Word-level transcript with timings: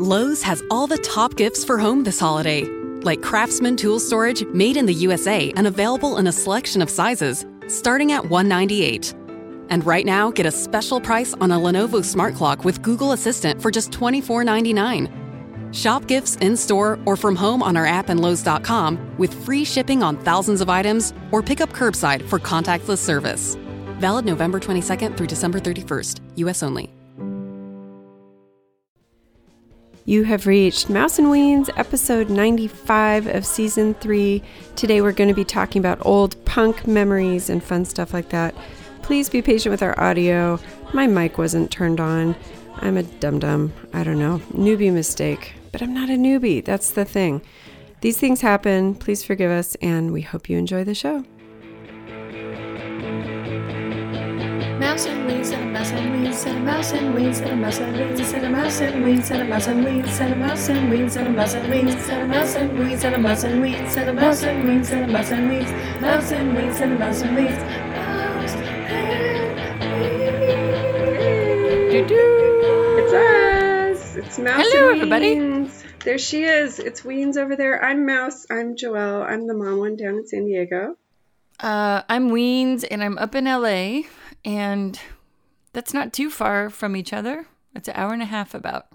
Lowe's 0.00 0.42
has 0.42 0.64
all 0.70 0.86
the 0.86 0.96
top 0.96 1.36
gifts 1.36 1.62
for 1.62 1.76
home 1.76 2.04
this 2.04 2.18
holiday, 2.18 2.64
like 3.02 3.20
Craftsman 3.20 3.76
tool 3.76 4.00
storage 4.00 4.42
made 4.46 4.78
in 4.78 4.86
the 4.86 4.94
USA 4.94 5.52
and 5.56 5.66
available 5.66 6.16
in 6.16 6.26
a 6.26 6.32
selection 6.32 6.80
of 6.80 6.88
sizes, 6.88 7.44
starting 7.68 8.10
at 8.12 8.30
198. 8.30 9.12
And 9.68 9.84
right 9.84 10.06
now, 10.06 10.30
get 10.30 10.46
a 10.46 10.50
special 10.50 11.02
price 11.02 11.34
on 11.34 11.50
a 11.50 11.58
Lenovo 11.58 12.02
Smart 12.02 12.34
Clock 12.34 12.64
with 12.64 12.80
Google 12.80 13.12
Assistant 13.12 13.60
for 13.60 13.70
just 13.70 13.90
$24.99. 13.90 15.74
Shop 15.74 16.06
gifts 16.06 16.36
in 16.36 16.56
store 16.56 16.98
or 17.04 17.14
from 17.14 17.36
home 17.36 17.62
on 17.62 17.76
our 17.76 17.84
app 17.84 18.08
and 18.08 18.20
Lowe's.com 18.20 19.18
with 19.18 19.44
free 19.44 19.66
shipping 19.66 20.02
on 20.02 20.16
thousands 20.24 20.62
of 20.62 20.70
items 20.70 21.12
or 21.30 21.42
pick 21.42 21.60
up 21.60 21.74
curbside 21.74 22.26
for 22.26 22.38
contactless 22.38 22.96
service. 22.96 23.58
Valid 23.98 24.24
November 24.24 24.58
22nd 24.58 25.18
through 25.18 25.26
December 25.26 25.60
31st, 25.60 26.20
US 26.36 26.62
only. 26.62 26.90
You 30.10 30.24
have 30.24 30.48
reached 30.48 30.90
Mouse 30.90 31.20
and 31.20 31.28
Weens, 31.28 31.70
episode 31.76 32.30
95 32.30 33.28
of 33.28 33.46
season 33.46 33.94
3. 33.94 34.42
Today 34.74 35.00
we're 35.00 35.12
going 35.12 35.28
to 35.28 35.34
be 35.34 35.44
talking 35.44 35.78
about 35.78 36.04
old 36.04 36.44
punk 36.44 36.84
memories 36.84 37.48
and 37.48 37.62
fun 37.62 37.84
stuff 37.84 38.12
like 38.12 38.30
that. 38.30 38.52
Please 39.02 39.28
be 39.28 39.40
patient 39.40 39.70
with 39.70 39.84
our 39.84 39.96
audio. 40.00 40.58
My 40.92 41.06
mic 41.06 41.38
wasn't 41.38 41.70
turned 41.70 42.00
on. 42.00 42.34
I'm 42.78 42.96
a 42.96 43.04
dum 43.04 43.38
dum. 43.38 43.72
I 43.92 44.02
don't 44.02 44.18
know. 44.18 44.42
Newbie 44.52 44.92
mistake. 44.92 45.52
But 45.70 45.80
I'm 45.80 45.94
not 45.94 46.10
a 46.10 46.14
newbie. 46.14 46.64
That's 46.64 46.90
the 46.90 47.04
thing. 47.04 47.40
These 48.00 48.18
things 48.18 48.40
happen. 48.40 48.96
Please 48.96 49.22
forgive 49.22 49.52
us, 49.52 49.76
and 49.76 50.12
we 50.12 50.22
hope 50.22 50.50
you 50.50 50.58
enjoy 50.58 50.82
the 50.82 50.92
show. 50.92 51.24
Mouse 54.80 55.04
and 55.04 55.26
weeds 55.26 55.50
and 55.50 55.62
a 55.62 55.66
mouse 55.66 55.92
and 55.92 56.22
weeds 56.22 56.46
and 56.46 56.56
a 56.56 56.60
mouse 56.60 56.92
and 56.92 57.14
weeds 57.14 57.40
and 57.40 57.50
a 57.50 57.56
mouse 57.56 57.80
and 57.80 58.00
weeds 58.02 58.32
and 58.32 58.44
a 58.44 58.48
mouse 58.48 58.78
and 58.88 59.04
weeds 59.04 59.30
and 59.30 59.42
a 59.42 59.44
mouse 59.44 59.68
and 59.68 59.84
weeds 59.84 60.16
and 60.16 60.32
a 60.32 60.34
mouse 60.34 60.74
and 60.74 60.90
weeds 60.90 61.16
and 61.16 61.26
a 61.26 61.30
mouse 61.30 61.54
and 61.54 61.70
weeds 61.70 62.06
and 62.08 62.24
a 62.24 62.28
mouse 62.28 62.54
and 62.54 62.80
weeds 62.80 63.04
and 63.04 63.14
a 63.14 63.18
mouse 63.18 63.44
and 63.44 63.60
weeds 63.60 63.96
and 63.96 64.08
a 64.08 64.12
mouse 64.12 64.42
and 64.42 64.64
weeds 64.64 64.90
and 64.90 65.04
a 65.04 65.08
mouse 65.08 65.30
and 65.32 65.48
weeds 65.50 65.70
mouse 66.00 66.32
and 66.32 66.56
weeds 66.56 66.80
and 66.80 66.92
a 66.92 66.98
mouse 66.98 67.22
and 67.22 67.36
weeds 67.36 67.58
mouse 67.58 68.52
and 68.54 68.66
weeds. 68.66 69.00
It's 71.92 73.12
us. 73.12 74.16
It's 74.16 74.38
Mouse 74.38 74.46
and 74.46 74.64
Weens. 74.64 74.72
Hello, 74.72 74.90
everybody. 74.90 75.70
There 76.04 76.18
she 76.18 76.44
is. 76.44 76.78
It's 76.78 77.02
Weens 77.02 77.36
over 77.36 77.54
there. 77.54 77.84
I'm 77.84 78.06
Mouse. 78.06 78.46
I'm 78.50 78.76
Joelle. 78.76 79.24
I'm 79.28 79.46
the 79.46 79.54
mom 79.54 79.78
one 79.78 79.96
down 79.96 80.14
in 80.14 80.26
San 80.26 80.46
Diego. 80.46 80.96
Uh, 81.62 82.02
I'm 82.08 82.30
Weens 82.30 82.86
and 82.90 83.04
I'm 83.04 83.18
up 83.18 83.34
in 83.34 83.44
LA, 83.44 84.08
and 84.44 84.98
that's 85.72 85.94
not 85.94 86.12
too 86.12 86.30
far 86.30 86.70
from 86.70 86.96
each 86.96 87.12
other. 87.12 87.46
It's 87.74 87.88
an 87.88 87.94
hour 87.96 88.12
and 88.12 88.22
a 88.22 88.26
half 88.26 88.54
about. 88.54 88.86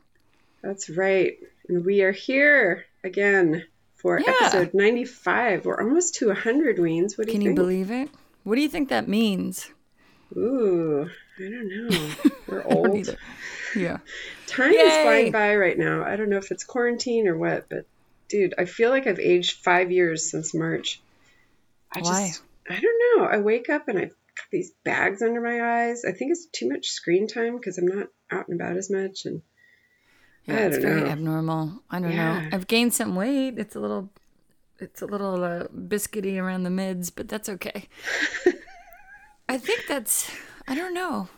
That's 0.62 0.90
right. 0.90 1.38
And 1.70 1.86
we 1.86 2.02
are 2.02 2.12
here 2.12 2.86
again 3.04 3.64
for 3.96 4.20
Yeah. 4.20 4.34
episode 4.42 4.74
95. 4.74 5.66
We're 5.66 5.80
almost 5.82 6.16
to 6.16 6.28
100 6.28 6.78
Weens. 6.78 7.18
What 7.18 7.28
do 7.28 7.34
Can 7.34 7.42
you 7.42 7.50
Can 7.50 7.56
you 7.58 7.64
believe 7.64 7.92
it? 7.92 8.10
What 8.44 8.56
do 8.56 8.62
you 8.62 8.70
think 8.70 8.90
that 8.90 9.08
means? 9.08 9.70
Ooh, 10.36 11.10
I 11.40 11.42
don't 11.42 11.68
know. 11.90 12.10
We're 12.48 12.62
I 12.62 12.66
old. 12.66 13.18
Yeah. 13.76 13.98
Time 14.48 14.72
is 14.74 14.94
flying 15.04 15.32
by 15.32 15.56
right 15.56 15.78
now. 15.78 16.04
I 16.04 16.16
don't 16.16 16.30
know 16.30 16.38
if 16.38 16.52
it's 16.52 16.64
quarantine 16.64 17.28
or 17.28 17.38
what, 17.38 17.68
but 17.70 17.86
dude, 18.30 18.54
I 18.58 18.66
feel 18.66 18.90
like 18.90 19.08
I've 19.08 19.20
aged 19.20 19.64
five 19.64 19.92
years 19.92 20.30
since 20.30 20.54
March. 20.54 21.02
I 21.92 22.00
Why? 22.02 22.28
just, 22.28 22.42
I 22.70 22.80
don't 22.80 23.20
know. 23.20 23.26
I 23.26 23.38
wake 23.38 23.70
up 23.70 23.88
and 23.88 24.00
got 24.00 24.10
these 24.52 24.72
bags 24.84 25.22
under 25.22 25.42
my 25.42 25.88
eyes. 25.88 26.04
I 26.06 26.12
think 26.12 26.32
it's 26.32 26.48
too 26.52 26.70
much 26.70 26.88
screen 26.88 27.28
time 27.28 27.58
because 27.58 27.78
I'm 27.78 27.88
not 27.88 28.08
out 28.32 28.48
and 28.48 28.60
about 28.60 28.78
as 28.78 28.90
much. 28.92 29.26
And 29.26 29.42
Yeah, 30.46 30.56
I 30.56 30.58
it's 30.68 30.78
don't 30.78 30.86
very 30.88 31.02
know. 31.02 31.08
abnormal. 31.08 31.84
I 31.90 32.00
don't 32.00 32.12
Yeah. 32.12 32.42
know. 32.42 32.50
I've 32.54 32.68
gained 32.68 32.94
some 32.94 33.16
weight. 33.16 33.56
It's 33.58 33.76
a 33.76 33.80
little, 33.80 34.12
it's 34.80 35.02
a 35.02 35.06
little 35.06 35.44
uh, 35.44 35.64
biscuity 35.68 36.38
around 36.42 36.64
the 36.64 36.70
mids, 36.70 37.10
but 37.10 37.28
that's 37.28 37.50
okay. 37.50 37.88
I 39.50 39.58
think 39.58 39.84
that's. 39.88 40.32
I 40.68 40.74
don't 40.76 40.94
know. 40.94 41.30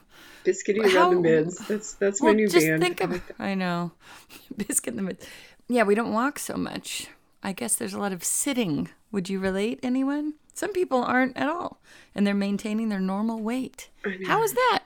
biscuity 0.46 0.90
How- 0.90 1.10
around 1.12 1.16
the 1.16 1.22
mids. 1.30 1.58
That's 1.68 1.94
that's 1.94 2.22
my 2.22 2.32
new 2.32 2.48
just 2.48 2.66
band. 2.66 2.82
think 2.82 3.02
I 3.02 3.06
of. 3.06 3.12
like. 3.12 3.40
I 3.40 3.54
know, 3.54 3.92
biscuit 4.58 4.94
in 4.94 4.96
the 4.98 5.04
mids. 5.04 5.26
Yeah, 5.68 5.84
we 5.84 5.96
don't 5.96 6.14
walk 6.14 6.40
so 6.40 6.56
much. 6.56 7.08
I 7.44 7.52
guess 7.52 7.76
there's 7.76 7.94
a 7.94 8.00
lot 8.00 8.14
of 8.14 8.24
sitting. 8.24 8.90
Would 9.12 9.30
you 9.30 9.40
relate, 9.40 9.80
anyone? 9.84 10.34
Some 10.54 10.74
people 10.74 11.04
aren't 11.04 11.38
at 11.38 11.48
all, 11.48 11.80
and 12.16 12.26
they're 12.26 12.34
maintaining 12.34 12.90
their 12.90 13.00
normal 13.00 13.40
weight. 13.40 13.90
How 14.26 14.44
is 14.44 14.54
that? 14.54 14.84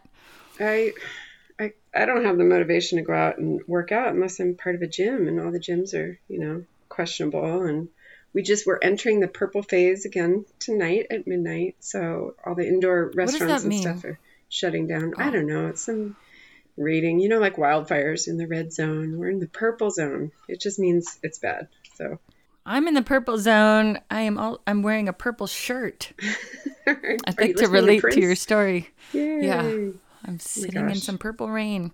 I, 0.60 0.94
I 1.60 1.74
I 1.94 2.06
don't 2.06 2.26
have 2.26 2.38
the 2.38 2.44
motivation 2.44 2.98
to 2.98 3.04
go 3.04 3.14
out 3.14 3.38
and 3.38 3.62
work 3.68 3.92
out 3.92 4.14
unless 4.14 4.40
I'm 4.40 4.56
part 4.56 4.76
of 4.76 4.82
a 4.82 4.88
gym, 4.88 5.28
and 5.28 5.40
all 5.40 5.52
the 5.52 5.60
gyms 5.60 5.94
are 5.94 6.20
you 6.28 6.40
know 6.40 6.66
questionable. 6.90 7.64
And 7.64 7.88
we 8.34 8.44
just 8.44 8.68
we're 8.68 8.80
entering 8.82 9.20
the 9.20 9.28
purple 9.28 9.64
phase 9.64 10.06
again 10.06 10.46
tonight 10.60 11.08
at 11.10 11.26
midnight, 11.26 11.78
so 11.80 12.36
all 12.46 12.56
the 12.56 12.68
indoor 12.68 13.12
restaurants 13.14 13.64
and 13.64 13.74
stuff 13.74 14.04
are 14.04 14.20
shutting 14.50 14.88
down. 14.88 15.14
I 15.18 15.30
oh. 15.30 15.32
don't 15.32 15.48
know. 15.48 15.68
It's 15.68 15.82
some 15.82 16.16
rating, 16.78 17.20
you 17.20 17.30
know, 17.30 17.40
like 17.40 17.56
wildfires 17.56 18.28
in 18.28 18.38
the 18.38 18.48
red 18.48 18.74
zone. 18.74 19.18
We're 19.18 19.30
in 19.30 19.40
the 19.40 19.48
purple 19.48 19.90
zone. 19.90 20.32
It 20.48 20.60
just 20.60 20.80
means 20.80 21.18
it's 21.24 21.40
bad. 21.40 21.68
So 21.96 22.20
I'm 22.66 22.88
in 22.88 22.94
the 22.94 23.02
purple 23.02 23.38
zone. 23.38 24.00
I 24.10 24.22
am 24.22 24.38
all. 24.38 24.62
I'm 24.68 24.84
wearing 24.84 25.08
a 25.08 25.14
purple 25.14 25.48
shirt. 25.48 26.12
I 26.88 26.96
you 27.26 27.34
think 27.34 27.58
to 27.58 27.68
relate 27.68 27.96
to 27.98 28.02
Prince? 28.02 28.18
your 28.18 28.36
story. 28.36 28.90
Yay. 29.14 29.46
Yeah. 29.46 29.90
I'm 30.26 30.40
sitting 30.40 30.90
in 30.90 30.96
some 30.96 31.18
purple 31.18 31.50
rain. 31.50 31.92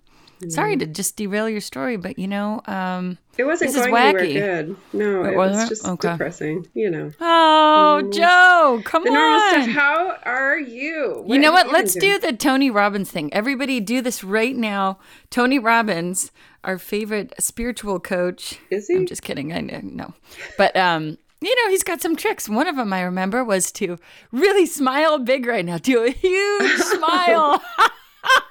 Sorry 0.49 0.77
to 0.77 0.85
just 0.85 1.15
derail 1.15 1.49
your 1.49 1.61
story, 1.61 1.97
but 1.97 2.19
you 2.19 2.27
know, 2.27 2.61
um, 2.67 3.17
It 3.39 3.45
wasn't 3.45 3.73
This 3.73 3.85
going 3.87 3.95
anywhere 3.95 4.21
wacky. 4.23 4.33
good. 4.33 4.77
No, 4.93 5.23
It 5.23 5.29
it, 5.31 5.35
was 5.35 5.49
wasn't? 5.51 5.69
just 5.69 5.87
Okay. 5.87 6.11
depressing. 6.11 6.67
You 6.75 6.91
know. 6.91 7.11
oh, 7.19 8.07
Joe, 8.13 8.79
come 8.85 9.03
The 9.03 9.09
on. 9.09 9.63
stuff. 9.63 9.69
How 9.75 10.17
are 10.25 10.59
you? 10.59 11.25
You 11.27 11.39
know 11.39 11.51
what? 11.51 11.71
Let's 11.71 11.95
do 11.95 12.19
the 12.19 12.33
Tony 12.33 12.69
Robbins 12.69 13.09
thing. 13.09 13.33
Everybody 13.33 13.79
do 13.79 13.99
this 14.03 14.23
right 14.23 14.55
now. 14.55 14.99
Tony 15.31 15.57
Robbins, 15.57 16.31
our 16.63 16.77
favorite 16.77 17.33
spiritual 17.39 17.99
coach. 17.99 18.59
Is 18.69 18.87
he? 18.87 18.95
I'm 18.95 19.05
just 19.05 19.21
kidding. 19.21 19.53
I 19.53 19.61
know. 19.61 19.79
No. 19.83 20.13
But 20.57 20.75
um 20.75 21.17
you 21.39 21.55
know, 21.63 21.69
he's 21.69 21.83
got 21.83 22.01
some 22.01 22.15
tricks. 22.15 22.49
One 22.49 22.67
of 22.67 22.75
them 22.77 22.91
I 22.91 23.01
remember 23.01 23.43
was 23.43 23.71
to 23.73 23.99
really 24.31 24.65
smile 24.65 25.19
big 25.19 25.45
right 25.45 25.63
now. 25.63 25.77
Do 25.77 26.03
a 26.03 26.09
huge 26.09 26.71
smile. 26.79 27.61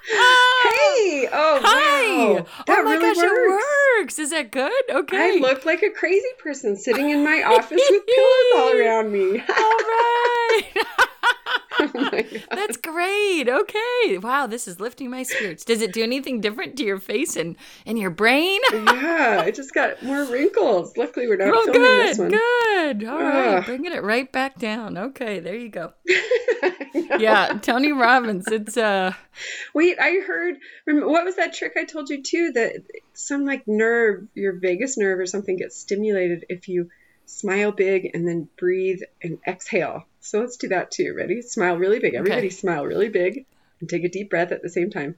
Hey! 0.09 1.27
Oh, 1.31 1.59
Hi. 1.61 2.33
wow. 2.33 2.45
That 2.65 2.79
oh 2.79 2.83
my 2.83 2.91
really 2.93 3.13
gosh, 3.13 3.17
works. 3.17 3.63
it 3.63 3.99
works. 4.01 4.19
Is 4.19 4.29
that 4.31 4.51
good? 4.51 4.71
Okay. 4.89 5.37
I 5.37 5.39
look 5.39 5.65
like 5.65 5.83
a 5.83 5.89
crazy 5.91 6.25
person 6.39 6.75
sitting 6.75 7.09
in 7.11 7.23
my 7.23 7.43
office 7.43 7.81
with 7.89 8.03
pillows 8.07 8.53
all 8.55 8.71
around 8.79 9.11
me. 9.11 9.39
All 9.39 9.77
right. 9.77 10.63
oh. 11.79 12.21
That's 12.51 12.77
great. 12.77 13.47
Okay. 13.49 14.17
Wow, 14.17 14.47
this 14.47 14.67
is 14.67 14.79
lifting 14.79 15.09
my 15.09 15.23
spirits. 15.23 15.63
Does 15.65 15.81
it 15.81 15.93
do 15.93 16.03
anything 16.03 16.41
different 16.41 16.77
to 16.77 16.83
your 16.83 16.99
face 16.99 17.35
and, 17.35 17.55
and 17.85 17.97
your 17.99 18.09
brain? 18.09 18.59
Yeah, 18.71 19.41
I 19.45 19.51
just 19.51 19.73
got 19.73 20.01
more 20.03 20.23
wrinkles. 20.25 20.95
Luckily, 20.97 21.27
we're 21.27 21.37
not 21.37 21.53
Oh, 21.53 21.63
filming 21.65 21.81
good. 21.81 22.07
this 22.07 22.17
one. 22.17 22.29
Good. 22.31 23.03
All 23.05 23.19
right. 23.21 23.55
Ugh. 23.57 23.65
Bringing 23.65 23.93
it 23.93 24.03
right 24.03 24.31
back 24.31 24.57
down. 24.59 24.97
Okay, 24.97 25.39
there 25.39 25.55
you 25.55 25.69
go. 25.69 25.93
Yeah, 27.19 27.59
Tony 27.61 27.91
Robbins. 27.91 28.47
It's 28.47 28.75
uh 28.77 29.13
Wait, 29.73 29.97
I 29.99 30.19
heard. 30.25 30.55
What 30.85 31.25
was 31.25 31.35
that 31.35 31.53
trick 31.53 31.73
I 31.77 31.83
told 31.85 32.09
you 32.09 32.23
too? 32.23 32.51
That 32.53 32.83
some 33.13 33.45
like 33.45 33.67
nerve, 33.67 34.27
your 34.33 34.53
vagus 34.59 34.97
nerve 34.97 35.19
or 35.19 35.25
something, 35.25 35.57
gets 35.57 35.77
stimulated 35.77 36.45
if 36.49 36.67
you 36.67 36.89
smile 37.25 37.71
big 37.71 38.09
and 38.13 38.27
then 38.27 38.49
breathe 38.57 39.01
and 39.21 39.37
exhale. 39.47 40.05
So 40.27 40.39
let's 40.41 40.57
do 40.57 40.67
that 40.69 40.91
too. 40.91 41.13
Ready? 41.15 41.41
Smile 41.41 41.77
really 41.77 41.99
big. 41.99 42.13
Everybody 42.13 42.49
smile 42.49 42.85
really 42.85 43.07
big 43.09 43.45
and 43.79 43.89
take 43.89 44.03
a 44.03 44.09
deep 44.09 44.29
breath 44.29 44.51
at 44.51 44.61
the 44.61 44.69
same 44.69 44.89
time. 44.89 45.15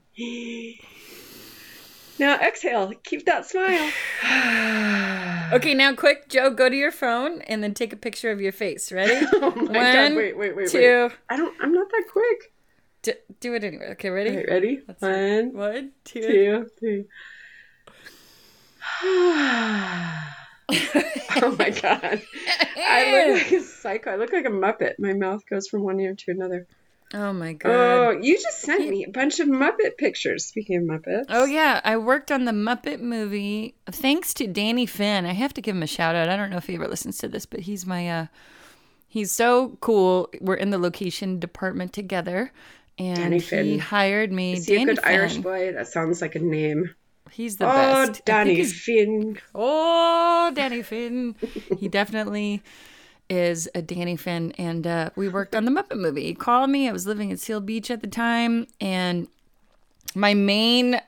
Now 2.18 2.36
exhale. 2.38 2.92
Keep 3.04 3.26
that 3.26 3.46
smile. 3.46 3.90
Okay, 5.52 5.74
now 5.74 5.92
quick, 5.96 6.28
Joe, 6.28 6.50
go 6.50 6.68
to 6.68 6.76
your 6.76 6.92
phone 6.92 7.42
and 7.42 7.60
then 7.60 7.74
take 7.74 7.92
a 7.92 7.96
picture 7.96 8.30
of 8.30 8.40
your 8.40 8.52
face. 8.52 8.92
Ready? 8.92 9.26
Oh 9.34 9.50
my! 9.50 10.04
One, 10.04 10.14
Wait, 10.14 10.36
wait, 10.38 10.54
wait, 10.54 10.54
wait. 10.54 10.68
two. 10.70 11.10
I 11.28 11.36
don't. 11.36 11.52
I'm 11.60 11.72
not 11.72 11.88
that 11.90 12.04
quick. 12.12 12.52
D- 13.02 13.34
do 13.40 13.54
it 13.54 13.64
anyway. 13.64 13.86
Okay, 13.92 14.10
ready? 14.10 14.30
All 14.30 14.36
right, 14.36 14.48
ready? 14.48 14.80
Let's 14.86 15.00
see. 15.00 15.06
One, 15.08 15.52
One, 15.54 15.90
two. 16.04 16.20
two, 16.20 16.70
three. 16.78 17.04
oh 21.42 21.56
my 21.58 21.70
god. 21.70 22.22
I 22.76 23.28
look 23.28 23.42
like 23.42 23.52
a 23.52 23.60
psycho. 23.62 24.10
I 24.10 24.16
look 24.16 24.32
like 24.32 24.46
a 24.46 24.50
Muppet. 24.50 24.94
My 24.98 25.12
mouth 25.12 25.44
goes 25.48 25.68
from 25.68 25.82
one 25.82 26.00
ear 26.00 26.14
to 26.14 26.30
another. 26.30 26.66
Oh 27.12 27.32
my 27.32 27.54
god. 27.54 27.70
Oh, 27.70 28.10
you 28.22 28.36
just 28.36 28.60
sent 28.60 28.88
me 28.88 29.04
a 29.04 29.10
bunch 29.10 29.40
of 29.40 29.48
Muppet 29.48 29.96
pictures. 29.98 30.44
Speaking 30.44 30.76
of 30.76 30.82
Muppets. 30.84 31.24
Oh 31.28 31.44
yeah, 31.44 31.80
I 31.84 31.96
worked 31.96 32.30
on 32.30 32.44
the 32.44 32.52
Muppet 32.52 33.00
movie 33.00 33.74
thanks 33.90 34.32
to 34.34 34.46
Danny 34.46 34.86
Finn. 34.86 35.26
I 35.26 35.32
have 35.32 35.52
to 35.54 35.60
give 35.60 35.74
him 35.74 35.82
a 35.82 35.88
shout 35.88 36.14
out. 36.14 36.28
I 36.28 36.36
don't 36.36 36.50
know 36.50 36.58
if 36.58 36.66
he 36.66 36.76
ever 36.76 36.86
listens 36.86 37.18
to 37.18 37.28
this, 37.28 37.46
but 37.46 37.60
he's 37.60 37.84
my 37.84 38.08
uh 38.08 38.26
he's 39.08 39.32
so 39.32 39.76
cool. 39.80 40.30
We're 40.40 40.54
in 40.54 40.70
the 40.70 40.78
location 40.78 41.40
department 41.40 41.92
together 41.92 42.52
and 43.00 43.16
Danny 43.16 43.38
he 43.38 43.78
hired 43.78 44.30
me. 44.30 44.52
Is 44.52 44.66
he 44.66 44.74
Danny 44.74 44.92
a 44.92 44.94
good 44.94 45.02
Finn. 45.02 45.14
Irish 45.14 45.36
boy? 45.38 45.72
That 45.72 45.88
sounds 45.88 46.20
like 46.20 46.34
a 46.34 46.40
name. 46.40 46.94
He's 47.32 47.56
the 47.56 47.66
Oh, 47.66 48.06
best. 48.06 48.24
Danny 48.24 48.56
he's- 48.56 48.72
Finn. 48.72 49.38
Oh, 49.54 50.50
Danny 50.54 50.82
Finn. 50.82 51.34
he 51.78 51.88
definitely 51.88 52.62
is 53.28 53.68
a 53.74 53.82
Danny 53.82 54.16
Finn. 54.16 54.52
And 54.58 54.86
uh, 54.86 55.10
we 55.16 55.28
worked 55.28 55.54
on 55.54 55.64
the 55.64 55.70
Muppet 55.70 55.96
movie. 55.98 56.24
He 56.24 56.34
called 56.34 56.70
me. 56.70 56.88
I 56.88 56.92
was 56.92 57.06
living 57.06 57.30
in 57.30 57.36
Seal 57.36 57.60
Beach 57.60 57.90
at 57.90 58.00
the 58.00 58.08
time. 58.08 58.66
And 58.80 59.28
my 60.14 60.34
main 60.34 61.00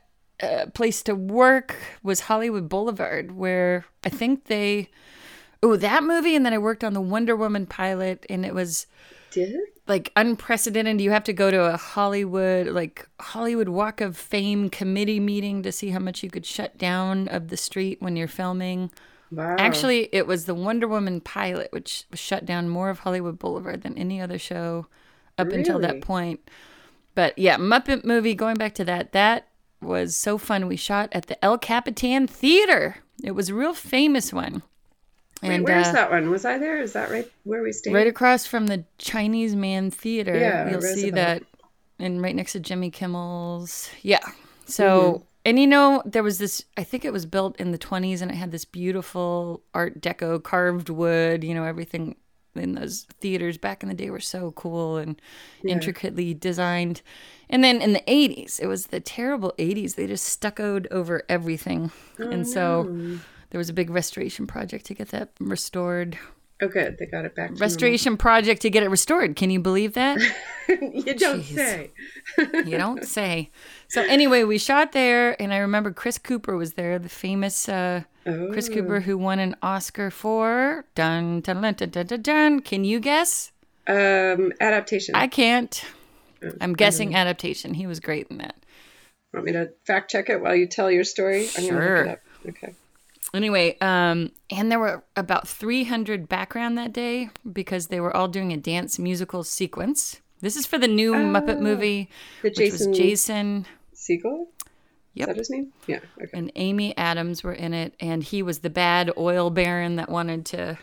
uh, 0.43 0.67
place 0.75 1.03
to 1.05 1.15
work 1.15 1.77
was 2.03 2.21
Hollywood 2.21 2.69
Boulevard, 2.69 3.33
where 3.33 3.85
I 4.05 4.09
think 4.09 4.45
they. 4.45 4.89
Oh, 5.65 5.77
that 5.77 6.03
movie. 6.05 6.35
And 6.37 6.45
then 6.47 6.53
I 6.53 6.59
worked 6.59 6.83
on 6.85 6.93
the 6.95 7.01
Wonder 7.01 7.35
Woman 7.37 7.67
pilot. 7.67 8.25
And 8.31 8.45
it 8.47 8.55
was 8.55 8.87
Did 9.33 9.57
like 9.87 10.13
unprecedented. 10.17 11.01
You 11.01 11.11
have 11.11 11.25
to 11.25 11.33
go 11.33 11.51
to 11.51 11.75
a 11.75 11.77
Hollywood 11.77 12.69
like 12.69 13.09
Hollywood 13.21 13.69
Walk 13.69 14.01
of 14.01 14.17
Fame 14.17 14.71
committee 14.71 15.21
meeting 15.21 15.63
to 15.63 15.73
see 15.73 15.91
how 15.91 15.99
much 15.99 16.23
you 16.23 16.31
could 16.31 16.47
shut 16.47 16.79
down 16.79 17.29
of 17.29 17.49
the 17.49 17.57
street 17.57 18.01
when 18.01 18.17
you're 18.17 18.29
filming. 18.29 18.91
Wow. 19.31 19.57
Actually, 19.59 20.09
it 20.13 20.27
was 20.27 20.45
the 20.45 20.55
Wonder 20.55 20.87
Woman 20.87 21.21
pilot 21.21 21.73
which 21.73 22.05
shut 22.15 22.45
down 22.45 22.69
more 22.69 22.91
of 22.91 23.01
Hollywood 23.01 23.39
Boulevard 23.39 23.83
than 23.83 23.97
any 23.97 24.21
other 24.21 24.39
show 24.39 24.87
up 25.39 25.49
until 25.49 25.79
that 25.79 26.03
point. 26.03 26.41
But 27.15 27.39
yeah, 27.39 27.57
Muppet 27.57 28.05
movie 28.05 28.35
going 28.35 28.57
back 28.57 28.75
to 28.75 28.85
that, 28.85 29.13
that 29.13 29.49
was 29.81 30.15
so 30.17 30.39
fun. 30.39 30.69
We 30.69 30.77
shot 30.77 31.09
at 31.13 31.27
the 31.27 31.43
El 31.45 31.59
Capitan 31.59 32.27
Theater. 32.27 32.97
It 33.25 33.33
was 33.33 33.49
a 33.49 33.55
real 33.55 33.75
famous 33.75 34.33
one. 34.33 34.63
Wait, 35.43 35.57
And 35.57 35.65
where's 35.65 35.89
uh, 35.89 35.93
that 35.93 36.11
one? 36.11 36.31
Was 36.31 36.45
I 36.45 36.59
there? 36.59 36.81
Is 36.81 36.93
that 36.93 37.11
right 37.11 37.31
where 37.45 37.63
we 37.63 37.73
stayed? 37.73 37.93
Right 37.93 38.07
across 38.07 38.47
from 38.47 38.69
the 38.69 38.85
Chinese 38.99 39.57
Man 39.57 39.91
Theater. 39.91 40.37
Yeah, 40.37 40.71
You'll 40.71 40.83
see 40.83 41.11
that. 41.11 41.43
And 41.99 42.23
right 42.23 42.35
next 42.35 42.53
to 42.53 42.61
Jimmy 42.61 42.91
Kimmel's. 42.91 43.91
Yeah. 44.03 44.25
So, 44.67 45.27
and 45.45 45.59
you 45.59 45.67
know, 45.67 46.03
there 46.05 46.23
was 46.23 46.39
this, 46.39 46.65
I 46.77 46.85
think 46.85 47.05
it 47.05 47.13
was 47.13 47.27
built 47.27 47.57
in 47.61 47.73
the 47.73 47.79
20s 47.79 48.23
and 48.23 48.31
it 48.31 48.35
had 48.35 48.53
this 48.53 48.65
beautiful 48.65 49.63
Art 49.75 50.01
Deco 50.01 50.43
carved 50.43 50.89
wood. 50.89 51.43
You 51.43 51.55
know, 51.55 51.65
everything 51.65 52.17
in 52.55 52.75
those 52.75 53.07
theaters 53.21 53.59
back 53.59 53.83
in 53.83 53.89
the 53.89 53.95
day 53.95 54.11
were 54.11 54.21
so 54.21 54.53
cool 54.53 54.97
and 54.97 55.21
intricately 55.67 56.35
designed. 56.35 57.03
And 57.49 57.65
then 57.65 57.83
in 57.83 57.93
the 57.93 58.03
80s, 58.07 58.61
it 58.61 58.67
was 58.67 58.87
the 58.87 59.01
terrible 59.01 59.55
80s. 59.59 59.95
They 59.95 60.07
just 60.07 60.25
stuccoed 60.25 60.87
over 60.91 61.23
everything. 61.29 61.91
and 62.19 62.47
so 62.47 63.19
there 63.53 63.59
was 63.59 63.69
a 63.69 63.73
big 63.73 63.91
restoration 63.91 64.47
project 64.47 64.87
to 64.87 64.95
get 64.95 65.09
that 65.09 65.29
restored. 65.39 66.19
Oh, 66.63 66.69
good. 66.69 66.97
They 66.99 67.07
got 67.07 67.25
it 67.27 67.35
back. 67.35 67.55
To 67.55 67.61
Restoration 67.61 68.17
project 68.17 68.63
to 68.63 68.71
get 68.71 68.83
it 68.83 68.89
restored. 68.89 69.37
Can 69.37 69.51
you 69.51 69.61
believe 69.61 69.93
that? 69.95 70.19
you 70.69 71.15
don't 71.15 71.43
Jeez. 71.43 71.55
say. 71.55 71.91
you 72.39 72.79
don't 72.79 73.05
say. 73.05 73.51
So 73.89 74.01
anyway, 74.03 74.45
we 74.45 74.59
shot 74.59 74.93
there, 74.93 75.41
and 75.43 75.53
I 75.53 75.59
remember 75.59 75.93
Chris 75.93 76.19
Cooper 76.19 76.57
was 76.57 76.73
there, 76.75 76.99
the 76.99 77.09
famous 77.11 77.69
uh, 77.69 78.05
Chris 78.25 78.69
Cooper 78.69 79.01
who 79.01 79.19
won 79.19 79.39
an 79.39 79.55
Oscar 79.63 80.11
for 80.11 80.85
dun 80.95 81.41
dun 81.41 81.61
dun 81.61 81.75
dun 81.75 81.91
dun. 81.91 82.07
dun, 82.07 82.23
dun. 82.23 82.61
Can 82.61 82.85
you 82.85 83.01
guess? 83.01 83.53
Um, 83.87 84.53
adaptation. 84.61 85.15
I 85.15 85.27
can't. 85.27 85.85
I'm 86.61 86.73
guessing 86.73 87.15
adaptation. 87.15 87.75
He 87.75 87.87
was 87.87 88.01
great 88.01 88.29
in 88.31 88.39
that. 88.39 88.55
Want 89.35 89.47
me 89.47 89.53
to 89.53 89.71
fact 89.87 90.11
check 90.11 90.31
it 90.31 90.41
while 90.41 90.55
you 90.55 90.67
tell 90.67 90.91
your 90.91 91.05
story? 91.05 91.49
I'm 91.57 91.67
gonna 91.67 91.81
Sure. 91.81 91.97
look 91.99 92.07
it 92.07 92.11
up. 92.13 92.21
Okay. 92.49 92.75
Anyway, 93.35 93.79
um, 93.81 94.31
and 94.51 94.71
there 94.71 94.79
were 94.79 95.03
about 95.17 95.49
300 95.49 96.29
background 96.29 96.77
that 96.77 96.93
day 96.93 97.31
because 97.51 97.87
they 97.87 98.01
were 98.01 98.15
all 98.15 98.29
doing 98.29 98.53
a 98.53 98.57
dance 98.57 98.99
musical 98.99 99.43
sequence. 99.43 100.21
This 100.41 100.57
is 100.57 100.67
for 100.67 100.77
the 100.77 100.89
new 100.89 101.13
Muppet 101.15 101.61
movie, 101.61 102.11
The 102.43 102.51
Jason 102.51 102.93
Jason 102.93 103.67
Segel. 103.95 104.47
Yep. 105.15 105.29
Is 105.29 105.35
that 105.35 105.37
his 105.37 105.51
name? 105.51 105.73
Yeah. 105.87 106.01
Okay. 106.21 106.31
and 106.33 106.51
Amy 106.57 106.97
Adams 106.97 107.43
were 107.43 107.53
in 107.53 107.75
it, 107.75 107.95
and 108.01 108.23
he 108.23 108.43
was 108.43 108.59
the 108.61 108.71
bad 108.71 109.13
oil 109.17 109.51
baron 109.51 109.97
that 109.97 110.09
wanted 110.09 110.47
to 110.47 110.79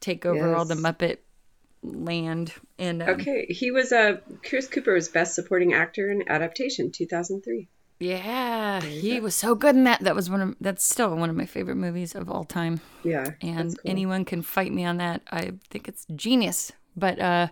take 0.00 0.26
over 0.26 0.54
all 0.54 0.64
the 0.64 0.74
Muppet 0.74 1.18
land. 1.82 2.52
And 2.78 3.02
um, 3.02 3.08
Okay. 3.10 3.46
He 3.48 3.70
was 3.70 3.92
a 3.92 4.14
uh, 4.14 4.16
Chris 4.42 4.66
Cooper 4.66 4.94
was 4.94 5.08
best 5.08 5.34
supporting 5.34 5.74
actor 5.74 6.10
in 6.10 6.28
adaptation 6.28 6.90
2003. 6.90 7.68
Yeah, 8.04 8.80
he 8.82 9.20
was 9.20 9.34
so 9.34 9.54
good 9.54 9.74
in 9.74 9.84
that. 9.84 10.00
That 10.00 10.14
was 10.14 10.28
one 10.28 10.40
of 10.40 10.56
that's 10.60 10.84
still 10.84 11.14
one 11.16 11.30
of 11.30 11.36
my 11.36 11.46
favorite 11.46 11.76
movies 11.76 12.14
of 12.14 12.30
all 12.30 12.44
time. 12.44 12.80
Yeah. 13.02 13.30
and 13.40 13.70
cool. 13.70 13.90
anyone 13.90 14.24
can 14.24 14.42
fight 14.42 14.72
me 14.72 14.84
on 14.84 14.98
that. 14.98 15.22
I 15.30 15.52
think 15.70 15.88
it's 15.88 16.06
genius. 16.14 16.72
But 16.96 17.18
uh 17.18 17.48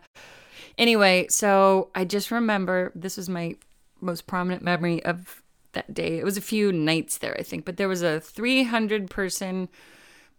anyway, 0.76 1.26
so 1.28 1.90
I 1.94 2.04
just 2.04 2.30
remember 2.30 2.92
this 2.94 3.16
was 3.16 3.28
my 3.28 3.56
most 4.00 4.26
prominent 4.26 4.62
memory 4.62 5.02
of 5.04 5.42
that 5.72 5.94
day. 5.94 6.18
It 6.18 6.24
was 6.24 6.36
a 6.36 6.42
few 6.42 6.70
nights 6.70 7.18
there, 7.18 7.36
I 7.38 7.42
think, 7.42 7.64
but 7.64 7.76
there 7.78 7.88
was 7.88 8.02
a 8.02 8.20
300 8.20 9.08
person 9.08 9.68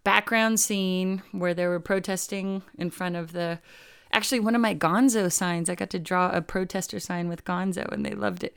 background 0.04 0.60
scene 0.60 1.22
where 1.32 1.54
they 1.54 1.66
were 1.66 1.80
protesting 1.80 2.62
in 2.78 2.90
front 2.90 3.16
of 3.16 3.32
the 3.32 3.58
actually 4.12 4.38
one 4.38 4.54
of 4.54 4.60
my 4.60 4.74
gonzo 4.74 5.32
signs 5.32 5.68
i 5.68 5.74
got 5.74 5.90
to 5.90 5.98
draw 5.98 6.30
a 6.30 6.40
protester 6.40 7.00
sign 7.00 7.26
with 7.26 7.44
gonzo 7.44 7.90
and 7.90 8.04
they 8.06 8.12
loved 8.12 8.44
it 8.44 8.54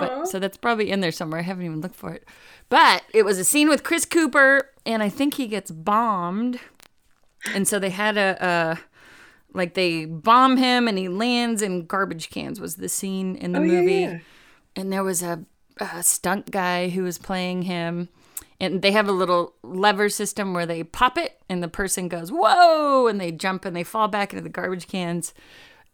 but 0.00 0.26
so 0.28 0.38
that's 0.38 0.56
probably 0.56 0.90
in 0.90 1.00
there 1.00 1.12
somewhere. 1.12 1.40
I 1.40 1.44
haven't 1.44 1.64
even 1.64 1.80
looked 1.80 1.96
for 1.96 2.12
it. 2.12 2.26
But 2.68 3.02
it 3.14 3.24
was 3.24 3.38
a 3.38 3.44
scene 3.44 3.68
with 3.68 3.82
chris 3.84 4.04
cooper 4.04 4.70
and 4.86 5.02
i 5.02 5.08
think 5.08 5.34
he 5.34 5.46
gets 5.46 5.70
bombed. 5.70 6.58
And 7.54 7.66
so 7.66 7.78
they 7.78 7.90
had 7.90 8.16
a, 8.18 8.36
a 8.44 8.78
like 9.52 9.74
they 9.74 10.04
bomb 10.04 10.56
him 10.58 10.86
and 10.88 10.96
he 10.98 11.08
lands 11.08 11.62
in 11.62 11.86
garbage 11.86 12.30
cans 12.30 12.60
was 12.60 12.76
the 12.76 12.88
scene 12.88 13.34
in 13.36 13.52
the 13.52 13.58
Oh, 13.58 13.62
yeah, 13.62 13.80
movie. 13.80 13.92
yeah. 13.94 14.18
and 14.76 14.92
there 14.92 15.02
was 15.02 15.22
a, 15.22 15.44
a 15.78 16.02
stunt 16.02 16.50
guy 16.50 16.88
who 16.90 17.02
was 17.02 17.18
playing 17.18 17.62
him. 17.62 18.08
And 18.62 18.82
they 18.82 18.92
have 18.92 19.08
a 19.08 19.12
little 19.12 19.54
lever 19.62 20.10
system 20.10 20.52
where 20.52 20.66
they 20.66 20.84
pop 20.84 21.16
it 21.16 21.40
and 21.48 21.62
the 21.62 21.68
person 21.68 22.08
goes 22.08 22.30
whoa 22.30 23.06
and 23.06 23.18
they 23.18 23.32
jump 23.32 23.64
and 23.64 23.74
they 23.74 23.82
fall 23.84 24.06
back 24.06 24.32
into 24.34 24.42
the 24.42 24.50
garbage 24.50 24.86
cans. 24.86 25.32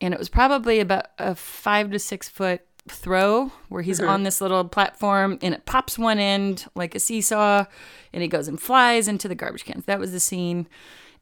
And 0.01 0.13
it 0.13 0.19
was 0.19 0.29
probably 0.29 0.81
about 0.81 1.07
a 1.17 1.37
five 1.37 1.93
to 1.93 1.99
six 2.01 2.29
foot 2.29 2.66
throw 2.89 3.53
where 3.69 3.83
he's 3.83 4.01
mm-hmm. 4.01 4.09
on 4.09 4.23
this 4.23 4.41
little 4.41 4.65
platform 4.65 5.39
and 5.43 5.55
it 5.55 5.67
pops 5.67 5.99
one 5.99 6.19
end 6.19 6.67
like 6.75 6.95
a 6.95 7.01
seesaw 7.01 7.65
and 8.13 8.23
he 8.23 8.29
goes 8.29 8.49
and 8.49 8.61
flies 8.61 9.09
into 9.09 9.29
the 9.29 9.35
garbage 9.35 9.65
cans 9.65 9.85
that 9.87 9.99
was 9.99 10.13
the 10.13 10.21
scene 10.21 10.69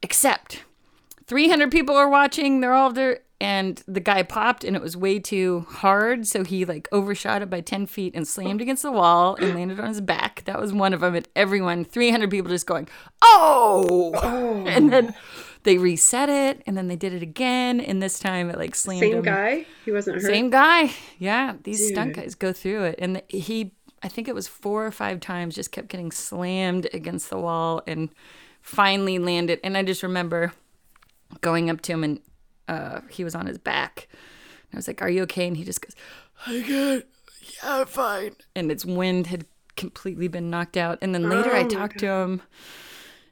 except 0.03 0.65
300 1.27 1.71
people 1.71 1.97
are 1.97 2.09
watching. 2.09 2.61
They're 2.61 2.75
all 2.75 2.93
there. 2.93 3.21
And 3.41 3.83
the 3.87 4.01
guy 4.01 4.23
popped 4.23 4.65
and 4.65 4.75
it 4.75 4.81
was 4.81 4.97
way 4.97 5.19
too 5.19 5.67
hard. 5.69 6.27
So 6.27 6.45
he 6.45 6.65
like 6.65 6.89
overshot 6.93 7.43
it 7.43 7.51
by 7.51 7.61
10 7.61 7.87
feet 7.87 8.15
and 8.15 8.27
slammed 8.27 8.63
against 8.63 8.83
the 8.83 8.93
wall 8.93 9.35
and 9.35 9.55
landed 9.55 9.81
on 9.81 9.89
his 9.89 10.01
back. 10.01 10.45
That 10.47 10.61
was 10.61 10.73
one 10.73 10.95
of 10.95 11.01
them. 11.01 11.15
And 11.15 11.29
everyone, 11.37 11.85
300 11.85 12.31
people 12.31 12.51
just 12.51 12.67
going, 12.67 12.89
oh! 13.21 14.13
oh. 14.15 14.65
And 14.67 14.91
then 14.93 15.15
they 15.65 15.79
reset 15.79 16.29
it 16.29 16.63
and 16.67 16.77
then 16.77 16.89
they 16.89 16.97
did 16.97 17.13
it 17.13 17.23
again. 17.23 17.81
And 17.81 18.03
this 18.03 18.19
time 18.19 18.51
it 18.51 18.59
like 18.59 18.75
slammed 18.75 19.01
Same 19.01 19.17
him. 19.17 19.23
guy. 19.23 19.67
He 19.85 19.91
wasn't 19.91 20.23
hurt. 20.23 20.31
Same 20.31 20.51
guy. 20.51 20.93
Yeah. 21.19 21.55
These 21.65 21.89
stunt 21.89 22.15
guys 22.17 22.35
go 22.35 22.53
through 22.53 22.85
it. 22.85 22.97
And 22.99 23.23
he, 23.29 23.73
I 24.03 24.09
think 24.09 24.29
it 24.29 24.35
was 24.35 24.47
four 24.47 24.87
or 24.87 24.91
five 24.91 25.21
times, 25.21 25.55
just 25.55 25.73
kept 25.73 25.89
getting 25.89 26.13
slammed 26.13 26.89
against 26.93 27.31
the 27.31 27.39
wall 27.39 27.83
and 27.87 28.11
finally 28.61 29.19
landed. 29.19 29.59
And 29.65 29.77
I 29.77 29.83
just 29.83 30.03
remember 30.03 30.53
going 31.41 31.71
up 31.71 31.81
to 31.83 31.93
him 31.93 32.05
and 32.05 32.21
uh, 32.69 33.01
he 33.11 33.25
was 33.25 33.35
on 33.35 33.47
his 33.47 33.59
back. 33.59 34.09
And 34.71 34.75
I 34.75 34.77
was 34.77 34.87
like, 34.87 35.03
Are 35.03 35.11
you 35.11 35.23
okay? 35.23 35.47
And 35.47 35.57
he 35.57 35.65
just 35.65 35.81
goes, 35.81 35.95
I 36.47 36.63
can't. 36.67 37.07
Yeah, 37.43 37.81
I'm 37.81 37.87
fine. 37.87 38.37
And 38.55 38.71
its 38.71 38.85
wind 38.85 39.29
had 39.29 39.47
completely 39.77 40.29
been 40.29 40.51
knocked 40.51 40.77
out. 40.77 40.99
And 41.03 41.15
then 41.15 41.29
later 41.29 41.55
I 41.55 41.65
talked 41.65 41.99
to 42.01 42.07
him 42.07 42.43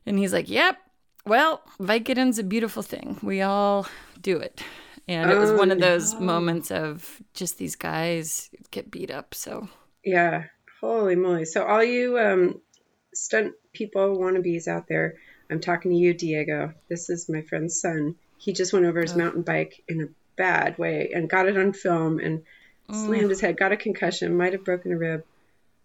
and 0.06 0.18
he's 0.18 0.32
like, 0.32 0.48
Yep. 0.48 0.78
Well, 1.24 1.62
Vicodin's 1.78 2.38
a 2.38 2.44
beautiful 2.44 2.82
thing. 2.82 3.18
We 3.22 3.42
all 3.42 3.86
do 4.20 4.38
it. 4.38 4.62
And 5.08 5.30
it 5.30 5.38
was 5.38 5.50
Oh, 5.50 5.56
one 5.56 5.70
of 5.70 5.80
those 5.80 6.14
moments 6.20 6.70
of 6.70 7.20
just 7.34 7.58
these 7.58 7.76
guys 7.76 8.50
get 8.70 8.90
beat 8.90 9.10
up. 9.10 9.34
So 9.34 9.68
Yeah. 10.04 10.44
Holy 10.80 11.16
moly. 11.16 11.44
So 11.44 11.64
all 11.64 11.82
you 11.82 12.18
um 12.18 12.60
stunt 13.14 13.54
people 13.72 14.18
wannabes 14.18 14.66
out 14.68 14.88
there, 14.88 15.14
I'm 15.50 15.60
talking 15.60 15.90
to 15.90 15.96
you, 15.96 16.14
Diego. 16.14 16.74
This 16.88 17.10
is 17.10 17.28
my 17.28 17.42
friend's 17.42 17.80
son. 17.80 18.16
He 18.38 18.52
just 18.52 18.72
went 18.72 18.86
over 18.86 19.00
his 19.00 19.14
mountain 19.16 19.42
bike 19.42 19.82
in 19.88 20.02
a 20.02 20.06
bad 20.36 20.78
way 20.78 21.12
and 21.14 21.28
got 21.28 21.46
it 21.48 21.56
on 21.56 21.72
film 21.72 22.18
and 22.18 22.42
slammed 22.90 23.30
his 23.30 23.40
head, 23.40 23.56
got 23.56 23.70
a 23.72 23.76
concussion, 23.76 24.36
might 24.36 24.52
have 24.54 24.64
broken 24.64 24.92
a 24.92 24.98
rib, 24.98 25.24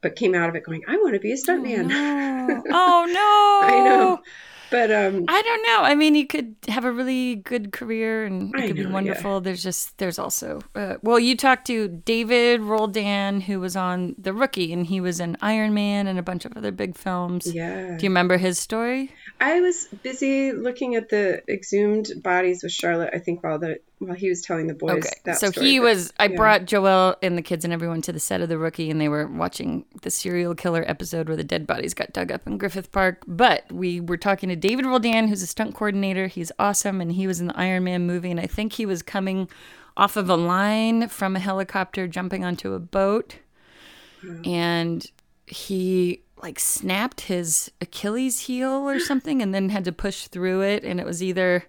but 0.01 0.15
came 0.15 0.34
out 0.34 0.50
of 0.50 0.56
it 0.56 0.63
going, 0.63 0.82
I 0.88 0.98
want 0.98 1.13
to 1.13 1.20
be 1.20 1.32
a 1.32 1.36
stuntman. 1.36 1.91
Oh 1.91 3.06
no. 3.06 3.67
I 3.75 3.82
know. 3.84 4.22
But 4.69 4.91
um 4.91 5.25
I 5.27 5.41
don't 5.41 5.63
know. 5.63 5.79
I 5.83 5.95
mean, 5.95 6.15
you 6.15 6.27
could 6.27 6.55
have 6.67 6.86
a 6.86 6.91
really 6.91 7.36
good 7.36 7.71
career 7.71 8.25
and 8.25 8.53
it 8.55 8.62
I 8.62 8.67
could 8.67 8.75
know, 8.75 8.83
be 8.83 8.88
yeah. 8.88 8.93
wonderful. 8.93 9.41
There's 9.41 9.63
just, 9.63 9.97
there's 9.97 10.19
also, 10.19 10.62
uh, 10.75 10.95
well, 11.01 11.19
you 11.19 11.36
talked 11.38 11.67
to 11.67 11.88
David 11.88 12.62
Roldan, 12.62 13.41
who 13.41 13.59
was 13.59 13.75
on 13.75 14.15
The 14.17 14.33
Rookie, 14.33 14.74
and 14.74 14.86
he 14.86 15.00
was 15.01 15.19
in 15.19 15.38
Iron 15.41 15.74
Man 15.74 16.07
and 16.07 16.19
a 16.19 16.24
bunch 16.24 16.45
of 16.45 16.55
other 16.57 16.71
big 16.71 16.95
films. 16.97 17.53
yeah. 17.53 17.97
Do 17.97 18.03
you 18.05 18.09
remember 18.09 18.38
his 18.38 18.59
story? 18.59 19.12
I 19.39 19.62
was 19.62 19.88
busy 20.03 20.51
looking 20.51 20.95
at 20.95 21.09
the 21.09 21.41
exhumed 21.50 22.12
bodies 22.24 22.63
with 22.63 22.71
Charlotte, 22.71 23.12
I 23.13 23.19
think, 23.19 23.43
while 23.43 23.59
the 23.59 23.79
while 24.00 24.13
he 24.16 24.30
was 24.30 24.42
telling 24.44 24.68
the 24.68 24.74
boys 24.75 24.98
Okay. 25.06 25.10
that 25.25 25.39
So 25.39 25.50
story, 25.50 25.66
he 25.68 25.80
but- 25.80 25.86
was, 25.86 26.13
I 26.20 26.27
yeah. 26.27 26.36
brought 26.36 26.66
Joel 26.66 27.16
and 27.24 27.38
the 27.38 27.42
kids 27.42 27.63
and 27.66 27.74
everyone 27.74 28.01
to 28.04 28.12
the 28.13 28.20
set 28.20 28.42
of 28.42 28.50
The 28.50 28.58
Rookie, 28.58 28.92
and 28.92 29.01
they 29.01 29.10
were 29.10 29.25
watching 29.27 29.86
the 30.04 30.12
serial 30.12 30.54
killer 30.54 30.84
episode 30.88 31.27
where 31.27 31.36
the 31.38 31.44
dead 31.44 31.66
bodies 31.66 31.94
got 31.96 32.13
dug 32.13 32.32
up 32.32 32.46
in 32.46 32.58
Griffith 32.60 32.92
Park. 32.92 33.24
But 33.27 33.72
we 33.72 34.00
were 34.00 34.18
talking 34.18 34.50
to 34.50 34.56
David 34.56 34.86
Roldan, 34.86 35.27
who's 35.27 35.42
a 35.42 35.48
stunt 35.48 35.74
coordinator. 35.74 36.27
He's 36.27 36.51
awesome, 36.60 37.01
and 37.01 37.12
he 37.12 37.25
was 37.25 37.39
in 37.39 37.48
the 37.48 37.58
Iron 37.58 37.86
Man 37.86 38.06
movie, 38.06 38.30
and 38.30 38.39
I 38.39 38.46
think 38.46 38.74
he 38.74 38.86
was 38.86 39.01
coming 39.01 39.50
off 39.96 40.16
of 40.16 40.30
a 40.30 40.36
line 40.36 41.08
from 41.08 41.36
a 41.36 41.39
helicopter 41.39 42.08
jumping 42.08 42.46
onto 42.46 42.74
a 42.74 42.80
boat. 42.80 43.38
And 44.46 45.06
he 45.46 46.22
like 46.42 46.60
snapped 46.60 47.22
his 47.22 47.72
Achilles 47.82 48.42
heel 48.42 48.70
or 48.88 49.00
something 49.00 49.42
and 49.42 49.54
then 49.56 49.70
had 49.70 49.86
to 49.86 49.92
push 49.92 50.27
through 50.27 50.62
it. 50.62 50.84
And 50.84 51.00
it 51.00 51.06
was 51.06 51.24
either 51.24 51.66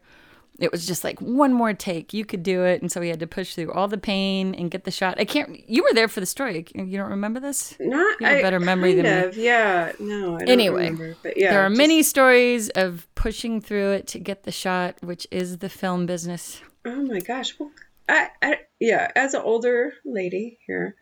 it 0.58 0.72
was 0.72 0.86
just 0.86 1.04
like 1.04 1.20
one 1.20 1.52
more 1.52 1.72
take 1.72 2.12
you 2.12 2.24
could 2.24 2.42
do 2.42 2.64
it 2.64 2.82
and 2.82 2.90
so 2.90 3.00
he 3.00 3.08
had 3.08 3.20
to 3.20 3.26
push 3.26 3.54
through 3.54 3.72
all 3.72 3.86
the 3.88 3.96
pain 3.98 4.54
and 4.56 4.70
get 4.70 4.82
the 4.84 4.90
shot 4.90 5.14
i 5.20 5.24
can't 5.24 5.68
you 5.70 5.82
were 5.84 5.92
there 5.94 6.08
for 6.08 6.20
the 6.20 6.26
story 6.26 6.66
you 6.74 6.98
don't 6.98 7.10
remember 7.10 7.38
this 7.40 7.76
Not 7.78 8.20
You 8.20 8.26
have 8.26 8.36
a 8.36 8.38
I- 8.38 8.42
better 8.42 8.60
memory 8.60 8.94
kind 8.94 9.06
than 9.06 9.30
me. 9.36 9.44
Yeah, 9.44 9.92
no, 10.00 10.34
I 10.36 10.38
don't 10.40 10.48
Anyway, 10.48 10.84
remember. 10.90 11.16
But 11.22 11.36
yeah, 11.36 11.50
there 11.52 11.62
are 11.64 11.68
just- 11.68 11.78
many 11.78 12.02
stories 12.02 12.68
of 12.70 13.06
pushing 13.14 13.60
through 13.60 13.92
it 13.92 14.06
to 14.08 14.18
get 14.18 14.42
the 14.42 14.52
shot 14.52 14.96
which 15.02 15.26
is 15.30 15.58
the 15.58 15.68
film 15.68 16.06
business 16.06 16.60
Oh 16.84 17.02
my 17.02 17.20
gosh. 17.20 17.54
Well, 17.58 17.70
I, 18.08 18.30
I 18.40 18.58
yeah, 18.80 19.10
as 19.14 19.34
an 19.34 19.42
older 19.44 19.92
lady 20.06 20.58
here, 20.66 20.94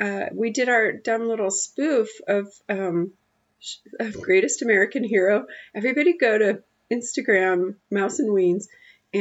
uh, 0.00 0.26
we 0.32 0.50
did 0.50 0.68
our 0.70 0.92
dumb 0.92 1.28
little 1.28 1.50
spoof 1.50 2.08
of 2.26 2.48
um, 2.68 3.12
of 4.00 4.18
Greatest 4.22 4.62
American 4.62 5.04
Hero. 5.04 5.44
Everybody 5.74 6.16
go 6.16 6.38
to 6.38 6.62
Instagram, 6.90 7.74
Mouse 7.90 8.18
and 8.20 8.30
Weens, 8.30 8.66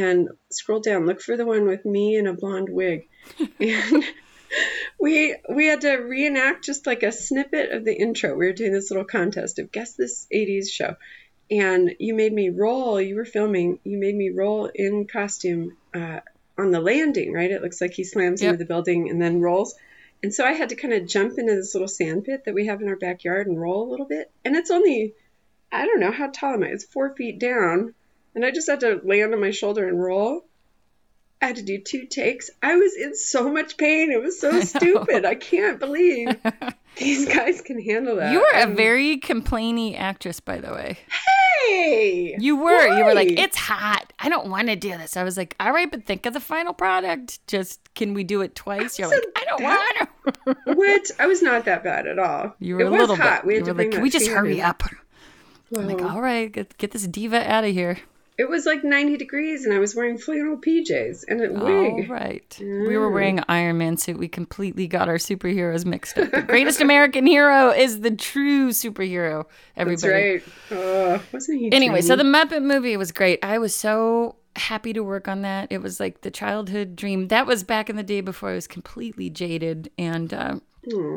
and 0.04 0.30
scroll 0.52 0.80
down. 0.80 1.06
Look 1.06 1.22
for 1.22 1.38
the 1.38 1.46
one 1.46 1.66
with 1.68 1.86
me 1.86 2.18
in 2.18 2.28
a 2.28 2.34
blonde 2.34 2.70
wig, 2.70 3.08
and 3.60 4.04
we 5.00 5.36
we 5.50 5.68
had 5.68 5.82
to 5.82 5.96
reenact 5.96 6.66
just 6.66 6.86
like 6.86 7.04
a 7.04 7.12
snippet 7.12 7.72
of 7.72 7.86
the 7.86 7.94
intro. 7.96 8.36
We 8.36 8.48
were 8.48 8.54
doing 8.54 8.74
this 8.74 8.92
little 8.92 9.06
contest 9.06 9.60
of 9.60 9.72
guess 9.72 9.94
this 9.94 10.28
'80s 10.34 10.70
show, 10.70 10.96
and 11.50 11.96
you 12.00 12.14
made 12.14 12.34
me 12.34 12.50
roll. 12.50 13.00
You 13.00 13.16
were 13.16 13.26
filming. 13.26 13.80
You 13.84 13.98
made 13.98 14.16
me 14.16 14.30
roll 14.30 14.70
in 14.74 15.08
costume 15.08 15.78
uh, 15.94 16.20
on 16.58 16.72
the 16.72 16.82
landing. 16.82 17.34
Right? 17.34 17.52
It 17.52 17.62
looks 17.62 17.82
like 17.82 17.94
he 17.94 18.04
slams 18.04 18.42
Yep. 18.42 18.54
into 18.54 18.64
the 18.64 18.68
building 18.68 19.10
and 19.10 19.22
then 19.22 19.42
rolls. 19.42 19.76
And 20.24 20.34
so 20.34 20.44
I 20.44 20.54
had 20.54 20.70
to 20.70 20.76
kind 20.76 20.94
of 20.94 21.06
jump 21.08 21.38
into 21.38 21.56
this 21.56 21.76
little 21.76 21.88
sand 21.90 22.24
pit 22.24 22.44
that 22.46 22.56
we 22.56 22.66
have 22.68 22.82
in 22.82 22.88
our 22.88 22.96
backyard 22.96 23.46
and 23.48 23.62
roll 23.62 23.88
a 23.88 23.92
little 23.92 24.08
bit. 24.08 24.32
And 24.44 24.56
it's 24.56 24.72
only, 24.72 25.14
I 25.72 25.86
don't 25.86 26.00
know, 26.00 26.10
how 26.12 26.32
tall 26.32 26.54
am 26.54 26.64
I? 26.64 26.68
It's 26.68 26.86
four 26.86 27.14
feet 27.16 27.38
down. 27.38 27.94
And 28.36 28.46
I 28.46 28.52
just 28.52 28.68
had 28.70 28.82
to 28.82 29.00
land 29.04 29.34
on 29.34 29.40
my 29.42 29.52
shoulder 29.52 29.88
and 29.88 30.00
roll. 30.02 30.46
I 31.42 31.48
had 31.48 31.56
to 31.58 31.62
do 31.64 31.80
two 31.80 32.06
takes. 32.06 32.50
I 32.62 32.76
was 32.76 32.96
in 32.96 33.16
so 33.16 33.52
much 33.52 33.78
pain. 33.78 34.12
It 34.12 34.22
was 34.22 34.40
so 34.40 34.60
stupid. 34.62 35.26
I 35.26 35.36
can't 35.36 35.80
believe 35.80 36.36
these 36.98 37.28
guys 37.34 37.62
can 37.62 37.82
handle 37.82 38.16
that. 38.18 38.32
you 38.32 38.40
were 38.40 38.60
a 38.62 38.68
very 38.68 39.18
complainy 39.20 39.98
actress 40.00 40.40
by 40.40 40.58
the 40.60 40.72
way 40.72 40.98
Hey! 41.68 42.36
you 42.40 42.56
were 42.56 42.98
you 42.98 43.04
were 43.04 43.14
like 43.14 43.32
it's 43.38 43.58
hot 43.58 44.14
i 44.20 44.30
don't 44.30 44.48
want 44.50 44.68
to 44.70 44.76
do 44.78 44.90
this 44.98 45.18
i 45.18 45.24
was 45.24 45.36
like 45.36 45.56
all 45.60 45.74
right 45.74 45.92
but 45.92 46.06
think 46.06 46.26
of 46.26 46.34
the 46.34 46.40
final 46.40 46.74
product 46.74 47.46
just 47.48 47.94
can 47.96 48.14
we 48.14 48.24
do 48.24 48.40
it 48.42 48.56
twice 48.56 48.98
you're 48.98 49.10
like 49.10 49.20
i 49.36 49.44
don't 49.46 49.60
that- 49.62 50.08
want 50.26 50.46
to 50.46 50.56
What? 50.76 51.12
I 51.20 51.28
was 51.28 51.42
not 51.42 51.66
that 51.66 51.84
bad 51.84 52.08
at 52.08 52.18
all. 52.18 52.56
you 52.60 52.76
were 52.76 52.82
it 52.82 52.88
a 52.88 52.92
was 52.92 53.00
little 53.02 53.16
hot. 53.18 53.42
bit 53.42 53.48
We 53.48 53.54
had 53.56 53.60
you 53.60 53.66
to 53.66 53.72
were 53.72 53.76
bring 53.76 53.88
like 53.90 53.94
can 53.96 54.04
we 54.04 54.10
just 54.10 54.28
hurry 54.30 54.62
up 54.62 54.84
I'm 55.76 55.88
like, 55.88 56.02
all 56.02 56.22
right, 56.22 56.50
get, 56.52 56.78
get 56.78 56.92
this 56.92 57.06
diva 57.08 57.52
out 57.52 57.64
of 57.66 57.72
here. 57.74 57.98
It 58.38 58.50
was 58.50 58.66
like 58.66 58.84
90 58.84 59.16
degrees 59.18 59.66
and 59.66 59.74
I 59.74 59.80
was 59.80 59.96
wearing 59.96 60.18
flannel 60.18 60.58
PJs 60.58 61.24
and 61.30 61.42
a 61.42 61.58
All 61.58 61.66
wig. 61.66 62.10
right. 62.10 62.58
We 62.60 62.98
were 62.98 63.10
wearing 63.10 63.38
an 63.40 63.46
Iron 63.48 63.78
Man 63.78 63.96
suit. 63.96 64.18
We 64.18 64.28
completely 64.28 64.88
got 64.88 65.08
our 65.08 65.16
superheroes 65.16 65.86
mixed 65.86 66.18
up. 66.18 66.32
The 66.32 66.42
greatest 66.42 66.82
American 66.82 67.26
hero 67.26 67.72
is 67.72 68.02
the 68.02 68.12
true 68.12 68.72
superhero, 68.72 69.46
That's 69.78 70.04
everybody. 70.04 70.44
right. 70.70 70.78
Uh, 71.16 71.20
wasn't 71.32 71.60
he? 71.60 71.72
Anyway, 71.72 72.02
so 72.02 72.16
the 72.18 72.24
Muppet 72.24 72.62
movie 72.62 72.98
was 72.98 73.12
great. 73.14 73.40
I 73.44 73.58
was 73.58 73.74
so 73.74 74.36
happy 74.58 74.92
to 74.94 75.02
work 75.04 75.28
on 75.30 75.42
that. 75.44 75.72
It 75.72 75.82
was 75.82 76.00
like 76.02 76.22
the 76.22 76.32
childhood 76.32 76.96
dream. 76.98 77.30
That 77.30 77.46
was 77.48 77.64
back 77.64 77.90
in 77.90 77.96
the 77.96 78.04
day 78.04 78.20
before 78.22 78.50
I 78.50 78.56
was 78.56 78.68
completely 78.68 79.30
jaded. 79.30 79.92
And 79.98 80.34
uh, 80.34 80.60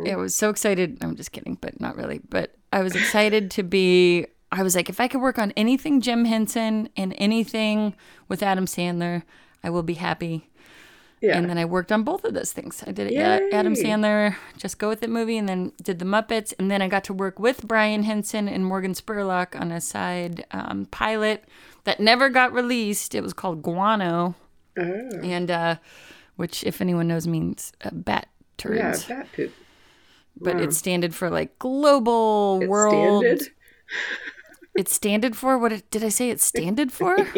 I 0.08 0.14
was 0.16 0.37
so 0.37 0.50
excited. 0.50 0.98
I'm 1.02 1.16
just 1.16 1.32
kidding, 1.32 1.58
but 1.60 1.80
not 1.80 1.96
really. 1.96 2.20
But 2.28 2.54
I 2.72 2.82
was 2.82 2.94
excited 2.94 3.50
to 3.52 3.64
be. 3.64 4.26
I 4.50 4.62
was 4.62 4.75
like, 4.75 4.88
if 4.88 5.00
I 5.00 5.09
could 5.09 5.21
work 5.21 5.38
on 5.38 5.52
anything 5.57 6.00
Jim 6.00 6.25
Henson 6.25 6.88
and 6.97 7.14
anything 7.19 7.95
with 8.28 8.43
Adam 8.43 8.64
Sandler, 8.67 9.23
I 9.62 9.71
will 9.71 9.83
be 9.83 9.95
happy. 9.95 10.49
yeah. 11.21 11.37
And 11.37 11.50
then 11.50 11.59
I 11.59 11.64
worked 11.67 11.93
on 11.93 12.02
both 12.02 12.25
of 12.25 12.33
those 12.33 12.52
things. 12.52 12.83
I 12.87 12.93
did 12.93 13.12
Ad- 13.12 13.52
Adam 13.52 13.75
Sandler, 13.75 14.37
Just 14.57 14.78
Go 14.78 14.88
With 14.88 15.02
It 15.02 15.11
movie, 15.11 15.37
and 15.37 15.49
then 15.49 15.73
did 15.83 15.99
the 15.99 16.05
Muppets. 16.07 16.55
And 16.59 16.71
then 16.71 16.81
I 16.81 16.88
got 16.88 17.05
to 17.05 17.12
work 17.12 17.38
with 17.38 17.67
Brian 17.69 18.05
Henson 18.05 18.49
and 18.49 18.64
Morgan 18.64 18.95
Spurlock 18.95 19.61
on 19.61 19.71
a 19.71 19.81
side 19.83 20.47
um, 20.52 20.87
pilot 20.90 21.45
that 21.85 22.00
never 22.00 22.31
got 22.31 22.52
released. 22.52 23.14
It 23.14 23.23
was 23.23 23.33
called 23.35 23.62
Guano, 23.62 24.35
Oh, 24.78 24.83
and 25.23 25.50
uh, 25.50 25.76
which, 26.37 26.62
if 26.64 26.81
anyone 26.81 27.09
knows, 27.09 27.26
means 27.26 27.73
uh, 27.85 27.90
bat 27.93 28.28
yeah, 28.64 28.93
turds. 28.93 29.05
bat 29.07 29.26
poop. 29.35 29.52
but 30.40 30.61
it 30.61 30.73
standed 30.73 31.14
for 31.14 31.28
like 31.31 31.59
global 31.59 32.61
It 32.62 32.69
world. 32.69 33.25
standed. 33.25 33.49
It 34.78 34.88
standed 34.88 35.37
for 35.37 35.58
what? 35.58 35.73
It, 35.73 35.90
did 35.90 36.04
I 36.04 36.08
say 36.08 36.30
it 36.30 36.40
standed 36.40 36.92
for? 36.92 37.16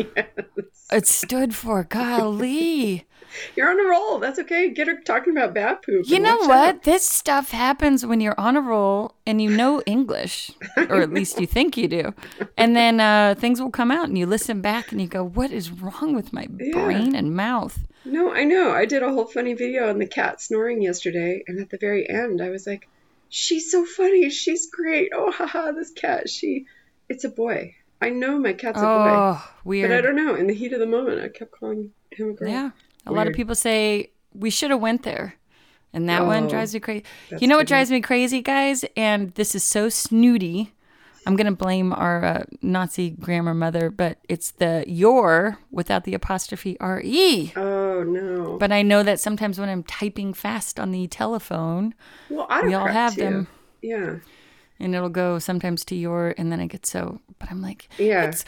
It 0.93 1.07
stood 1.07 1.55
for 1.55 1.85
golly. 1.85 3.07
You're 3.57 3.71
on 3.71 3.79
a 3.79 3.89
roll. 3.89 4.19
That's 4.19 4.41
okay. 4.41 4.71
Get 4.71 4.89
her 4.89 5.01
talking 5.01 5.37
about 5.37 5.55
bat 5.55 5.85
poop. 5.85 6.05
You 6.09 6.19
know 6.19 6.37
what? 6.39 6.51
out. 6.51 6.83
This 6.83 7.05
stuff 7.05 7.53
happens 7.53 8.05
when 8.05 8.21
you're 8.21 8.39
on 8.39 8.57
a 8.57 8.61
roll 8.61 9.15
and 9.25 9.41
you 9.41 9.51
know 9.51 9.81
English, 9.87 10.51
or 10.77 11.01
at 11.01 11.13
least 11.13 11.41
you 11.41 11.47
think 11.47 11.77
you 11.77 11.87
do. 11.87 12.13
And 12.57 12.75
then 12.75 12.99
uh, 12.99 13.37
things 13.39 13.61
will 13.61 13.71
come 13.71 13.93
out 13.93 14.09
and 14.09 14.19
you 14.19 14.27
listen 14.27 14.61
back 14.61 14.91
and 14.91 15.01
you 15.01 15.07
go, 15.07 15.23
What 15.23 15.53
is 15.53 15.71
wrong 15.71 16.13
with 16.13 16.33
my 16.33 16.49
brain 16.49 17.15
and 17.15 17.37
mouth? 17.37 17.79
No, 18.05 18.33
I 18.33 18.43
know. 18.43 18.73
I 18.73 18.85
did 18.85 19.05
a 19.05 19.13
whole 19.13 19.27
funny 19.27 19.55
video 19.55 19.89
on 19.89 19.99
the 19.99 20.09
cat 20.09 20.41
snoring 20.41 20.83
yesterday, 20.83 21.45
and 21.47 21.61
at 21.61 21.71
the 21.71 21.79
very 21.79 22.11
end, 22.11 22.43
I 22.43 22.51
was 22.51 22.67
like, 22.67 22.89
"She's 23.29 23.71
so 23.71 23.85
funny. 23.85 24.29
She's 24.31 24.69
great. 24.71 25.13
Oh, 25.15 25.31
haha, 25.31 25.71
this 25.71 25.93
cat. 25.93 26.29
She, 26.29 26.67
it's 27.11 27.25
a 27.25 27.29
boy. 27.29 27.75
I 28.01 28.09
know 28.09 28.39
my 28.39 28.55
cat's 28.55 28.79
a 28.79 28.81
boy, 28.81 28.87
Oh, 28.89 29.49
but 29.65 29.93
I 29.93 30.01
don't 30.01 30.17
know. 30.17 30.35
In 30.35 30.47
the 30.47 30.55
heat 30.55 30.73
of 30.73 30.81
the 30.81 30.87
moment, 30.87 31.21
I 31.21 31.29
kept 31.29 31.51
calling 31.53 31.91
him 32.11 32.31
a 32.31 32.33
girl. 32.33 32.49
Yeah. 32.49 32.71
A 33.07 33.13
lot 33.13 33.27
of 33.27 33.35
people 33.35 33.55
say 33.55 34.11
we 34.33 34.49
should 34.49 34.71
have 34.71 34.81
went 34.81 35.03
there. 35.03 35.35
And 35.93 36.09
that 36.09 36.25
one 36.25 36.45
Oh, 36.45 36.49
drives 36.49 36.73
me 36.73 36.81
crazy. 36.81 37.05
You 37.39 37.49
know 37.49 37.57
what 37.57 37.67
drives 37.67 37.91
me 37.91 38.01
crazy, 38.01 38.41
guys? 38.41 38.85
And 38.97 39.35
this 39.35 39.55
is 39.55 39.65
so 39.65 39.89
snooty. 39.89 40.73
I'm 41.27 41.37
going 41.37 41.47
to 41.49 41.53
blame 41.57 41.93
our 41.93 42.25
uh, 42.25 42.45
Nazi 42.63 43.11
grammar 43.11 43.55
mother, 43.55 43.91
but 43.91 44.19
it's 44.29 44.53
the 44.53 44.85
your 44.87 45.59
without 45.71 46.05
the 46.05 46.15
apostrophe 46.15 46.77
re. 46.81 47.53
Oh 47.57 48.03
no. 48.05 48.57
But 48.59 48.73
I 48.73 48.83
know 48.83 49.03
that 49.03 49.21
sometimes 49.21 49.59
when 49.59 49.69
I'm 49.69 49.83
typing 49.83 50.33
fast 50.33 50.81
on 50.81 50.93
the 50.93 51.07
telephone, 51.09 51.95
well, 52.31 52.47
we 52.63 52.73
all 52.73 52.87
have 52.87 53.17
too. 53.17 53.21
them. 53.21 53.49
Yeah. 53.83 54.17
And 54.81 54.95
it'll 54.95 55.09
go 55.09 55.39
sometimes 55.39 55.85
to 55.87 55.95
your, 55.95 56.35
and 56.39 56.51
then 56.51 56.61
I 56.61 56.67
get 56.67 56.87
so, 56.87 57.21
but 57.39 57.51
I'm 57.51 57.63
like, 57.63 57.89
Yeah. 57.99 58.25
it's 58.25 58.45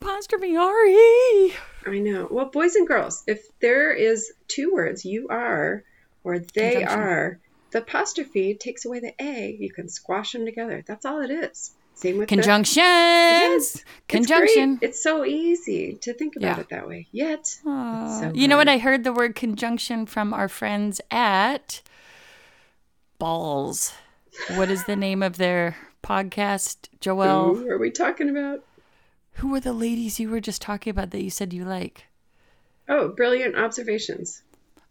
apostrophe 0.00 0.56
re. 0.56 1.54
I 1.86 1.98
know. 1.98 2.28
Well, 2.30 2.46
boys 2.46 2.74
and 2.74 2.86
girls, 2.88 3.22
if 3.26 3.46
there 3.60 3.92
is 3.92 4.32
two 4.48 4.72
words, 4.72 5.04
you 5.04 5.28
are 5.28 5.84
or 6.24 6.38
they 6.38 6.84
are, 6.84 7.38
the 7.70 7.78
apostrophe 7.78 8.54
takes 8.54 8.84
away 8.84 9.00
the 9.00 9.14
a. 9.20 9.56
You 9.58 9.70
can 9.70 9.88
squash 9.88 10.32
them 10.32 10.44
together. 10.44 10.82
That's 10.86 11.04
all 11.04 11.20
it 11.22 11.30
is. 11.30 11.72
Same 11.94 12.16
with 12.18 12.28
the- 12.28 12.34
Conjunctions. 12.36 12.76
Yes, 12.76 13.74
It's 13.76 13.84
Conjunction. 14.08 14.76
great. 14.76 14.88
It's, 14.90 15.02
so 15.02 15.24
easy 15.24 15.94
to 16.00 16.14
think 16.14 16.34
about 16.36 16.56
Yeah. 16.56 16.60
it 16.60 16.68
that 16.70 16.88
way. 16.88 17.06
Yet, 17.12 17.46
so 17.46 18.32
you 18.34 18.48
know 18.48 18.56
what? 18.56 18.68
I 18.68 18.78
heard 18.78 19.04
the 19.04 19.12
word 19.12 19.34
conjunction 19.34 20.06
from 20.06 20.32
our 20.32 20.48
friends 20.48 21.00
at 21.10 21.82
Balls. 23.18 23.92
What 24.56 24.70
is 24.70 24.84
the 24.84 24.96
name 24.96 25.22
of 25.22 25.36
their 25.36 25.76
podcast, 26.02 26.88
Joelle? 27.00 27.56
Who 27.56 27.68
are 27.68 27.78
we 27.78 27.90
talking 27.90 28.28
about? 28.28 28.64
Who 29.34 29.48
were 29.50 29.60
the 29.60 29.72
ladies 29.72 30.18
you 30.20 30.28
were 30.28 30.40
just 30.40 30.60
talking 30.62 30.90
about 30.90 31.10
that 31.10 31.22
you 31.22 31.30
said 31.30 31.52
you 31.52 31.64
like? 31.64 32.06
Oh, 32.88 33.08
brilliant 33.08 33.56
observations. 33.56 34.42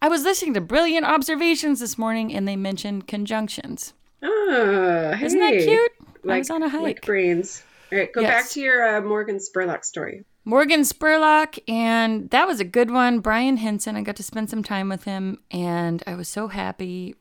I 0.02 0.08
was 0.08 0.24
listening 0.24 0.54
to 0.54 0.62
Brilliant 0.62 1.06
Observations 1.06 1.82
this 1.82 1.98
morning 1.98 2.34
and 2.34 2.48
they 2.48 2.56
mentioned 2.56 3.08
conjunctions. 3.08 3.94
Ah, 4.24 5.14
hey. 5.18 5.26
Isn't 5.26 5.40
that 5.40 5.64
cute? 5.66 5.92
I 6.30 6.38
was 6.38 6.50
on 6.50 6.64
a 6.64 6.70
hike. 6.70 6.82
like 6.82 7.02
brains. 7.06 7.64
All 7.92 7.98
right, 7.98 8.12
go 8.14 8.22
back 8.22 8.48
to 8.50 8.62
your 8.62 8.98
uh, 8.98 9.02
Morgan 9.02 9.38
Spurlock 9.38 9.84
story. 9.84 10.24
Morgan 10.46 10.82
Spurlock, 10.82 11.60
and 11.68 12.30
that 12.30 12.48
was 12.48 12.60
a 12.60 12.66
good 12.66 12.92
one. 12.92 13.20
Brian 13.20 13.58
Henson, 13.58 13.96
I 13.96 14.02
got 14.02 14.16
to 14.18 14.24
spend 14.24 14.50
some 14.50 14.64
time 14.64 14.90
with 14.90 15.04
him, 15.04 15.40
and 15.52 16.02
I 16.08 16.16
was 16.16 16.28
so 16.28 16.48
happy. 16.48 17.16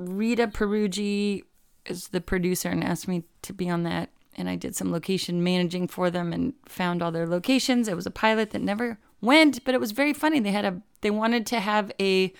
Rita 0.00 0.46
Peruggi 0.46 1.42
is 1.86 2.08
the 2.08 2.20
producer 2.20 2.68
and 2.68 2.82
asked 2.82 3.08
me 3.08 3.24
to 3.42 3.52
be 3.52 3.68
on 3.68 3.82
that, 3.84 4.10
and 4.36 4.48
I 4.48 4.56
did 4.56 4.74
some 4.76 4.92
location 4.92 5.44
managing 5.44 5.88
for 5.88 6.10
them 6.10 6.32
and 6.32 6.54
found 6.66 7.02
all 7.02 7.12
their 7.12 7.26
locations. 7.26 7.88
It 7.88 7.96
was 7.96 8.06
a 8.06 8.10
pilot 8.10 8.50
that 8.50 8.62
never 8.62 8.98
went, 9.20 9.64
but 9.64 9.74
it 9.74 9.80
was 9.80 9.92
very 9.92 10.12
funny. 10.12 10.40
They 10.40 10.52
had 10.52 10.64
a 10.64 10.80
they 11.02 11.10
wanted 11.10 11.46
to 11.46 11.60
have 11.60 11.90
a 12.00 12.32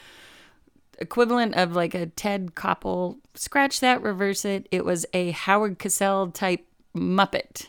equivalent 0.99 1.55
of 1.55 1.75
like 1.75 1.95
a 1.95 2.07
Ted 2.07 2.55
Koppel 2.55 3.19
scratch 3.35 3.81
that, 3.81 4.03
reverse 4.03 4.45
it. 4.45 4.69
It 4.71 4.85
was 4.85 5.07
a 5.15 5.31
Howard 5.31 5.79
Cosell 5.79 6.33
type 6.33 6.67
Muppet 6.95 7.69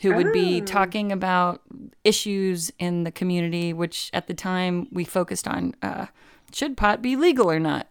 who 0.00 0.14
would 0.14 0.32
be 0.32 0.62
talking 0.62 1.12
about 1.12 1.60
issues 2.04 2.72
in 2.78 3.04
the 3.04 3.12
community, 3.12 3.74
which 3.74 4.08
at 4.14 4.26
the 4.28 4.34
time 4.34 4.88
we 4.90 5.04
focused 5.04 5.46
on 5.46 5.74
uh, 5.82 6.06
should 6.52 6.76
pot 6.76 7.02
be 7.02 7.16
legal 7.16 7.50
or 7.50 7.58
not. 7.58 7.86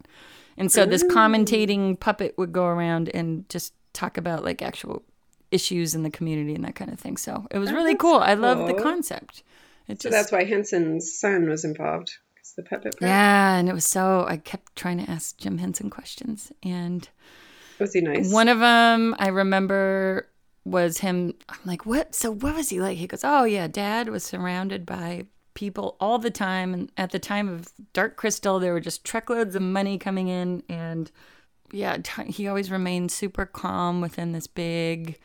And 0.59 0.69
so 0.69 0.85
this 0.85 1.03
commentating 1.03 1.97
puppet 1.99 2.37
would 2.37 2.51
go 2.51 2.65
around 2.65 3.09
and 3.13 3.47
just 3.49 3.73
talk 3.93 4.17
about 4.17 4.43
like 4.43 4.61
actual 4.61 5.03
issues 5.51 5.95
in 5.95 6.03
the 6.03 6.11
community 6.11 6.53
and 6.53 6.65
that 6.65 6.75
kind 6.75 6.91
of 6.91 6.99
thing. 6.99 7.17
So 7.17 7.47
it 7.49 7.57
was 7.57 7.71
oh, 7.71 7.73
really 7.73 7.95
cool. 7.95 8.19
I 8.19 8.33
love 8.33 8.67
the 8.67 8.73
concept. 8.73 9.43
It 9.87 10.01
So 10.01 10.09
just, 10.09 10.11
that's 10.11 10.31
why 10.31 10.43
Henson's 10.43 11.17
son 11.17 11.49
was 11.49 11.63
involved. 11.63 12.11
the 12.57 12.63
puppet. 12.63 12.99
part. 12.99 13.09
yeah, 13.09 13.55
and 13.55 13.69
it 13.69 13.73
was 13.73 13.85
so 13.85 14.25
I 14.27 14.37
kept 14.37 14.75
trying 14.75 15.03
to 15.03 15.09
ask 15.09 15.37
Jim 15.37 15.57
Henson 15.57 15.89
questions 15.89 16.51
and 16.61 17.07
Was 17.79 17.93
he 17.93 18.01
nice? 18.01 18.31
One 18.31 18.49
of 18.49 18.59
them 18.59 19.15
I 19.17 19.29
remember 19.29 20.27
was 20.65 20.99
him. 20.99 21.33
I'm 21.47 21.57
like, 21.65 21.85
what? 21.85 22.13
So 22.13 22.31
what 22.31 22.55
was 22.55 22.69
he 22.69 22.81
like? 22.81 22.97
He 22.97 23.07
goes, 23.07 23.23
oh 23.23 23.45
yeah, 23.45 23.67
Dad 23.67 24.09
was 24.09 24.23
surrounded 24.23 24.85
by 24.85 25.25
people 25.59 25.97
all 25.99 26.17
the 26.17 26.31
time, 26.31 26.73
and 26.73 26.91
at 26.95 27.11
the 27.11 27.19
time 27.19 27.49
of 27.49 27.67
Dark 27.91 28.15
Crystal, 28.15 28.59
there 28.59 28.71
were 28.71 28.79
just 28.79 29.03
truckloads 29.03 29.55
of 29.55 29.61
money 29.61 29.97
coming 29.97 30.29
in, 30.29 30.63
and 30.69 31.11
yeah, 31.73 31.97
he 32.27 32.47
always 32.47 32.71
remained 32.71 33.11
super 33.11 33.45
calm 33.45 33.99
within 33.99 34.31
this 34.31 34.47
big. 34.47 35.19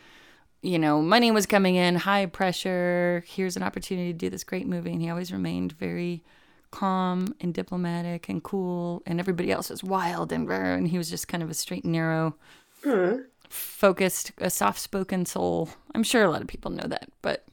You 0.60 0.78
know, 0.78 1.00
money 1.00 1.30
was 1.30 1.46
coming 1.46 1.76
in, 1.76 1.94
high 1.94 2.26
pressure. 2.26 3.22
Here's 3.28 3.56
an 3.56 3.62
opportunity 3.62 4.12
to 4.12 4.18
do 4.18 4.28
this 4.28 4.42
great 4.42 4.66
movie, 4.66 4.92
and 4.92 5.00
he 5.00 5.08
always 5.08 5.32
remained 5.32 5.72
very 5.72 6.24
calm 6.72 7.34
and 7.40 7.54
diplomatic 7.54 8.28
and 8.28 8.42
cool, 8.42 9.04
and 9.06 9.20
everybody 9.20 9.52
else 9.52 9.70
was 9.70 9.84
wild 9.84 10.32
and 10.32 10.48
rare, 10.48 10.74
and 10.74 10.88
he 10.88 10.98
was 10.98 11.08
just 11.08 11.28
kind 11.28 11.42
of 11.44 11.50
a 11.50 11.54
straight 11.54 11.84
and 11.84 11.92
narrow 11.92 12.34
Huh. 12.82 13.18
focused, 13.48 14.32
a 14.38 14.50
soft 14.50 14.80
spoken 14.80 15.24
soul. 15.26 15.68
I'm 15.94 16.02
sure 16.02 16.24
a 16.24 16.30
lot 16.30 16.42
of 16.42 16.48
people 16.48 16.72
know 16.72 16.88
that, 16.88 17.08
but 17.22 17.46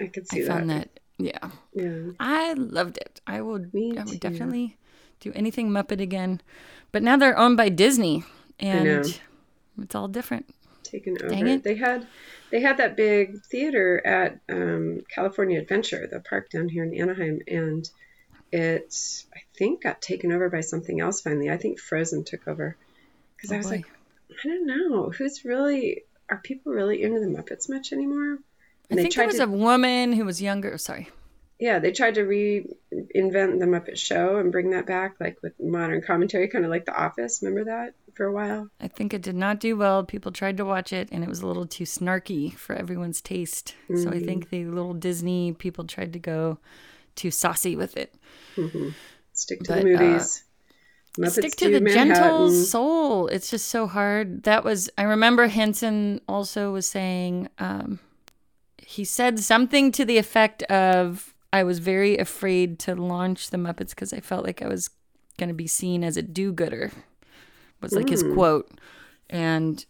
I 0.00 0.06
could 0.06 0.26
I 0.32 0.36
see 0.36 0.42
found 0.42 0.68
that. 0.70 0.90
that, 0.92 0.95
yeah, 1.18 1.50
Yeah. 1.72 2.10
I 2.20 2.52
loved 2.54 2.98
it. 2.98 3.20
I 3.26 3.40
would, 3.40 3.70
I 3.74 4.04
would 4.04 4.20
definitely 4.20 4.76
do 5.20 5.32
anything 5.34 5.70
Muppet 5.70 6.00
again. 6.00 6.40
But 6.92 7.02
now 7.02 7.16
they're 7.16 7.38
owned 7.38 7.56
by 7.56 7.68
Disney, 7.68 8.24
and 8.60 9.18
it's 9.82 9.94
all 9.94 10.08
different. 10.08 10.46
Taken 10.82 11.16
over. 11.20 11.28
Dang 11.28 11.46
it. 11.48 11.62
They 11.64 11.74
had 11.76 12.06
they 12.50 12.60
had 12.60 12.76
that 12.76 12.96
big 12.96 13.42
theater 13.50 14.00
at 14.06 14.38
um, 14.48 15.00
California 15.12 15.58
Adventure, 15.60 16.06
the 16.06 16.20
park 16.20 16.48
down 16.50 16.68
here 16.68 16.84
in 16.84 16.94
Anaheim, 16.94 17.40
and 17.48 17.88
it 18.52 18.94
I 19.34 19.40
think 19.58 19.82
got 19.82 20.00
taken 20.00 20.30
over 20.32 20.48
by 20.48 20.60
something 20.60 21.00
else 21.00 21.20
finally. 21.22 21.50
I 21.50 21.56
think 21.56 21.80
Frozen 21.80 22.24
took 22.24 22.46
over 22.46 22.76
because 23.36 23.50
I 23.50 23.56
Oh, 23.56 23.58
was 23.58 23.66
boy. 23.66 23.72
like, 23.76 23.86
I 24.44 24.48
don't 24.48 24.66
know 24.66 25.10
who's 25.10 25.44
really 25.44 26.04
are 26.30 26.38
people 26.38 26.72
really 26.72 27.02
into 27.02 27.20
the 27.20 27.26
Muppets 27.26 27.68
much 27.68 27.92
anymore? 27.92 28.38
I 28.90 28.94
think 28.96 29.14
there 29.14 29.26
was 29.26 29.36
to, 29.36 29.44
a 29.44 29.48
woman 29.48 30.12
who 30.12 30.24
was 30.24 30.40
younger. 30.42 30.78
Sorry. 30.78 31.08
yeah, 31.58 31.78
they 31.78 31.90
tried 31.92 32.14
to 32.16 32.22
reinvent 32.22 33.58
the 33.60 33.66
Muppet 33.66 33.96
Show 33.98 34.36
and 34.38 34.52
bring 34.52 34.70
that 34.70 34.86
back, 34.86 35.16
like 35.20 35.38
with 35.42 35.54
modern 35.60 36.02
commentary, 36.02 36.48
kind 36.48 36.64
of 36.64 36.70
like 36.70 36.84
The 36.84 36.94
Office. 36.94 37.40
Remember 37.42 37.64
that 37.70 37.94
for 38.14 38.26
a 38.26 38.32
while? 38.32 38.68
I 38.80 38.88
think 38.88 39.12
it 39.14 39.22
did 39.22 39.34
not 39.36 39.58
do 39.60 39.76
well. 39.76 40.04
People 40.04 40.32
tried 40.32 40.56
to 40.58 40.64
watch 40.64 40.92
it, 40.92 41.08
and 41.12 41.22
it 41.24 41.28
was 41.28 41.40
a 41.40 41.46
little 41.46 41.66
too 41.66 41.84
snarky 41.84 42.54
for 42.54 42.74
everyone's 42.76 43.20
taste. 43.20 43.74
So 43.88 44.10
I 44.10 44.14
Mm. 44.20 44.24
think 44.24 44.50
the 44.50 44.64
little 44.66 44.94
Disney 44.94 45.52
people 45.52 45.84
tried 45.84 46.12
to 46.12 46.18
go 46.18 46.58
too 47.14 47.30
saucy 47.30 47.74
with 47.76 47.96
it. 47.96 48.14
Stick 49.32 49.60
to 49.64 49.72
But, 49.72 49.82
the 49.84 49.94
uh, 49.94 49.98
movies. 50.08 50.42
Muppets 51.18 51.30
stick 51.32 51.56
to 51.56 51.70
the 51.70 51.80
gentle 51.80 52.50
soul. 52.50 53.26
It's 53.28 53.50
just 53.50 53.68
so 53.68 53.86
hard. 53.86 54.42
That 54.44 54.64
was 54.64 54.90
I 54.98 55.02
remember 55.04 55.46
Henson 55.48 56.20
also 56.28 56.72
was 56.72 56.86
saying 56.86 57.48
um, 57.58 57.98
he 58.88 59.04
said 59.04 59.40
something 59.40 59.90
to 59.90 60.04
the 60.04 60.16
effect 60.16 60.62
of 60.64 61.34
I 61.52 61.64
was 61.64 61.80
very 61.80 62.16
afraid 62.18 62.78
to 62.80 62.94
launch 62.94 63.50
the 63.50 63.56
Muppets 63.56 63.90
because 63.90 64.12
I 64.12 64.20
felt 64.20 64.44
like 64.44 64.62
I 64.62 64.68
was 64.68 64.90
going 65.38 65.48
to 65.48 65.54
be 65.54 65.66
seen 65.66 66.04
as 66.04 66.16
a 66.16 66.22
do-gooder. 66.22 66.92
Was 67.80 67.92
like 67.92 68.08
his 68.08 68.22
mm. 68.22 68.34
quote, 68.34 68.70
and 69.28 69.84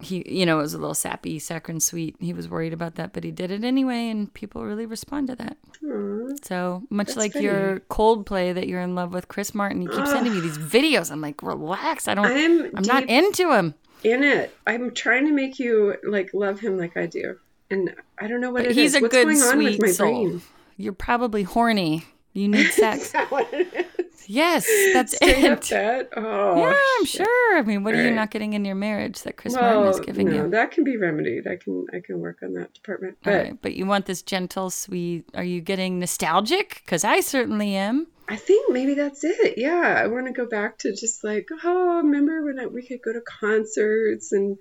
he 0.00 0.24
you 0.26 0.46
know 0.46 0.58
it 0.58 0.62
was 0.62 0.72
a 0.72 0.78
little 0.78 0.94
sappy, 0.94 1.38
saccharine 1.38 1.80
sweet. 1.80 2.16
He 2.18 2.32
was 2.32 2.48
worried 2.48 2.72
about 2.72 2.94
that, 2.94 3.12
but 3.12 3.24
he 3.24 3.30
did 3.30 3.50
it 3.50 3.62
anyway, 3.62 4.08
and 4.08 4.32
people 4.32 4.64
really 4.64 4.86
respond 4.86 5.28
to 5.28 5.36
that. 5.36 5.58
Aw. 5.84 6.34
So 6.42 6.82
much 6.88 7.08
That's 7.08 7.18
like 7.18 7.32
pretty. 7.32 7.46
your 7.46 7.80
Coldplay 7.90 8.54
that 8.54 8.68
you're 8.68 8.80
in 8.80 8.94
love 8.94 9.12
with 9.12 9.28
Chris 9.28 9.54
Martin, 9.54 9.82
you 9.82 9.90
keep 9.90 10.06
sending 10.06 10.34
me 10.34 10.40
these 10.40 10.58
videos. 10.58 11.12
I'm 11.12 11.20
like, 11.20 11.42
relax. 11.42 12.08
I 12.08 12.14
don't. 12.14 12.24
I'm 12.24 12.76
I'm, 12.76 12.82
not 12.84 13.04
into 13.04 13.52
him. 13.52 13.74
in 14.02 14.24
it. 14.24 14.54
I'm 14.66 14.92
trying 14.94 15.26
to 15.26 15.32
make 15.32 15.58
you 15.58 15.96
like 16.02 16.30
love 16.32 16.58
him 16.58 16.78
like 16.78 16.96
I 16.96 17.04
do, 17.04 17.38
and 17.70 17.94
I 18.18 18.26
don't 18.26 18.40
know 18.40 18.50
what 18.50 18.62
But 18.64 18.72
it 18.72 18.76
he's 18.76 18.94
is. 18.94 18.96
a 18.96 19.00
What's 19.02 19.12
good, 19.14 19.24
going 19.24 19.40
on 19.42 19.58
with 19.58 19.66
sweet 19.68 19.82
my 19.82 19.88
soul. 19.90 20.06
brain? 20.28 20.42
You're 20.76 20.92
probably 20.92 21.42
horny. 21.42 22.04
You 22.32 22.48
need 22.56 22.70
sex. 22.70 23.06
Is 23.06 23.12
that 23.12 23.30
what 23.30 23.52
it 23.52 23.72
is? 23.74 24.24
yes, 24.28 24.66
that's 24.92 25.16
Straight 25.16 25.44
it. 25.44 25.60
that? 25.62 26.10
Oh, 26.16 26.56
Yeah, 26.56 26.76
I'm 26.98 27.04
sure. 27.04 27.58
I 27.58 27.62
mean, 27.62 27.82
what 27.82 27.94
are 27.94 27.96
you 27.96 28.02
Alright. 28.04 28.14
not 28.16 28.30
getting 28.30 28.52
in 28.52 28.64
your 28.64 28.76
marriage 28.76 29.22
that 29.22 29.36
Chris 29.36 29.54
Martin 29.54 29.84
is 29.88 29.98
giving 30.00 30.28
no, 30.28 30.44
you? 30.44 30.50
that 30.50 30.70
can 30.70 30.84
be 30.84 30.96
remedied. 30.96 31.48
I 31.48 31.56
can 31.56 31.86
I 31.92 31.98
can 32.00 32.20
work 32.20 32.38
on 32.44 32.54
that 32.54 32.72
department. 32.74 33.18
But 33.24 33.34
right, 33.34 33.62
but 33.62 33.74
you 33.74 33.86
want 33.86 34.06
this 34.06 34.22
gentle, 34.22 34.70
sweet. 34.70 35.24
Are 35.34 35.42
you 35.42 35.60
getting 35.60 35.98
nostalgic? 35.98 36.82
Because 36.84 37.02
I 37.02 37.20
certainly 37.20 37.74
am. 37.74 38.06
I 38.28 38.36
think 38.36 38.72
maybe 38.72 38.94
that's 38.94 39.24
it. 39.24 39.54
Yeah, 39.58 40.00
I 40.00 40.06
want 40.06 40.26
to 40.26 40.32
go 40.32 40.46
back 40.46 40.78
to 40.78 40.94
just 40.94 41.24
like, 41.24 41.48
oh, 41.64 41.96
remember 41.96 42.44
when 42.44 42.60
I, 42.60 42.66
we 42.66 42.86
could 42.86 43.02
go 43.02 43.12
to 43.12 43.20
concerts 43.22 44.30
and 44.30 44.56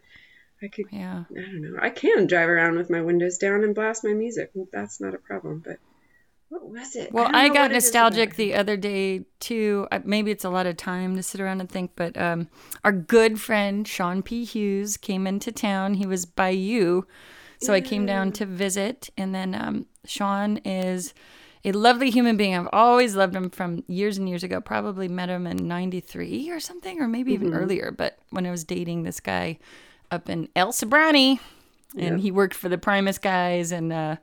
I 0.61 0.67
could, 0.67 0.85
Yeah. 0.91 1.23
I 1.31 1.41
don't 1.41 1.61
know, 1.61 1.79
I 1.81 1.89
can 1.89 2.27
drive 2.27 2.49
around 2.49 2.77
with 2.77 2.89
my 2.89 3.01
windows 3.01 3.37
down 3.37 3.63
and 3.63 3.73
blast 3.73 4.03
my 4.03 4.13
music. 4.13 4.51
That's 4.71 4.99
not 4.99 5.13
a 5.13 5.17
problem. 5.17 5.63
But 5.65 5.77
what 6.49 6.67
was 6.67 6.95
it? 6.95 7.13
Well, 7.13 7.25
don't 7.25 7.35
I, 7.35 7.47
got 7.47 7.55
what 7.55 7.71
it 7.71 7.77
is 7.77 7.83
nostalgic 7.85 8.35
the 8.35 8.55
other 8.55 8.75
day 8.75 9.25
too. 9.39 9.87
Maybe 10.03 10.31
it's 10.31 10.43
a 10.43 10.49
lot 10.49 10.65
of 10.65 10.77
time 10.77 11.15
to 11.15 11.23
sit 11.23 11.39
around 11.39 11.61
and 11.61 11.69
think, 11.69 11.91
but 11.95 12.17
um, 12.17 12.47
our 12.83 12.91
good 12.91 13.39
friend 13.39 13.87
Sean 13.87 14.23
P. 14.23 14.43
Hughes 14.43 14.97
came 14.97 15.27
into 15.27 15.51
town. 15.51 15.93
He 15.93 16.07
was 16.07 16.25
by 16.25 16.49
you, 16.49 17.05
so 17.61 17.71
I 17.71 17.81
came 17.81 18.05
down 18.05 18.31
to 18.33 18.47
visit. 18.47 19.09
And 19.15 19.33
then 19.33 19.53
um, 19.53 19.85
Sean 20.05 20.57
is 20.57 21.13
a 21.63 21.71
lovely 21.71 22.09
human 22.09 22.35
being. 22.35 22.55
I've 22.55 22.69
always 22.73 23.15
loved 23.15 23.35
him 23.35 23.51
from 23.51 23.83
years 23.87 24.17
and 24.17 24.27
years 24.27 24.43
ago. 24.43 24.59
Probably 24.59 25.07
met 25.07 25.29
him 25.29 25.45
in 25.45 25.67
'93 25.67 26.49
or 26.49 26.59
something, 26.59 26.99
or 26.99 27.07
maybe 27.07 27.31
even 27.31 27.53
earlier. 27.53 27.91
But 27.91 28.17
when 28.31 28.47
I 28.47 28.51
was 28.51 28.63
dating 28.63 29.03
this 29.03 29.19
guy 29.19 29.59
up 30.11 30.29
in 30.29 30.49
El 30.55 30.71
Sobrante, 30.71 31.39
and 31.97 32.19
he 32.19 32.31
worked 32.31 32.53
for 32.55 32.69
the 32.69 32.77
Primus 32.77 33.17
guys, 33.17 33.71
and 33.71 33.91
uh, 33.93 34.15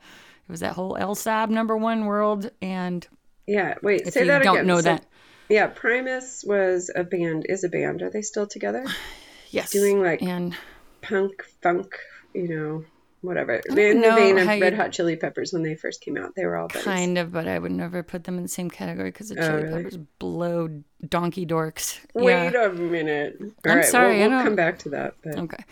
it 0.49 0.51
was 0.51 0.61
that 0.61 0.73
whole 0.75 0.97
El 0.97 1.15
Sab 1.15 1.51
number 1.51 1.77
one 1.77 2.07
world. 2.07 2.51
And 2.63 3.07
Yeah, 3.47 3.75
wait, 3.83 4.03
if 4.07 4.15
say 4.15 4.21
you 4.21 4.27
that 4.27 4.43
don't 4.43 4.57
again. 4.57 4.67
know 4.67 4.77
So- 4.79 4.83
that, 4.83 5.05
Yeah, 5.49 5.67
Primus 5.69 6.45
was 6.47 6.91
a 6.95 7.05
band, 7.05 7.47
is 7.49 7.65
a 7.65 7.69
band. 7.69 8.03
Are 8.03 8.11
they 8.11 8.23
still 8.23 8.47
together? 8.47 8.85
yes, 9.51 9.71
doing, 9.71 10.03
like, 10.03 10.23
and 10.23 10.57
Punk, 11.03 11.45
funk, 11.63 11.95
you 12.35 12.49
know, 12.49 12.85
whatever. 13.27 13.61
In 13.69 14.01
the 14.01 14.13
vein 14.15 14.39
of 14.39 14.47
Red 14.47 14.75
Hot 14.75 14.93
Chili 14.93 15.17
Peppers 15.17 15.53
when 15.53 15.63
they 15.63 15.75
first 15.75 16.01
came 16.01 16.17
out, 16.17 16.35
they 16.35 16.47
were 16.47 16.57
all 16.57 16.69
buddies. 16.69 16.85
kind 16.85 17.19
of, 17.19 17.33
but 17.33 17.47
I 17.47 17.59
would 17.59 17.73
never 17.73 18.03
put 18.03 18.25
them 18.25 18.37
in 18.37 18.43
the 18.43 18.49
same 18.49 18.71
category 18.71 19.11
because 19.11 19.29
the 19.29 19.39
Oh, 19.43 19.47
Chili 19.47 19.63
really? 19.65 19.83
Peppers 19.85 19.97
blow 20.19 20.69
donkey 21.09 21.45
dorks. 21.45 21.99
Wait 22.15 22.53
yeah. 22.53 22.65
a 22.67 22.73
minute. 22.73 23.37
All 23.41 23.49
I'm 23.67 23.77
right, 23.79 23.85
sorry, 23.85 24.19
We'll, 24.21 24.31
we'll 24.31 24.43
come 24.45 24.57
back 24.57 24.79
to 24.81 24.89
that. 24.91 25.15
But 25.23 25.37
Okay. 25.39 25.65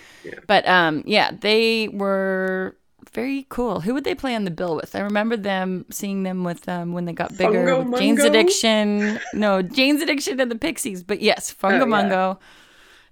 But 0.46 0.68
um 0.68 1.02
yeah, 1.06 1.30
they 1.40 1.88
were 1.88 2.76
very 3.12 3.46
cool. 3.48 3.80
Who 3.80 3.94
would 3.94 4.04
they 4.04 4.14
play 4.14 4.34
on 4.34 4.44
the 4.44 4.50
bill 4.50 4.74
with? 4.76 4.96
I 4.96 5.00
remember 5.00 5.36
them 5.36 5.86
seeing 5.90 6.24
them 6.24 6.42
with 6.44 6.68
um 6.68 6.92
when 6.92 7.04
they 7.04 7.12
got 7.12 7.36
bigger 7.36 7.84
Jane's 7.96 8.22
Addiction. 8.24 9.20
No, 9.32 9.62
Jane's 9.62 10.02
Addiction 10.02 10.40
and 10.40 10.50
the 10.50 10.56
Pixies. 10.58 11.02
But 11.02 11.20
yes, 11.20 11.54
Fungo 11.54 11.82
Oh, 11.82 11.86
yeah. 11.86 12.34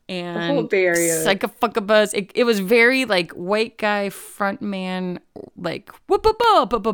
And 0.09 0.53
whole 0.53 0.63
Bay 0.65 0.85
Area. 0.85 1.15
Psychefunkapus. 1.25 2.13
It, 2.15 2.33
it 2.35 2.45
was 2.45 2.59
very 2.61 3.05
like 3.05 3.33
white 3.33 3.79
guy 3.79 4.09
frontman, 4.11 5.19
like 5.57 5.91
whoop 6.09 6.23
ba 6.23 6.35
ba 6.67 6.79
ba 6.79 6.93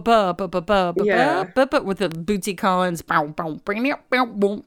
ba 0.60 0.94
Yeah. 1.02 1.44
ba 1.54 1.66
ba 1.66 1.82
with 1.82 1.98
the 1.98 2.08
Bootsy 2.10 2.56
Collins. 2.56 3.02
bow, 3.02 3.26
bow, 3.28 3.54
bring 3.64 3.86
it, 3.86 3.96
bow, 4.10 4.26
bow. 4.26 4.64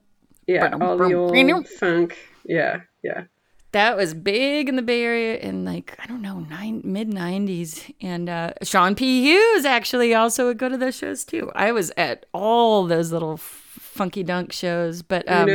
yeah, 0.48 0.76
all 0.82 0.98
the 0.98 1.14
old 1.14 1.68
funk. 1.68 2.18
Yeah, 2.44 2.82
yeah. 3.04 3.26
that 3.72 3.96
was 3.96 4.14
big 4.14 4.68
in 4.68 4.76
the 4.76 4.82
Bay 4.82 5.04
Area 5.04 5.38
in 5.38 5.64
like 5.64 5.96
I 6.02 6.08
don't 6.08 6.22
know 6.22 6.40
nine 6.40 6.82
mid 6.84 7.10
'90s, 7.10 7.94
and 8.02 8.28
uh, 8.28 8.54
Sean 8.64 8.96
P. 8.96 9.22
Hughes 9.22 9.64
actually 9.66 10.14
also 10.14 10.48
would 10.48 10.58
go 10.58 10.68
to 10.68 10.78
those 10.78 10.96
shows 10.98 11.24
too. 11.24 11.52
I 11.56 11.72
was 11.72 11.92
at 11.96 12.26
all 12.34 12.86
those 12.88 13.12
little 13.12 13.38
funky 13.38 14.24
dunk 14.24 14.52
shows, 14.52 15.02
but 15.04 15.30
I 15.30 15.42
um, 15.44 15.48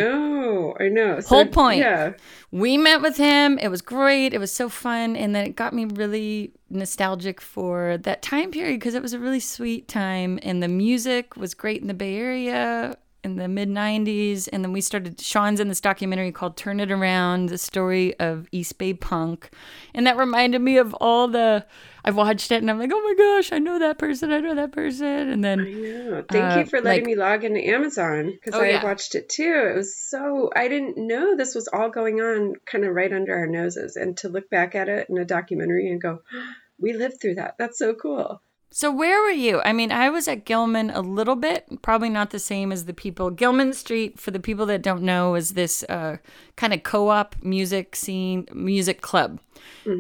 know, 0.69 0.77
I 0.85 0.89
know. 0.89 1.21
So, 1.21 1.29
whole 1.29 1.47
point. 1.47 1.81
Yeah, 1.81 2.13
we 2.51 2.77
met 2.77 3.03
with 3.03 3.17
him. 3.17 3.59
It 3.59 3.69
was 3.69 3.83
great. 3.83 4.33
It 4.35 4.39
was 4.39 4.53
so 4.53 4.69
fun, 4.69 5.17
and 5.17 5.35
then 5.35 5.47
it 5.47 5.57
got 5.57 5.73
me 5.73 5.85
really 5.85 6.53
nostalgic 6.69 7.41
for 7.41 7.99
that 7.99 8.23
time 8.23 8.51
period 8.51 8.81
because 8.81 8.95
it 8.95 9.03
was 9.03 9.13
a 9.13 9.19
really 9.19 9.41
sweet 9.41 9.87
time 9.87 10.39
and 10.43 10.61
the 10.61 10.69
music 10.69 11.37
was 11.37 11.55
great 11.55 11.81
in 11.81 11.87
the 11.87 11.95
Bay 11.95 12.17
Area 12.17 12.97
in 13.27 13.37
the 13.37 13.49
mid 13.49 13.69
90s 13.69 14.49
and 14.53 14.65
then 14.65 14.73
we 14.73 14.81
started 14.81 15.21
Sean's 15.21 15.59
in 15.59 15.67
this 15.69 15.81
documentary 15.81 16.31
called 16.31 16.57
Turn 16.57 16.79
It 16.79 16.93
Around 16.93 17.49
the 17.49 17.59
story 17.59 18.19
of 18.21 18.47
East 18.53 18.79
Bay 18.79 18.95
punk 18.95 19.51
and 19.95 20.07
that 20.07 20.17
reminded 20.17 20.61
me 20.63 20.79
of 20.79 20.95
all 20.95 21.27
the 21.27 21.67
I've 22.05 22.15
watched 22.15 22.53
it 22.53 22.59
and 22.63 22.71
I'm 22.71 22.79
like 22.79 22.93
oh 22.95 23.03
my 23.03 23.15
gosh 23.19 23.53
I 23.53 23.59
know 23.59 23.81
that 23.81 23.99
person 23.99 24.31
I 24.33 24.39
know 24.39 24.55
that 24.55 24.71
person 24.71 25.07
and 25.29 25.43
then 25.45 25.61
I 25.61 25.65
know. 25.73 26.25
Thank 26.31 26.55
uh, 26.55 26.59
you 26.61 26.67
for 26.67 26.81
letting 26.81 27.03
like- 27.03 27.07
me 27.07 27.17
log 27.17 27.43
into 27.43 27.67
Amazon 27.67 28.31
because 28.31 28.55
Oh, 28.55 28.63
I 28.63 28.69
yeah. 28.71 28.85
watched 28.85 29.17
it 29.17 29.29
too. 29.29 29.71
It 29.73 29.77
was 29.77 29.97
so 29.97 30.51
I 30.55 30.69
didn't 30.69 30.97
know 30.97 31.37
this 31.37 31.57
was 31.57 31.67
all 31.69 31.91
going 31.91 32.21
on 32.21 32.55
kind 32.65 32.85
of 32.85 32.95
right 32.95 33.13
under 33.13 33.35
our 33.37 33.49
noses, 33.49 33.97
and 33.97 34.17
to 34.19 34.29
look 34.29 34.49
back 34.49 34.77
at 34.77 34.89
it 34.89 35.09
in 35.11 35.19
a 35.19 35.25
documentary 35.25 35.91
and 35.91 36.01
go, 36.01 36.21
"We 36.79 36.93
lived 36.93 37.21
through 37.21 37.35
that. 37.37 37.57
That's 37.59 37.77
so 37.79 37.93
cool." 37.95 38.41
So 38.71 38.91
where 38.91 39.23
were 39.23 39.31
you? 39.31 39.63
I 39.65 39.73
mean, 39.73 39.91
I 39.91 40.11
was 40.11 40.29
at 40.29 40.45
Gilman 40.45 40.91
a 40.91 41.01
little 41.01 41.37
bit, 41.37 41.67
probably 41.83 42.11
not 42.11 42.31
the 42.31 42.39
same 42.39 42.73
as 42.73 42.85
the 42.85 42.93
people. 42.93 43.31
Gilman 43.31 43.73
Street, 43.73 44.21
for 44.21 44.31
the 44.33 44.41
people 44.41 44.67
that 44.67 44.83
don't 44.83 45.03
know, 45.03 45.35
is 45.35 45.51
this 45.51 45.83
uh, 45.85 46.19
kind 46.57 46.75
of 46.75 46.83
co-op 46.83 47.37
music 47.43 47.97
scene, 47.97 48.47
music 48.53 49.01
club 49.01 49.41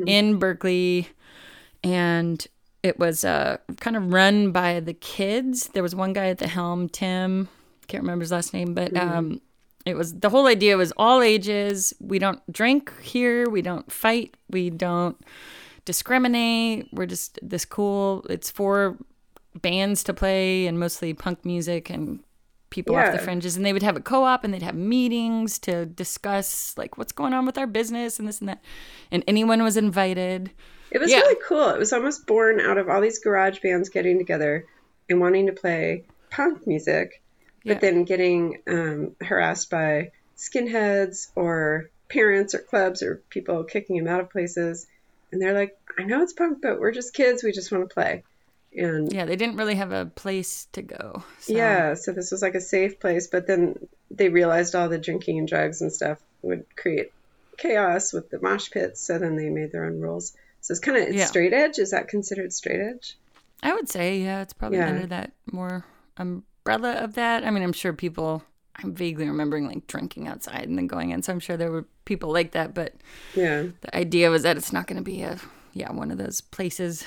in 0.07 0.39
Berkeley, 0.39 1.09
and 1.83 2.47
it 2.83 2.99
was 2.99 3.25
uh, 3.25 3.57
kind 3.81 3.97
of 3.97 4.13
run 4.13 4.53
by 4.53 4.81
the 4.81 4.95
kids. 4.95 5.69
There 5.69 5.83
was 5.83 5.95
one 5.95 6.13
guy 6.13 6.27
at 6.27 6.39
the 6.39 6.49
helm, 6.49 6.89
Tim, 6.89 7.49
can't 7.89 8.03
remember 8.03 8.25
his 8.25 8.33
last 8.33 8.53
name, 8.53 8.75
but 8.75 8.93
um, 8.97 9.41
it 9.87 9.95
was 9.97 10.13
the 10.15 10.29
whole 10.29 10.47
idea 10.49 10.77
was 10.77 10.93
all 10.97 11.23
ages. 11.23 11.95
We 12.01 12.19
don't 12.19 12.43
drink 12.53 12.93
here. 13.01 13.49
We 13.49 13.63
don't 13.63 13.91
fight. 13.91 14.35
We 14.51 14.69
don't 14.71 15.17
discriminate. 15.87 16.89
We're 16.93 17.07
just 17.07 17.39
this 17.43 17.65
cool. 17.65 18.27
It's 18.29 18.51
for 18.51 18.99
bands 19.63 20.05
to 20.05 20.13
play 20.13 20.67
and 20.67 20.79
mostly 20.79 21.15
punk 21.15 21.45
music 21.47 21.89
and 21.89 22.21
people 22.69 22.95
off 22.97 23.13
the 23.13 23.19
fringes. 23.19 23.57
And 23.57 23.65
they 23.65 23.73
would 23.73 23.83
have 23.83 23.97
a 23.97 24.01
co-op 24.01 24.45
and 24.45 24.53
they'd 24.53 24.61
have 24.63 24.75
meetings 24.75 25.59
to 25.61 25.87
discuss 25.87 26.77
like 26.77 26.99
what's 26.99 27.13
going 27.13 27.33
on 27.33 27.47
with 27.47 27.57
our 27.57 27.67
business 27.67 28.19
and 28.19 28.29
this 28.29 28.41
and 28.41 28.51
that. 28.51 28.63
And 29.11 29.25
anyone 29.27 29.63
was 29.63 29.79
invited. 29.79 30.51
It 30.91 30.99
was 30.99 31.11
Yeah. 31.11 31.21
really 31.21 31.41
cool. 31.47 31.71
It 31.71 31.79
was 31.79 31.93
almost 31.95 32.27
born 32.27 32.61
out 32.61 32.77
of 32.77 32.89
all 32.91 33.01
these 33.01 33.19
garage 33.21 33.61
bands 33.61 33.89
getting 33.89 34.19
together 34.19 34.67
and 35.09 35.21
wanting 35.21 35.47
to 35.47 35.53
play 35.53 36.05
punk 36.31 36.67
music, 36.67 37.23
but 37.65 37.75
Yeah. 37.75 37.79
then 37.79 38.05
getting 38.05 38.61
um, 38.67 39.17
harassed 39.23 39.71
by 39.71 40.11
skinheads 40.37 41.29
or 41.35 41.91
parents 42.09 42.55
or 42.55 42.59
clubs 42.59 43.03
or 43.03 43.23
people 43.31 43.65
kicking 43.65 43.97
them 43.97 44.13
out 44.13 44.21
of 44.21 44.31
places. 44.31 44.87
And 45.33 45.41
they're 45.43 45.55
like, 45.55 45.77
I 45.99 46.05
know 46.05 46.23
it's 46.23 46.33
punk, 46.33 46.59
but 46.63 46.79
we're 46.81 46.93
just 46.93 47.15
kids. 47.15 47.43
We 47.43 47.53
just 47.53 47.73
want 47.73 47.89
to 47.89 47.93
play. 47.95 48.23
And 48.77 49.13
Yeah, 49.13 49.25
they 49.25 49.37
didn't 49.37 49.57
really 49.57 49.75
have 49.77 49.93
a 49.93 50.07
place 50.07 50.67
to 50.73 50.83
go. 50.83 51.23
So. 51.41 51.53
yeah, 51.55 51.95
so 51.95 52.13
this 52.13 52.31
was 52.31 52.43
like 52.43 52.55
a 52.55 52.61
safe 52.61 53.01
place. 53.01 53.27
But 53.29 53.47
then 53.47 53.77
they 54.11 54.29
realized 54.29 54.75
all 54.75 54.89
the 54.89 54.99
drinking 54.99 55.39
and 55.39 55.49
drugs 55.49 55.81
and 55.81 55.93
stuff 55.93 56.19
would 56.43 56.65
create 56.77 57.13
chaos 57.59 58.13
with 58.13 58.31
the 58.31 58.41
mosh 58.41 58.71
pits. 58.71 59.01
So 59.01 59.19
then 59.19 59.37
they 59.37 59.49
made 59.49 59.73
their 59.73 59.85
own 59.85 60.01
rules. 60.01 60.35
So 60.61 60.73
it's 60.73 60.81
kind 60.81 60.97
of 61.09 61.15
Yeah. 61.15 61.25
straight 61.27 61.53
edge. 61.53 61.79
Is 61.79 61.91
that 61.93 62.09
considered 62.09 62.53
straight 62.53 62.81
edge? 62.81 63.17
I 63.63 63.73
would 63.75 63.89
say, 63.89 64.19
yeah, 64.21 64.43
it's 64.43 64.53
probably 64.53 64.79
Yeah. 64.79 64.89
under 64.91 65.07
that 65.07 65.33
more 65.51 65.85
umbrella 66.17 66.93
of 66.97 67.15
that. 67.15 67.45
I 67.45 67.51
mean, 67.51 67.63
I'm 67.63 67.73
sure 67.73 67.93
people, 67.93 68.43
I'm 68.77 68.95
vaguely 68.95 69.27
remembering 69.27 69.67
like 69.67 69.87
drinking 69.87 70.29
outside 70.29 70.69
and 70.69 70.77
then 70.77 70.87
going 70.87 71.11
in. 71.11 71.23
So 71.23 71.33
I'm 71.33 71.41
sure 71.41 71.57
there 71.57 71.73
were 71.73 71.87
people 72.07 72.33
like 72.33 72.53
that. 72.53 72.73
But 72.73 72.95
Yeah. 73.35 73.67
the 73.83 73.95
idea 73.97 74.31
was 74.31 74.43
that 74.45 74.57
it's 74.57 74.73
not 74.73 74.87
going 74.87 74.97
to 74.97 75.03
be 75.05 75.21
a, 75.23 75.39
yeah, 75.75 75.93
one 75.93 76.11
of 76.11 76.17
those 76.17 76.41
places. 76.41 77.05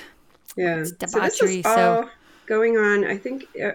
Yeah. 0.56 0.84
So 0.84 0.92
debauchery, 0.98 1.62
so- 1.62 2.02
all 2.04 2.10
going 2.46 2.76
on. 2.76 3.04
I 3.04 3.16
think 3.16 3.46
uh, 3.60 3.72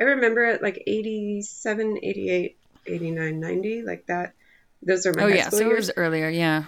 I 0.00 0.04
remember 0.04 0.44
it 0.46 0.62
like 0.62 0.82
87, 0.86 1.98
88, 2.02 2.56
89, 2.86 3.40
90, 3.40 3.82
like 3.82 4.06
that. 4.06 4.34
Those 4.82 5.04
are 5.06 5.12
my 5.12 5.24
Oh, 5.24 5.26
yeah. 5.26 5.46
school 5.48 5.58
So 5.58 5.64
it 5.66 5.68
years. 5.68 5.76
was 5.88 5.92
earlier. 5.96 6.28
Yeah. 6.28 6.64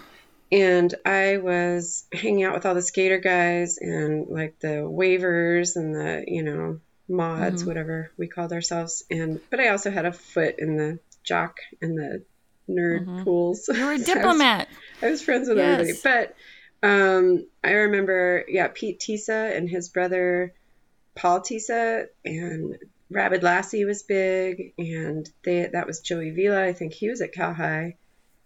and 0.51 0.93
I 1.03 1.37
was 1.37 2.05
hanging 2.13 2.43
out 2.43 2.53
with 2.53 2.65
all 2.67 2.75
the 2.75 2.81
skater 2.83 3.17
guys 3.17 3.79
and 3.79 4.27
like 4.27 4.59
the 4.59 4.85
waivers 4.85 5.75
and 5.77 5.95
the 5.95 6.23
you 6.27 6.43
know 6.43 6.79
mods, 7.09 7.61
Mm-hmm. 7.61 7.67
whatever 7.69 8.11
we 8.17 8.27
called 8.27 8.53
ourselves. 8.53 9.03
And 9.09 9.39
but 9.49 9.59
I 9.59 9.69
also 9.69 9.89
had 9.89 10.05
a 10.05 10.11
foot 10.13 10.55
in 10.59 10.77
the 10.77 10.99
jock 11.23 11.57
and 11.81 11.97
the 11.97 12.23
nerd 12.69 13.23
pools. 13.23 13.67
Mm-hmm. 13.69 13.79
You 13.79 13.85
were 13.85 13.91
a 13.93 13.97
So 13.97 14.05
I 14.05 14.05
was- 14.05 14.05
diplomat. 14.05 14.67
I 15.01 15.09
was 15.09 15.21
friends 15.21 15.47
with 15.49 15.57
Yes. 15.57 15.79
everybody. 15.79 15.99
But 16.81 16.87
um, 16.87 17.45
I 17.63 17.71
remember, 17.71 18.43
yeah, 18.47 18.67
Pete 18.73 18.99
Tisa 18.99 19.55
and 19.55 19.69
his 19.69 19.89
brother 19.89 20.53
Paul 21.15 21.41
Tisa 21.41 22.05
and 22.25 22.75
Rabid 23.09 23.43
Lassie 23.43 23.85
was 23.85 24.01
big, 24.03 24.73
and 24.77 25.29
they 25.43 25.67
that 25.71 25.85
was 25.87 25.99
Joey 25.99 26.31
Vila. 26.31 26.63
I 26.63 26.73
think 26.73 26.93
he 26.93 27.09
was 27.09 27.21
at 27.21 27.31
Cal 27.33 27.53
High, 27.53 27.97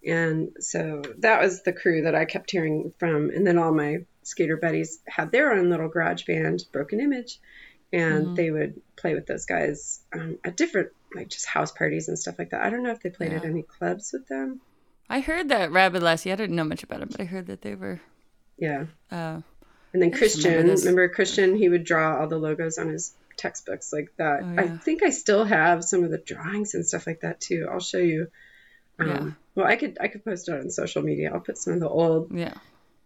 and 0.06 0.50
so 0.60 1.02
that 1.20 1.42
was 1.42 1.64
the 1.64 1.72
crew 1.74 2.02
that 2.04 2.16
I 2.16 2.26
kept 2.26 2.52
hearing 2.52 2.92
from. 3.00 3.30
And 3.30 3.48
then 3.48 3.58
all 3.58 3.74
my 3.74 4.00
skater 4.24 4.58
buddies 4.58 5.00
had 5.08 5.32
their 5.32 5.54
own 5.54 5.70
little 5.70 5.88
garage 5.88 6.26
band, 6.26 6.66
Broken 6.74 7.00
Image, 7.00 7.40
and 7.94 8.36
they 8.36 8.52
would 8.52 8.82
play 8.98 9.14
with 9.14 9.26
those 9.26 9.46
guys 9.46 10.02
um, 10.14 10.38
at 10.44 10.58
different 10.58 10.90
like 11.16 11.30
just 11.30 11.46
house 11.46 11.72
parties 11.72 12.08
and 12.08 12.18
stuff 12.20 12.38
like 12.40 12.52
that. 12.52 12.62
I 12.62 12.70
don't 12.70 12.84
know 12.84 12.92
if 12.92 13.02
they 13.02 13.10
played 13.10 13.34
at 13.34 13.46
any 13.46 13.64
clubs 13.64 14.12
with 14.14 14.28
them. 14.28 14.62
I 15.10 15.22
heard 15.22 15.50
that 15.50 15.72
Rabid 15.72 16.04
Lassie, 16.04 16.32
I 16.32 16.36
didn't 16.36 16.56
know 16.56 16.64
much 16.66 16.84
about 16.84 17.02
it, 17.02 17.10
but 17.12 17.22
I 17.22 17.24
heard 17.26 17.48
that 17.48 17.62
they 17.62 17.76
were, 17.76 18.02
Yeah. 18.58 18.86
uh, 19.12 19.42
And 19.94 20.02
then 20.02 20.12
Christian, 20.12 20.52
remember 20.52 20.74
remember. 20.80 21.10
Christian, 21.10 21.56
he 21.56 21.70
would 21.70 21.86
draw 21.86 22.20
all 22.20 22.28
the 22.28 22.38
logos 22.38 22.78
on 22.78 22.90
his 22.90 23.14
textbooks 23.38 23.94
like 23.94 24.12
that. 24.18 24.42
Oh, 24.44 24.56
I 24.58 24.68
think 24.78 25.04
I 25.04 25.12
still 25.12 25.46
have 25.46 25.84
some 25.84 26.04
of 26.04 26.12
the 26.12 26.18
drawings 26.18 26.74
and 26.76 26.86
stuff 26.86 27.08
like 27.08 27.22
that 27.22 27.40
too. 27.40 27.68
I'll 27.72 27.80
show 27.80 28.00
you. 28.00 28.28
Um, 29.00 29.08
Yeah. 29.08 29.32
Well, 29.56 29.66
I 29.66 29.76
could 29.76 29.98
I 30.02 30.08
could 30.08 30.24
post 30.26 30.50
it 30.50 30.54
on 30.60 30.70
social 30.70 31.02
media. 31.02 31.32
I'll 31.34 31.40
put 31.40 31.58
some 31.58 31.74
of 31.74 31.80
the 31.80 31.90
old 31.90 32.32
yeah. 32.32 32.54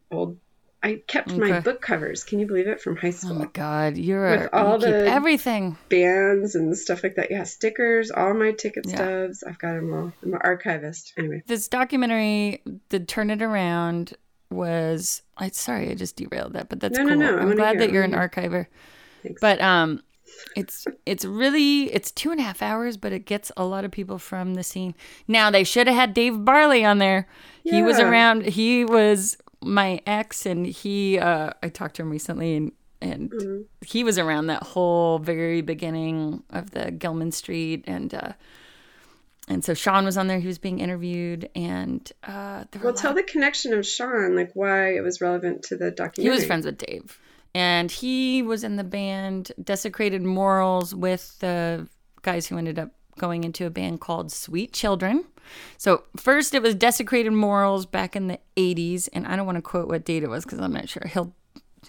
old. 0.09 0.37
I 0.83 1.01
kept 1.07 1.35
my 1.35 1.59
book 1.59 1.79
covers. 1.81 2.23
Can 2.23 2.39
you 2.39 2.47
believe 2.47 2.67
it 2.67 2.81
from 2.81 2.95
high 2.97 3.11
school? 3.11 3.33
Oh 3.33 3.39
my 3.39 3.45
God. 3.53 3.97
You're 3.97 4.31
With 4.31 4.41
a, 4.47 4.55
all 4.57 4.79
you 4.79 4.85
keep 4.87 4.93
the- 4.95 5.07
everything. 5.07 5.77
Bands 5.89 6.55
and 6.55 6.75
stuff 6.75 7.03
like 7.03 7.15
that. 7.15 7.29
Yeah, 7.29 7.43
stickers, 7.43 8.09
all 8.09 8.33
my 8.33 8.51
ticket 8.51 8.85
Yeah. 8.87 8.95
stubs. 8.95 9.43
I've 9.43 9.59
got 9.59 9.73
them 9.75 9.93
all. 9.93 10.11
I'm 10.23 10.33
an 10.33 10.39
archivist. 10.43 11.13
Anyway, 11.17 11.43
this 11.45 11.67
documentary, 11.67 12.63
the 12.89 12.99
Turn 12.99 13.29
It 13.29 13.41
Around, 13.43 14.13
was. 14.49 15.21
I 15.37 15.49
sorry, 15.49 15.89
I 15.89 15.93
just 15.95 16.15
derailed 16.15 16.53
that, 16.53 16.69
but 16.69 16.79
that's 16.79 16.97
No, 16.97 17.03
no, 17.03 17.09
cool. 17.09 17.19
no, 17.19 17.37
I 17.37 17.41
I'm 17.41 17.55
glad 17.55 17.79
that 17.79 17.91
you're 17.91 18.03
an 18.03 18.13
archiver. 18.13 18.65
Thanks. 19.23 19.39
But 19.39 19.61
um, 19.61 20.01
it's 20.55 20.85
it's 21.05 21.25
really 21.25 21.93
it's 21.93 22.11
two 22.11 22.31
and 22.31 22.39
a 22.39 22.43
half 22.43 22.61
hours, 22.61 22.97
but 22.97 23.11
it 23.13 23.25
gets 23.25 23.51
a 23.55 23.63
lot 23.65 23.85
of 23.85 23.91
people 23.91 24.17
from 24.17 24.55
the 24.55 24.63
scene. 24.63 24.95
Now 25.27 25.51
they 25.51 25.63
should 25.63 25.87
have 25.87 25.95
had 25.95 26.13
Dave 26.13 26.43
Barley 26.43 26.83
on 26.83 26.97
there. 26.97 27.27
He 27.63 27.81
was 27.83 27.99
around. 27.99 28.45
He 28.45 28.83
was 28.83 29.37
my 29.63 30.01
ex, 30.05 30.45
and 30.45 30.65
he. 30.65 31.19
Uh, 31.19 31.51
I 31.61 31.69
talked 31.69 31.95
to 31.97 32.01
him 32.01 32.09
recently, 32.09 32.55
and 32.57 32.71
and 33.01 33.31
Mm-hmm. 33.31 33.61
he 33.85 34.03
was 34.03 34.17
around 34.19 34.47
that 34.47 34.61
whole 34.63 35.17
very 35.19 35.61
beginning 35.61 36.43
of 36.49 36.71
the 36.71 36.91
Gilman 36.91 37.31
Street 37.31 37.83
and. 37.87 38.13
Uh, 38.13 38.33
and 39.47 39.65
so 39.65 39.73
Sean 39.73 40.05
was 40.05 40.17
on 40.17 40.27
there. 40.27 40.39
He 40.39 40.47
was 40.47 40.59
being 40.59 40.79
interviewed, 40.79 41.49
and 41.55 42.09
uh, 42.23 42.63
well, 42.81 42.93
tell 42.93 43.13
the 43.13 43.23
connection 43.23 43.73
of 43.73 43.85
Sean, 43.85 44.35
like 44.35 44.51
why 44.53 44.95
it 44.95 45.01
was 45.01 45.19
relevant 45.19 45.63
to 45.63 45.75
the 45.75 45.89
documentary. 45.91 46.23
he 46.23 46.29
was 46.29 46.45
friends 46.45 46.65
with 46.65 46.77
Dave, 46.77 47.19
and 47.55 47.91
he 47.91 48.43
was 48.43 48.63
in 48.63 48.75
the 48.77 48.83
band 48.83 49.51
Desecrated 49.61 50.21
Morals 50.21 50.93
with 50.95 51.37
the 51.39 51.87
guys 52.21 52.47
who 52.47 52.57
ended 52.57 52.77
up 52.79 52.91
going 53.17 53.43
into 53.43 53.65
a 53.65 53.69
band 53.69 54.01
called 54.01 54.31
Sweet 54.31 54.73
Children. 54.73 55.25
So 55.77 56.03
first 56.15 56.53
it 56.53 56.61
was 56.61 56.75
Desecrated 56.75 57.33
Morals 57.33 57.85
back 57.85 58.15
in 58.15 58.27
the 58.27 58.39
'80s, 58.57 59.09
and 59.13 59.27
I 59.27 59.35
don't 59.35 59.45
want 59.45 59.57
to 59.57 59.61
quote 59.61 59.87
what 59.87 60.05
date 60.05 60.23
it 60.23 60.29
was 60.29 60.43
because 60.45 60.59
I'm 60.59 60.73
not 60.73 60.87
sure 60.89 61.03
he'll 61.11 61.33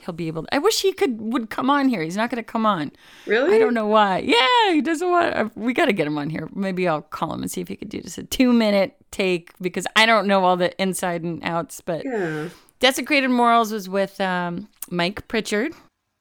he'll 0.00 0.14
be 0.14 0.26
able. 0.26 0.42
to... 0.44 0.54
I 0.54 0.58
wish 0.58 0.80
he 0.80 0.92
could 0.92 1.20
would 1.20 1.50
come 1.50 1.68
on 1.70 1.88
here. 1.88 2.02
He's 2.02 2.16
not 2.16 2.30
going 2.30 2.42
to 2.42 2.50
come 2.50 2.64
on. 2.66 2.92
Really? 3.26 3.54
I 3.54 3.58
don't 3.58 3.74
know 3.74 3.86
why. 3.86 4.18
Yeah, 4.18 4.72
he 4.72 4.80
doesn't 4.80 5.08
want. 5.10 5.34
uh, 5.34 5.48
We 5.54 5.74
got 5.74 5.84
to 5.86 5.92
get 5.92 6.06
him 6.06 6.16
on 6.18 6.30
here. 6.30 6.48
Maybe 6.54 6.88
I'll 6.88 7.02
call 7.02 7.32
him 7.34 7.42
and 7.42 7.50
see 7.50 7.60
if 7.60 7.68
he 7.68 7.76
could 7.76 7.90
do 7.90 8.00
just 8.00 8.18
a 8.18 8.24
two 8.24 8.52
minute 8.52 8.96
take 9.10 9.50
because 9.60 9.86
I 9.94 10.06
don't 10.06 10.26
know 10.26 10.44
all 10.44 10.56
the 10.56 10.74
inside 10.80 11.22
and 11.22 11.42
outs, 11.44 11.80
but. 11.80 12.04
Yeah. 12.04 12.48
Desecrated 12.80 13.30
Morals 13.30 13.70
was 13.72 13.88
with 13.88 14.20
um, 14.20 14.66
Mike 14.90 15.28
Pritchard, 15.28 15.72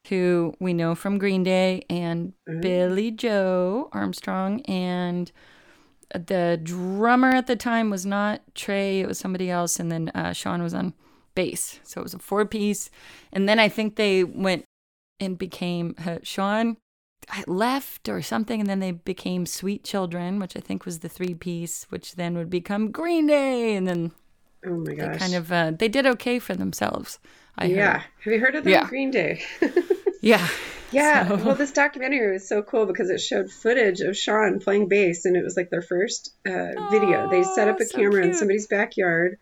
who 0.10 0.54
we 0.60 0.74
know 0.74 0.96
from 0.96 1.18
Green 1.18 1.44
Day, 1.44 1.84
and 1.90 2.34
Billie 2.62 3.12
Joe 3.12 3.90
Armstrong. 3.92 4.62
And 4.62 5.32
the 6.14 6.60
drummer 6.62 7.30
at 7.30 7.48
the 7.48 7.56
time 7.56 7.90
was 7.90 8.06
not 8.06 8.42
Tré, 8.56 9.00
it 9.02 9.08
was 9.08 9.20
somebody 9.20 9.50
else. 9.50 9.80
And 9.80 9.92
then 9.92 10.10
uh, 10.10 10.34
Sean 10.34 10.62
was 10.62 10.74
on 10.74 10.94
bass. 11.36 11.80
So 11.84 12.02
it 12.02 12.04
was 12.04 12.14
a 12.14 12.20
four 12.20 12.46
piece. 12.46 12.90
And 13.32 13.48
then 13.48 13.60
I 13.60 13.70
think 13.70 13.96
they 13.96 14.24
went 14.24 14.66
and 15.20 15.38
became 15.38 15.96
uh, 16.06 16.18
Sean 16.24 16.78
left 17.46 18.10
or 18.10 18.22
something 18.22 18.60
and 18.60 18.68
then 18.68 18.80
they 18.80 18.92
became 18.92 19.46
sweet 19.46 19.84
children 19.84 20.40
which 20.40 20.58
i 20.58 20.60
think 20.60 20.86
was 20.86 21.00
the 21.00 21.08
three 21.08 21.36
piece 21.36 21.86
which 21.90 22.16
then 22.16 22.36
would 22.36 22.50
become 22.50 22.92
green 22.92 23.28
day 23.28 23.76
and 23.76 23.88
then 23.88 24.12
Oh 24.66 24.72
my 24.78 24.92
They 24.92 24.96
gosh. 24.96 25.18
kind 25.18 25.36
of 25.36 25.52
uh, 25.52 25.72
they 25.72 25.88
did 25.88 26.06
okay 26.06 26.38
for 26.38 26.54
themselves. 26.56 27.18
I 27.58 27.68
heard. 27.68 27.76
yeah. 27.78 28.04
Have 28.24 28.34
you 28.34 28.40
heard 28.40 28.56
of 28.56 28.64
them? 28.64 28.74
Yeah. 28.74 28.88
Green 28.88 29.10
Day. 29.10 29.42
Yeah. 30.22 30.48
Yeah. 30.92 31.28
So- 31.28 31.36
Well, 31.38 31.56
this 31.56 31.72
documentary 31.72 32.32
was 32.34 32.48
so 32.48 32.62
cool 32.62 32.86
because 32.86 33.10
it 33.10 33.20
showed 33.20 33.52
footage 33.52 34.02
of 34.02 34.16
Sean 34.18 34.60
playing 34.60 34.88
bass, 34.88 35.26
and 35.26 35.36
it 35.36 35.44
was 35.44 35.56
like 35.58 35.70
their 35.70 35.82
first 35.82 36.34
uh, 36.48 36.90
video. 36.92 37.30
They 37.30 37.44
set 37.44 37.68
up 37.68 37.80
a 37.80 37.86
so 37.86 37.98
camera 37.98 38.24
in 38.24 38.34
somebody's 38.34 38.68
backyard, 38.68 39.38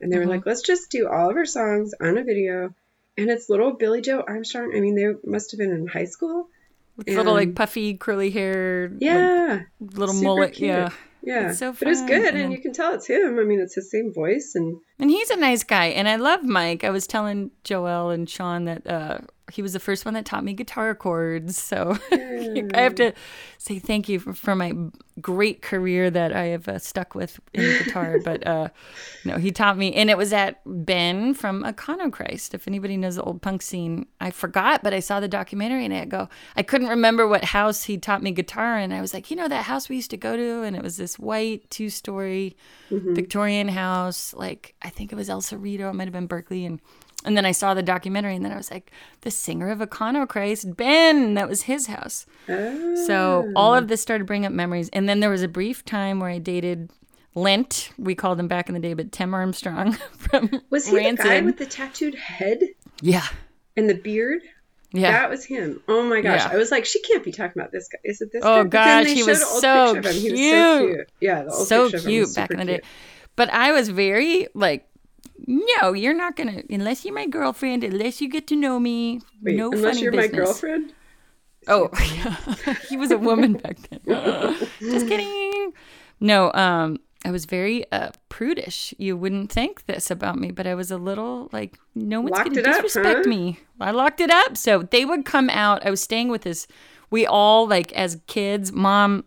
and 0.00 0.10
they 0.12 0.16
Mm-hmm. 0.16 0.28
were 0.28 0.34
like, 0.36 0.46
"Let's 0.46 0.62
just 0.62 0.90
do 0.90 1.08
all 1.08 1.30
of 1.30 1.36
our 1.36 1.46
songs 1.46 1.94
on 2.00 2.16
a 2.18 2.24
video." 2.24 2.74
And 3.18 3.28
it's 3.30 3.50
little 3.50 3.72
Billie 3.72 4.00
Joe 4.02 4.22
Armstrong. 4.26 4.72
I 4.74 4.80
mean, 4.80 4.94
they 4.94 5.28
must 5.28 5.50
have 5.50 5.58
been 5.58 5.72
in 5.72 5.86
high 5.86 6.04
school. 6.06 6.48
With 6.96 7.08
little 7.08 7.34
like 7.34 7.54
puffy 7.54 7.94
curly 7.94 8.30
hair. 8.30 8.88
like, 8.90 8.98
Yeah. 9.00 9.60
little 9.80 10.14
super 10.14 10.24
mullet. 10.24 10.52
cute. 10.54 10.68
Yeah. 10.68 10.90
Yeah. 11.22 11.50
It's 11.50 11.58
so 11.58 11.72
But 11.72 11.88
it's 11.88 12.02
good, 12.02 12.34
and 12.34 12.38
and, 12.44 12.52
you 12.52 12.58
can 12.60 12.72
tell 12.72 12.94
it's 12.94 13.06
him. 13.06 13.38
I 13.38 13.44
mean, 13.44 13.60
it's 13.60 13.74
his 13.74 13.90
same 13.90 14.12
voice, 14.12 14.52
and 14.54 14.78
And 14.98 15.10
he's 15.10 15.30
a 15.30 15.36
nice 15.36 15.64
guy, 15.64 15.86
and 15.86 16.08
I 16.08 16.16
love 16.16 16.44
Mike. 16.44 16.82
I 16.84 16.90
was 16.90 17.06
telling 17.06 17.50
Joel 17.64 18.10
and 18.10 18.28
Sean 18.28 18.64
that 18.66 18.86
uh, 18.86 19.18
he 19.50 19.62
was 19.62 19.72
the 19.72 19.80
first 19.80 20.04
one 20.04 20.14
that 20.14 20.24
taught 20.24 20.44
me 20.44 20.52
guitar 20.52 20.94
chords. 20.94 21.58
So 21.58 21.98
I 22.12 22.80
have 22.80 22.94
to 22.96 23.12
say 23.58 23.78
thank 23.78 24.08
you 24.08 24.18
for, 24.18 24.32
for 24.32 24.54
my 24.54 24.72
great 25.20 25.60
career 25.60 26.10
that 26.10 26.32
I 26.34 26.46
have 26.46 26.68
uh, 26.68 26.78
stuck 26.78 27.14
with 27.14 27.38
in 27.52 27.62
guitar. 27.84 28.18
but 28.24 28.46
uh, 28.46 28.68
no, 29.24 29.36
he 29.36 29.50
taught 29.50 29.76
me, 29.76 29.94
and 29.94 30.10
it 30.10 30.16
was 30.16 30.32
at 30.32 30.60
Ben 30.64 31.34
from 31.34 31.64
Econochrist. 31.64 32.54
If 32.54 32.66
anybody 32.66 32.96
knows 32.96 33.16
the 33.16 33.22
old 33.22 33.42
punk 33.42 33.62
scene, 33.62 34.06
I 34.20 34.30
forgot, 34.30 34.82
but 34.82 34.94
I 34.94 35.00
saw 35.00 35.20
the 35.20 35.28
documentary, 35.28 35.84
and 35.84 35.94
I 35.94 36.04
go, 36.06 36.28
I 36.56 36.62
couldn't 36.62 36.88
remember 36.88 37.26
what 37.26 37.44
house 37.44 37.84
he 37.84 37.98
taught 37.98 38.22
me 38.22 38.30
guitar, 38.30 38.76
and 38.76 38.94
I 38.94 39.00
was 39.00 39.12
like, 39.12 39.30
you 39.30 39.36
know, 39.36 39.48
that 39.48 39.64
house 39.64 39.88
we 39.88 39.96
used 39.96 40.10
to 40.10 40.16
go 40.16 40.36
to, 40.36 40.62
and 40.62 40.74
it 40.74 40.82
was 40.82 40.96
this 40.96 41.18
white 41.18 41.68
two 41.70 41.90
story. 41.90 42.56
Victorian 42.90 43.68
house. 43.68 44.34
Like 44.34 44.74
I 44.82 44.90
think 44.90 45.12
it 45.12 45.16
was 45.16 45.30
El 45.30 45.42
Cerrito. 45.42 45.90
It 45.90 45.94
might 45.94 46.04
have 46.04 46.12
been 46.12 46.26
Berkeley. 46.26 46.64
And 46.64 46.80
and 47.24 47.36
then 47.36 47.44
I 47.44 47.52
saw 47.52 47.74
the 47.74 47.82
documentary, 47.82 48.36
and 48.36 48.44
then 48.44 48.52
I 48.52 48.56
was 48.56 48.70
like, 48.70 48.90
the 49.20 49.30
singer 49.30 49.70
of 49.70 49.80
Econochrist, 49.80 50.76
Ben. 50.76 51.34
That 51.34 51.48
was 51.48 51.62
his 51.62 51.86
house. 51.86 52.26
So 52.46 53.52
all 53.54 53.74
of 53.74 53.84
ah. 53.84 53.86
this 53.86 54.00
started 54.00 54.26
bringing 54.26 54.46
up 54.46 54.52
memories. 54.52 54.88
And 54.92 55.08
then 55.08 55.20
there 55.20 55.30
was 55.30 55.42
a 55.42 55.48
brief 55.48 55.84
time 55.84 56.20
where 56.20 56.30
I 56.30 56.38
dated 56.38 56.90
Lint. 57.34 57.90
We 57.98 58.14
called 58.14 58.40
him 58.40 58.48
back 58.48 58.68
in 58.68 58.74
the 58.74 58.80
day, 58.80 58.94
but 58.94 59.12
Tim 59.12 59.34
Armstrong 59.34 59.92
from 60.16 60.62
was 60.70 60.88
he 60.88 60.96
Rancid. 60.96 61.24
the 61.26 61.28
guy 61.28 61.40
with 61.42 61.58
the 61.58 61.66
tattooed 61.66 62.14
head 62.14 62.60
yeah, 63.02 63.26
and 63.76 63.88
the 63.88 63.94
beard? 63.94 64.42
yeah. 64.92 65.12
That 65.12 65.30
was 65.30 65.44
him. 65.44 65.80
Oh 65.86 66.02
my 66.02 66.20
gosh. 66.20 66.40
Yeah. 66.40 66.50
I 66.52 66.56
was 66.56 66.70
like, 66.70 66.84
she 66.84 67.00
can't 67.02 67.22
be 67.22 67.32
talking 67.32 67.60
about 67.60 67.70
this 67.70 67.88
guy. 67.88 67.98
Is 68.02 68.20
it 68.20 68.32
this 68.32 68.42
Oh, 68.44 68.64
guy? 68.64 68.64
But 68.64 68.70
then 68.70 69.04
gosh, 69.04 69.12
he 69.14 69.22
was 69.22 69.40
an 69.40 69.48
old 69.50 69.60
so 69.60 69.94
picture 69.94 70.08
of 70.08 70.14
him. 70.16 70.20
He 70.22 70.30
was 70.30 70.40
so 70.40 70.78
cute. 70.78 70.96
cute. 70.96 71.10
Yeah, 71.20 71.42
the 71.42 71.52
old 71.52 71.68
so 71.68 71.82
picture 71.84 71.96
of 71.98 72.02
him 72.04 72.10
cute 72.10 72.22
was 72.22 72.34
back 72.34 72.50
in 72.50 72.58
the 72.58 72.64
day. 72.64 72.72
cute. 72.72 72.84
But 73.36 73.50
I 73.50 73.72
was 73.72 73.88
very 73.88 74.48
like, 74.54 74.89
no, 75.46 75.92
you're 75.92 76.14
not 76.14 76.36
gonna 76.36 76.62
unless 76.70 77.04
you're 77.04 77.14
my 77.14 77.26
girlfriend, 77.26 77.84
unless 77.84 78.20
you 78.20 78.28
get 78.28 78.46
to 78.48 78.56
know 78.56 78.78
me. 78.80 79.20
Wait, 79.42 79.56
no 79.56 79.70
unless 79.72 79.94
funny 79.94 80.02
you're 80.02 80.12
business. 80.12 80.32
my 80.32 80.36
girlfriend? 80.36 80.92
Oh, 81.68 81.88
he 82.88 82.96
was 82.96 83.10
a 83.10 83.18
woman 83.18 83.54
back 83.54 83.76
then. 83.88 84.00
Just 84.80 85.08
kidding. 85.08 85.72
No, 86.18 86.52
um, 86.52 86.98
I 87.24 87.30
was 87.30 87.44
very 87.44 87.90
uh, 87.92 88.10
prudish. 88.28 88.94
You 88.98 89.16
wouldn't 89.16 89.52
think 89.52 89.86
this 89.86 90.10
about 90.10 90.38
me, 90.38 90.50
but 90.50 90.66
I 90.66 90.74
was 90.74 90.90
a 90.90 90.96
little 90.96 91.48
like, 91.52 91.78
no 91.94 92.20
one's 92.20 92.32
Locked 92.32 92.48
gonna 92.48 92.60
it 92.60 92.66
up, 92.66 92.82
disrespect 92.82 93.24
huh? 93.24 93.28
me. 93.28 93.58
I 93.78 93.90
locked 93.90 94.20
it 94.20 94.30
up. 94.30 94.56
So 94.56 94.82
they 94.82 95.04
would 95.04 95.24
come 95.24 95.50
out. 95.50 95.84
I 95.84 95.90
was 95.90 96.00
staying 96.00 96.28
with 96.28 96.42
this. 96.42 96.66
We 97.10 97.26
all 97.26 97.68
like 97.68 97.92
as 97.92 98.20
kids. 98.26 98.72
Mom 98.72 99.24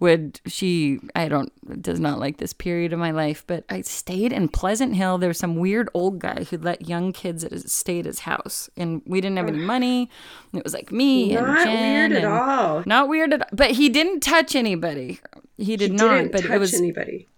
would 0.00 0.40
she 0.46 0.98
I 1.14 1.28
don't 1.28 1.52
does 1.82 2.00
not 2.00 2.18
like 2.18 2.38
this 2.38 2.52
period 2.52 2.92
of 2.92 2.98
my 2.98 3.10
life, 3.10 3.44
but 3.46 3.64
I 3.68 3.82
stayed 3.82 4.32
in 4.32 4.48
Pleasant 4.48 4.94
Hill. 4.96 5.18
There 5.18 5.28
was 5.28 5.38
some 5.38 5.56
weird 5.56 5.88
old 5.94 6.18
guy 6.18 6.44
who 6.44 6.56
let 6.58 6.88
young 6.88 7.12
kids 7.12 7.46
stay 7.72 8.00
at 8.00 8.06
his 8.06 8.20
house, 8.20 8.68
and 8.76 9.02
we 9.04 9.20
didn't 9.20 9.36
have 9.36 9.48
any 9.48 9.58
money. 9.58 10.10
And 10.52 10.58
it 10.58 10.64
was 10.64 10.72
like 10.74 10.90
me 10.90 11.36
and 11.36 11.46
Not 11.46 11.64
Jen 11.64 12.10
weird 12.10 12.24
at 12.24 12.24
all. 12.24 12.82
Not 12.86 13.08
weird 13.08 13.32
at 13.34 13.42
all. 13.42 13.48
But 13.52 13.72
he 13.72 13.88
didn't 13.88 14.20
touch 14.20 14.56
anybody. 14.56 15.20
He 15.58 15.76
did 15.76 15.90
He 15.92 15.96
not. 15.98 16.14
didn't 16.16 16.32
but 16.32 16.42
touch 16.42 16.50
it 16.50 16.58
was 16.58 16.74
anybody. 16.74 17.28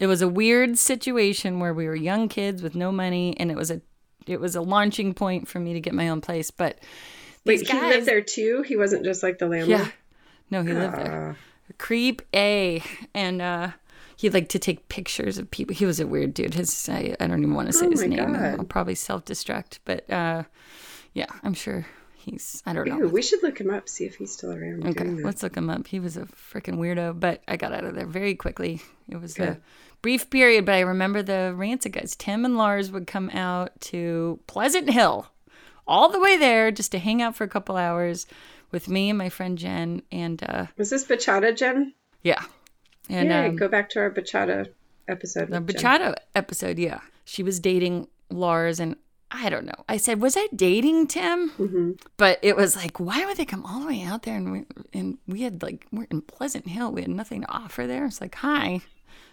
it 0.00 0.08
was 0.08 0.20
a 0.20 0.28
weird 0.28 0.76
situation 0.76 1.60
where 1.60 1.72
we 1.72 1.86
were 1.86 1.94
young 1.94 2.28
kids 2.28 2.62
with 2.62 2.74
no 2.74 2.90
money, 2.92 3.36
and 3.38 3.50
it 3.50 3.56
was 3.56 3.70
a 3.70 3.80
it 4.26 4.40
was 4.40 4.56
a 4.56 4.60
launching 4.60 5.14
point 5.14 5.46
for 5.48 5.60
me 5.60 5.72
to 5.72 5.80
get 5.80 5.94
my 5.94 6.08
own 6.08 6.20
place. 6.20 6.50
But 6.50 6.78
Wait, 7.46 7.60
these 7.60 7.70
he 7.70 7.80
lived 7.80 8.06
there 8.06 8.20
too? 8.20 8.62
He 8.66 8.76
wasn't 8.76 9.04
just 9.04 9.22
like 9.22 9.38
the 9.38 9.46
landlord? 9.46 9.80
yeah, 9.80 9.90
no, 10.50 10.62
he 10.64 10.72
lived 10.74 10.96
there. 10.96 11.36
Ah. 11.38 11.44
Creep 11.78 12.22
A, 12.34 12.82
and 13.14 13.40
uh, 13.40 13.70
he 14.16 14.30
liked 14.30 14.50
to 14.50 14.58
take 14.58 14.88
pictures 14.88 15.38
of 15.38 15.50
people. 15.50 15.74
He 15.74 15.86
was 15.86 16.00
a 16.00 16.06
weird 16.06 16.34
dude. 16.34 16.54
His 16.54 16.88
I, 16.88 17.14
I 17.20 17.26
don't 17.26 17.40
even 17.40 17.54
want 17.54 17.68
to 17.68 17.72
say 17.72 17.86
Oh 17.86 17.90
his 17.90 18.02
name. 18.02 18.32
God. 18.32 18.58
I'll 18.58 18.64
probably 18.64 18.96
self 18.96 19.24
destruct. 19.24 19.78
But 19.84 20.08
uh, 20.10 20.42
yeah, 21.14 21.26
I'm 21.44 21.54
sure 21.54 21.86
he's. 22.16 22.62
I 22.66 22.72
don't 22.72 22.88
know. 22.88 23.06
We 23.06 23.22
should 23.22 23.42
look 23.42 23.60
him 23.60 23.70
up, 23.70 23.88
see 23.88 24.04
if 24.04 24.16
he's 24.16 24.32
still 24.32 24.52
around 24.52 24.86
Okay, 24.88 25.04
let's 25.04 25.42
look 25.42 25.56
him 25.56 25.70
up. 25.70 25.86
He 25.86 26.00
was 26.00 26.16
a 26.16 26.22
freaking 26.26 26.78
weirdo, 26.78 27.18
but 27.20 27.42
I 27.46 27.56
got 27.56 27.72
out 27.72 27.84
of 27.84 27.94
there 27.94 28.06
very 28.06 28.34
quickly. 28.34 28.82
It 29.08 29.20
was 29.20 29.38
a 29.38 29.60
brief 30.02 30.30
period, 30.30 30.64
but 30.64 30.74
I 30.74 30.80
remember 30.80 31.22
the 31.22 31.54
Rancid 31.56 31.92
guys. 31.92 32.16
Tim 32.16 32.44
and 32.44 32.56
Lars 32.56 32.90
would 32.90 33.06
come 33.06 33.30
out 33.30 33.80
to 33.82 34.40
Pleasant 34.46 34.90
Hill, 34.90 35.28
all 35.86 36.08
the 36.08 36.20
way 36.20 36.36
there 36.36 36.70
just 36.70 36.92
to 36.92 36.98
hang 36.98 37.22
out 37.22 37.36
for 37.36 37.44
a 37.44 37.48
couple 37.48 37.76
hours 37.76 38.26
with 38.70 38.88
me 38.88 39.08
and 39.10 39.18
my 39.18 39.28
friend 39.28 39.56
Jen. 39.58 40.02
And 40.12 40.42
uh, 40.42 40.66
Was 40.76 40.90
this 40.90 41.04
Bachata, 41.04 41.56
Jen? 41.56 41.94
yeah, 42.22 42.42
and 43.08 43.28
yeah, 43.28 43.44
um, 43.46 43.56
go 43.56 43.68
back 43.68 43.90
to 43.90 44.00
our 44.00 44.10
Bachata 44.10 44.68
episode. 45.08 45.48
the 45.50 45.60
with 45.60 45.76
Jen. 45.78 46.00
Bachata 46.00 46.14
episode, 46.34 46.78
yeah, 46.78 47.00
she 47.24 47.42
was 47.42 47.60
dating 47.60 48.08
Lars 48.30 48.80
and. 48.80 48.96
I 49.30 49.50
don't 49.50 49.66
know. 49.66 49.84
I 49.90 49.98
said, 49.98 50.22
"Was 50.22 50.38
I 50.38 50.48
dating 50.56 51.06
Tim?" 51.08 51.50
Mm-hmm. 51.50 51.90
But 52.16 52.38
it 52.40 52.56
was 52.56 52.74
like, 52.74 52.98
why 52.98 53.26
would 53.26 53.36
they 53.36 53.44
come 53.44 53.62
all 53.66 53.80
the 53.80 53.86
way 53.86 54.02
out 54.02 54.22
there? 54.22 54.34
And 54.36 54.50
we 54.50 54.64
and 54.94 55.18
we 55.26 55.42
had 55.42 55.62
like 55.62 55.86
we're 55.92 56.06
in 56.10 56.22
Pleasant 56.22 56.66
Hill. 56.66 56.92
We 56.92 57.02
had 57.02 57.10
nothing 57.10 57.42
to 57.42 57.50
offer 57.52 57.86
there. 57.86 58.06
It's 58.06 58.22
like, 58.22 58.36
hi, 58.36 58.80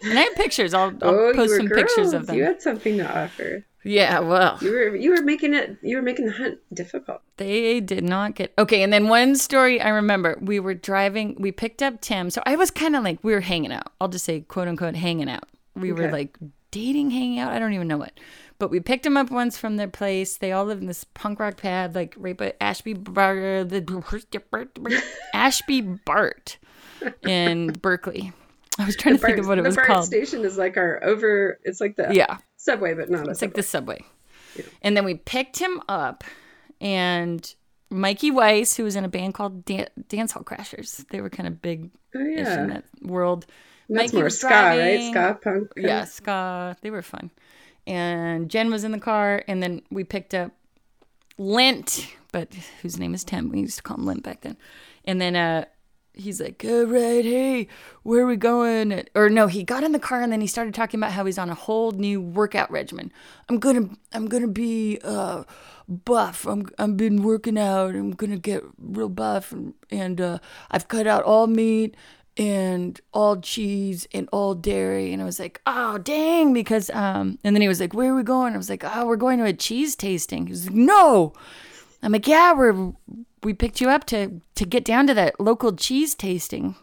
and 0.02 0.18
I 0.18 0.22
have 0.24 0.34
pictures. 0.34 0.74
I'll, 0.74 0.92
I'll 1.00 1.14
Oh, 1.14 1.32
post 1.34 1.56
some 1.56 1.64
girls. 1.64 1.80
pictures 1.94 2.12
of 2.12 2.26
them. 2.26 2.36
You 2.36 2.44
had 2.44 2.60
something 2.60 2.98
to 2.98 3.10
offer. 3.22 3.64
Yeah, 3.86 4.18
well, 4.18 4.58
You 4.60 4.70
were 4.72 4.96
you 4.96 5.10
were 5.14 5.22
making 5.22 5.54
it 5.54 5.76
you 5.82 5.96
were 5.96 6.02
making 6.02 6.26
the 6.26 6.32
hunt 6.32 6.58
difficult. 6.74 7.22
they 7.36 7.80
did 7.80 8.04
not 8.04 8.34
get 8.34 8.52
okay. 8.58 8.82
And 8.82 8.92
then 8.92 9.08
one 9.08 9.36
story 9.36 9.80
I 9.80 9.88
remember, 9.90 10.38
we 10.40 10.58
were 10.60 10.74
driving. 10.74 11.36
We 11.38 11.52
picked 11.52 11.82
up 11.82 12.00
Tim. 12.00 12.30
So 12.30 12.42
I 12.44 12.56
was 12.56 12.70
kind 12.70 12.96
of 12.96 13.04
like 13.04 13.22
we 13.22 13.32
were 13.32 13.40
hanging 13.40 13.72
out. 13.72 13.92
I'll 14.00 14.08
just 14.08 14.24
say 14.24 14.40
quote 14.40 14.68
unquote 14.68 14.96
hanging 14.96 15.30
out. 15.30 15.44
We 15.74 15.92
were 15.92 16.10
like 16.10 16.36
dating, 16.70 17.10
hanging 17.10 17.38
out. 17.38 17.52
I 17.52 17.58
don't 17.58 17.72
even 17.74 17.86
know 17.88 17.98
what. 17.98 18.18
But 18.58 18.70
we 18.70 18.80
picked 18.80 19.04
him 19.04 19.18
up 19.18 19.30
once 19.30 19.58
from 19.58 19.76
their 19.76 19.88
place. 19.88 20.38
They 20.38 20.50
all 20.52 20.64
live 20.64 20.80
in 20.80 20.86
this 20.86 21.04
punk 21.04 21.38
rock 21.38 21.58
pad, 21.58 21.94
like 21.94 22.14
right 22.16 22.36
by 22.36 22.54
Ashby 22.60 22.94
Bar, 22.94 23.64
the 23.64 25.02
Ashby 25.34 25.82
BART 25.82 26.56
in 27.22 27.72
Berkeley. 27.72 28.32
I 28.78 28.84
was 28.86 28.96
trying 28.96 29.16
to 29.16 29.20
think 29.20 29.38
of 29.38 29.46
what 29.46 29.58
it 29.58 29.62
the 29.62 29.68
was 29.68 29.76
BART 29.76 29.86
called. 29.88 30.04
station 30.06 30.44
is 30.44 30.56
like 30.56 30.76
our 30.78 31.02
over. 31.04 31.58
It's 31.64 31.80
like 31.80 31.96
the 31.96 32.14
Yeah, 32.14 32.38
subway, 32.66 32.92
but 32.94 33.08
not 33.10 33.26
a 33.26 33.30
it's 33.30 33.42
like 33.42 33.54
the 33.54 33.62
subway. 33.62 34.04
And 34.82 34.96
then 34.96 35.04
we 35.04 35.14
picked 35.14 35.58
him 35.58 35.82
up, 35.88 36.24
and 36.80 37.54
Mikey 37.90 38.30
Weiss, 38.30 38.76
who 38.76 38.84
was 38.84 38.96
in 38.96 39.04
a 39.04 39.08
band 39.08 39.34
called 39.34 39.64
Dan- 39.64 39.88
Dance 40.08 40.32
Hall 40.32 40.42
Crashers, 40.42 41.06
they 41.10 41.20
were 41.20 41.30
kind 41.30 41.46
of 41.46 41.60
big 41.62 41.90
Oh 42.14 42.20
ish 42.20 42.38
in 42.38 42.44
yeah, 42.44 42.66
that 42.66 42.84
world. 43.02 43.46
that's 43.88 44.12
Mikey 44.12 44.16
more 44.16 44.30
ska, 44.30 44.48
right? 44.48 45.10
Ska 45.10 45.38
punk. 45.42 45.68
Yeah, 45.76 46.04
ska. 46.04 46.76
They 46.80 46.90
were 46.90 47.02
fun. 47.02 47.30
And 47.86 48.48
Jen 48.50 48.70
was 48.70 48.82
in 48.84 48.92
the 48.92 48.98
car, 48.98 49.44
and 49.46 49.62
then 49.62 49.82
we 49.90 50.02
picked 50.04 50.34
up 50.34 50.52
Lint, 51.38 52.08
but 52.32 52.52
whose 52.82 52.98
name 52.98 53.14
is 53.14 53.24
Tim. 53.24 53.50
We 53.50 53.60
used 53.60 53.76
to 53.76 53.82
call 53.82 53.98
him 53.98 54.06
Lint 54.06 54.22
back 54.22 54.40
then. 54.40 54.56
And 55.04 55.20
then 55.20 55.36
uh, 55.36 55.66
he's 56.16 56.40
like, 56.40 56.64
"All 56.66 56.84
right, 56.84 57.24
hey, 57.24 57.68
where 58.02 58.22
are 58.22 58.26
we 58.26 58.36
going?" 58.36 59.04
Or 59.14 59.28
no, 59.28 59.46
he 59.46 59.62
got 59.62 59.84
in 59.84 59.92
the 59.92 59.98
car 59.98 60.22
and 60.22 60.32
then 60.32 60.40
he 60.40 60.46
started 60.46 60.74
talking 60.74 60.98
about 60.98 61.12
how 61.12 61.24
he's 61.24 61.38
on 61.38 61.50
a 61.50 61.54
whole 61.54 61.92
new 61.92 62.20
workout 62.20 62.70
regimen. 62.70 63.12
I'm 63.48 63.58
gonna, 63.58 63.90
I'm 64.12 64.26
gonna 64.26 64.48
be 64.48 64.98
uh, 65.04 65.44
buff. 65.88 66.46
I'm, 66.46 66.68
I've 66.78 66.96
been 66.96 67.22
working 67.22 67.58
out. 67.58 67.94
I'm 67.94 68.12
gonna 68.12 68.38
get 68.38 68.64
real 68.78 69.08
buff, 69.08 69.52
and, 69.52 69.74
and 69.90 70.20
uh, 70.20 70.38
I've 70.70 70.88
cut 70.88 71.06
out 71.06 71.22
all 71.22 71.46
meat 71.46 71.96
and 72.36 73.00
all 73.14 73.40
cheese 73.40 74.06
and 74.12 74.28
all 74.30 74.54
dairy 74.54 75.12
and 75.12 75.22
i 75.22 75.24
was 75.24 75.40
like 75.40 75.60
oh 75.66 75.96
dang 75.96 76.52
because 76.52 76.90
um 76.90 77.38
and 77.42 77.56
then 77.56 77.62
he 77.62 77.68
was 77.68 77.80
like 77.80 77.94
where 77.94 78.12
are 78.12 78.16
we 78.16 78.22
going 78.22 78.52
i 78.52 78.58
was 78.58 78.68
like 78.68 78.84
oh 78.84 79.06
we're 79.06 79.16
going 79.16 79.38
to 79.38 79.44
a 79.44 79.54
cheese 79.54 79.96
tasting 79.96 80.46
he 80.46 80.52
was 80.52 80.66
like 80.66 80.76
no 80.76 81.32
i'm 82.02 82.12
like 82.12 82.26
yeah 82.26 82.52
we're 82.52 82.92
we 83.46 83.54
picked 83.54 83.80
you 83.80 83.88
up 83.88 84.04
to 84.06 84.40
to 84.56 84.64
get 84.66 84.84
down 84.84 85.06
to 85.06 85.14
that 85.14 85.38
local 85.38 85.72
cheese 85.72 86.16
tasting 86.16 86.74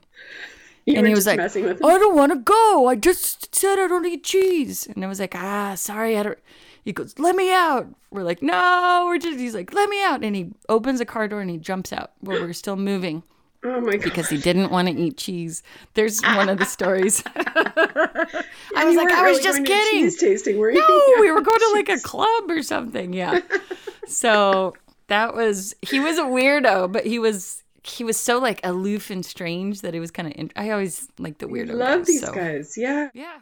You 0.85 0.95
and 0.97 1.05
he 1.05 1.13
was 1.13 1.27
like 1.27 1.39
i 1.39 1.47
don't 1.49 2.15
want 2.15 2.31
to 2.31 2.37
go 2.39 2.87
i 2.87 2.95
just 2.95 3.53
said 3.53 3.77
i 3.79 3.87
don't 3.87 4.05
eat 4.05 4.23
cheese 4.23 4.87
and 4.87 5.03
i 5.03 5.07
was 5.07 5.19
like 5.19 5.35
ah 5.35 5.75
sorry 5.75 6.17
i 6.17 6.23
don't 6.23 6.39
he 6.85 6.93
goes 6.93 7.19
let 7.19 7.35
me 7.35 7.53
out 7.53 7.87
we're 8.11 8.23
like 8.23 8.41
no 8.41 9.03
we're 9.07 9.17
just 9.17 9.37
he's 9.39 9.53
like 9.53 9.73
let 9.73 9.89
me 9.89 10.01
out 10.03 10.23
and 10.23 10.37
he 10.37 10.51
opens 10.69 11.01
a 11.01 11.05
car 11.05 11.27
door 11.27 11.41
and 11.41 11.49
he 11.49 11.57
jumps 11.57 11.91
out 11.91 12.11
while 12.21 12.39
we're 12.39 12.53
still 12.53 12.77
moving 12.77 13.23
Oh 13.65 13.79
my 13.79 13.93
god. 13.93 14.03
because 14.03 14.29
he 14.29 14.37
didn't 14.37 14.71
want 14.71 14.89
to 14.89 14.93
eat 14.93 15.15
cheese. 15.15 15.63
There's 15.93 16.21
one 16.21 16.49
of 16.49 16.57
the 16.57 16.65
stories. 16.65 17.23
I 17.35 18.83
was 18.83 18.97
like, 18.97 19.09
I 19.09 19.21
was 19.23 19.37
really 19.37 19.41
just 19.43 19.65
kidding. 19.65 20.01
Cheese 20.01 20.17
tasting, 20.19 20.57
were 20.57 20.69
you? 20.69 20.81
No, 20.81 21.13
we 21.21 21.31
were 21.31 21.39
going 21.39 21.59
to 21.59 21.71
like 21.73 21.87
a 21.87 21.97
club 22.01 22.49
or 22.49 22.61
something. 22.61 23.13
Yeah. 23.13 23.39
So 24.05 24.73
that 25.13 25.35
was 25.35 25.75
he 25.81 25.99
was 25.99 26.17
a 26.17 26.23
weirdo, 26.23 26.91
but 26.91 27.05
he 27.05 27.19
was 27.19 27.63
he 27.83 28.03
was 28.03 28.17
so 28.19 28.39
like 28.39 28.59
aloof 28.65 29.09
and 29.11 29.23
strange 29.25 29.81
that 29.81 29.93
it 29.93 29.99
was 29.99 30.09
kind 30.11 30.27
of. 30.27 30.33
In- 30.35 30.51
I 30.55 30.71
always 30.71 31.07
like 31.19 31.37
the 31.37 31.45
weirdo. 31.47 31.73
Love 31.73 31.99
guys, 31.99 32.07
these 32.07 32.21
so- 32.25 32.33
guys. 32.33 32.73
Yeah. 32.77 33.09
Yeah. 33.13 33.37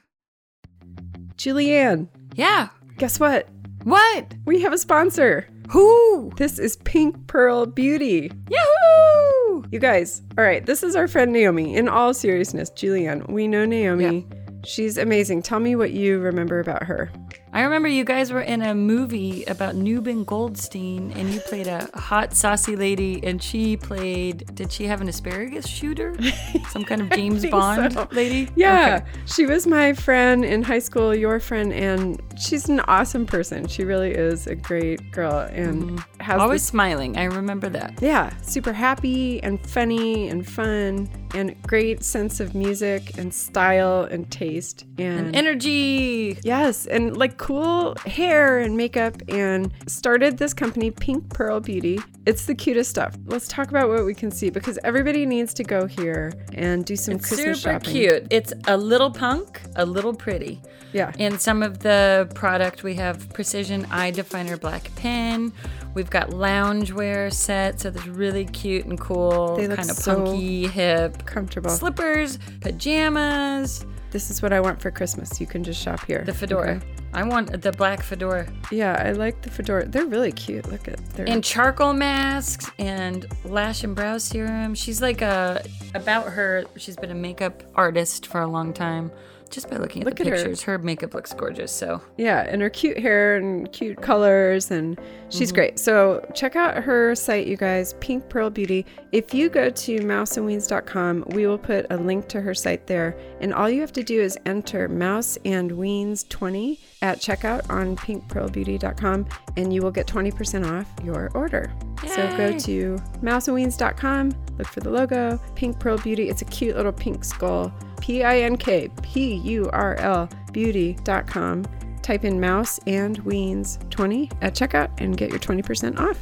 Julianne, 1.36 2.08
Yeah. 2.36 2.68
guess 2.98 3.20
what? 3.20 3.48
What? 3.84 4.34
We 4.46 4.62
have 4.62 4.74
a 4.74 4.78
sponsor. 4.78 5.48
Who? 5.70 6.32
This 6.38 6.60
is 6.60 6.76
Pink 6.78 7.16
Pearl 7.28 7.66
Beauty. 7.66 8.30
Yahoo! 8.50 9.64
You 9.72 9.80
guys, 9.80 10.22
all 10.38 10.44
right, 10.44 10.66
this 10.66 10.84
is 10.84 10.96
our 10.96 11.08
friend 11.08 11.32
Naomi. 11.32 11.76
In 11.76 11.88
all 11.88 12.14
seriousness, 12.14 12.70
Julianne, 12.72 13.28
we 13.32 13.48
know 13.48 13.66
Naomi. 13.66 14.28
Yeah. 14.30 14.38
She's 14.66 14.98
amazing. 14.98 15.42
Tell 15.42 15.60
me 15.60 15.76
what 15.76 15.92
you 15.92 16.20
remember 16.20 16.60
about 16.60 16.84
her. 16.84 17.10
I 17.54 17.62
remember 17.64 17.90
you 17.90 18.06
guys 18.06 18.32
were 18.32 18.42
in 18.42 18.62
a 18.62 18.74
movie 18.74 19.44
about 19.46 19.76
Newbin 19.76 20.26
Goldstein, 20.26 21.12
and 21.12 21.34
you 21.34 21.42
played 21.42 21.68
a 21.68 21.90
hot, 21.94 22.34
saucy 22.34 22.78
lady, 22.78 23.22
and 23.24 23.44
she 23.44 23.76
played. 23.76 24.56
Did 24.56 24.72
she 24.72 24.86
have 24.86 25.02
an 25.02 25.10
asparagus 25.10 25.68
shooter? 25.68 26.16
Some 26.70 26.86
kind 26.86 27.02
of 27.02 27.10
James 27.10 27.46
Bond 27.48 27.94
so. 27.94 28.08
lady? 28.12 28.50
Yeah, 28.56 29.02
Okay. 29.02 29.06
she 29.26 29.46
was 29.46 29.68
my 29.68 29.92
friend 29.92 30.46
in 30.46 30.64
high 30.64 30.80
school, 30.80 31.14
your 31.14 31.42
friend, 31.42 31.74
and 31.74 32.22
she's 32.40 32.70
an 32.70 32.80
awesome 32.82 33.26
person. 33.26 33.68
She 33.68 33.84
really 33.84 34.12
is 34.12 34.48
a 34.48 34.56
great 34.56 35.12
girl 35.12 35.40
and 35.52 35.84
mm-hmm. 35.84 36.22
has 36.22 36.40
Always 36.40 36.62
this- 36.62 36.70
smiling. 36.70 37.18
I 37.18 37.26
remember 37.26 37.68
that. 37.70 38.02
yeah, 38.02 38.32
super 38.42 38.72
happy 38.72 39.44
and 39.44 39.60
funny 39.70 40.30
and 40.30 40.48
fun 40.48 41.10
and 41.34 41.62
great 41.64 42.04
sense 42.04 42.40
of 42.40 42.56
music 42.56 43.18
and 43.18 43.34
style 43.34 44.04
and 44.04 44.30
taste 44.32 44.86
and, 44.98 45.36
Energy. 45.36 46.38
Yes, 46.44 46.86
and 46.86 47.18
like 47.18 47.38
cool 47.42 47.96
hair 48.06 48.60
and 48.60 48.78
makeup, 48.78 49.16
and 49.28 49.74
started 49.88 50.38
this 50.38 50.54
company, 50.54 50.92
Pink 50.92 51.28
Pearl 51.34 51.60
Beauty. 51.60 52.00
It's 52.28 52.46
the 52.46 52.54
cutest 52.54 52.92
stuff. 52.92 53.18
Let's 53.26 53.48
talk 53.48 53.70
about 53.70 53.90
what 53.90 54.06
we 54.06 54.14
can 54.14 54.30
see 54.30 54.52
because 54.52 54.78
everybody 54.84 55.26
needs 55.26 55.52
to 55.56 55.64
go 55.64 55.88
here 55.88 56.32
and 56.54 56.86
do 56.86 56.96
some 56.96 57.18
Christmas 57.18 57.62
Super 57.62 57.80
shopping. 57.80 57.92
cute. 57.92 58.28
It's 58.30 58.54
a 58.68 58.78
little 58.78 59.10
punk, 59.10 59.60
a 59.76 59.84
little 59.86 60.14
pretty. 60.14 60.62
Yeah. 60.94 61.12
And 61.18 61.42
some 61.42 61.64
of 61.64 61.80
the 61.80 62.30
product, 62.36 62.84
we 62.84 62.94
have 62.96 63.28
Precision 63.34 63.88
Eye 63.90 64.12
Definer 64.12 64.58
Black 64.58 64.94
Pen. 64.96 65.52
We've 65.96 66.10
got 66.12 66.30
loungewear 66.30 67.34
set, 67.34 67.80
so 67.80 67.90
there's 67.90 68.08
really 68.08 68.46
cute 68.46 68.86
and 68.86 69.00
cool, 69.00 69.56
They 69.58 69.68
look 69.68 69.78
kind 69.78 69.90
of 69.90 69.96
so 69.98 70.16
punky, 70.26 70.68
hip. 70.68 71.26
comfortable. 71.26 71.72
Slippers, 71.72 72.38
pajamas, 72.62 73.84
This 74.12 74.30
is 74.30 74.42
what 74.42 74.52
I 74.52 74.60
want 74.60 74.82
for 74.82 74.92
Christmas. 74.92 75.40
You 75.40 75.48
can 75.48 75.64
just 75.64 75.82
shop 75.82 76.06
here. 76.06 76.24
the 76.26 76.34
fedora. 76.34 76.76
Okay. 76.76 76.86
I 77.14 77.24
want 77.24 77.62
the 77.62 77.72
black 77.72 78.04
fedora. 78.04 78.48
Yeah, 78.72 79.02
I 79.06 79.12
like 79.12 79.42
the 79.42 79.50
fedora. 79.50 79.86
They're 79.88 80.06
really 80.06 80.32
cute. 80.32 80.70
Look 80.70 80.88
at 80.88 81.04
their 81.12 81.28
And 81.28 81.44
charcoal 81.44 81.94
masks 81.94 82.70
and 82.78 83.26
lash 83.44 83.84
and 83.84 83.96
brow 83.96 84.18
serum. 84.18 84.76
She's 84.76 85.02
like 85.02 85.22
a 85.22 85.64
about 85.96 86.28
her. 86.28 86.66
She's 86.78 86.96
been 86.96 87.12
a 87.12 87.16
makeup 87.16 87.64
artist 87.76 88.28
for 88.28 88.42
a 88.42 88.48
long 88.48 88.74
time. 88.74 89.12
Just 89.52 89.70
by 89.70 89.76
looking 89.78 90.02
at 90.02 90.06
Look 90.06 90.16
the 90.16 90.22
at 90.24 90.28
her. 90.30 90.36
pictures, 90.38 90.62
her. 90.64 90.78
makeup 90.80 91.14
looks 91.14 91.34
gorgeous. 91.34 91.72
So 91.72 92.02
Yeah, 92.18 92.48
and 92.50 92.62
her 92.62 92.70
cute 92.70 92.98
hair 92.98 93.36
and 93.36 93.70
cute 93.72 94.02
colors, 94.02 94.72
and 94.72 94.98
she's 95.30 95.50
Mm-hmm. 95.50 95.56
great. 95.56 95.80
So 95.80 96.26
check 96.34 96.56
out 96.56 96.78
her 96.84 97.14
site, 97.16 97.48
you 97.48 97.58
guys, 97.58 97.94
Pink 98.00 98.30
Pearl 98.30 98.50
Beauty. 98.50 98.86
If 99.12 99.34
you 99.34 99.50
go 99.50 99.70
to 99.70 100.00
mouseandweens.com, 100.00 101.26
we 101.32 101.46
will 101.48 101.58
put 101.58 101.86
a 101.90 101.98
link 101.98 102.28
to 102.30 102.40
her 102.42 102.54
site 102.54 102.88
there, 102.88 103.16
and 103.42 103.54
all 103.54 103.70
you 103.70 103.82
have 103.82 103.92
to 103.94 104.04
do 104.04 104.22
is 104.22 104.38
enter 104.46 104.88
Mouse 104.88 105.38
and 105.44 105.72
Weens 105.72 106.28
20 106.30 106.80
at 107.02 107.20
checkout 107.20 107.70
on 107.70 107.96
pinkpearlbeauty.com, 107.98 109.26
and 109.58 109.74
you 109.74 109.82
will 109.82 109.92
get 109.92 110.08
20% 110.08 110.66
off 110.66 110.88
your 111.04 111.30
order. 111.34 111.72
So 112.08 112.38
go 112.38 112.48
Yay. 112.50 112.60
to 112.60 112.96
mouseandweens.com, 113.22 114.32
look 114.58 114.68
for 114.68 114.80
the 114.80 114.90
logo, 114.90 115.40
Pink 115.56 115.80
Pearl 115.80 115.98
Beauty. 115.98 116.30
It's 116.30 116.42
a 116.42 116.46
cute 116.46 116.76
little 116.76 116.92
pink 116.92 117.24
skull. 117.24 117.72
P 118.02 118.24
I 118.24 118.40
N 118.40 118.58
K 118.58 118.90
P 119.04 119.36
U 119.36 119.70
R 119.72 119.96
L 119.98 120.28
beauty.com. 120.52 121.66
Type 122.02 122.26
in 122.26 122.40
mouse 122.40 122.80
and 122.88 123.24
weens 123.24 123.78
20 123.92 124.30
at 124.42 124.56
checkout 124.56 124.90
and 125.00 125.16
get 125.16 125.30
your 125.30 125.38
20% 125.40 126.00
off. 126.00 126.18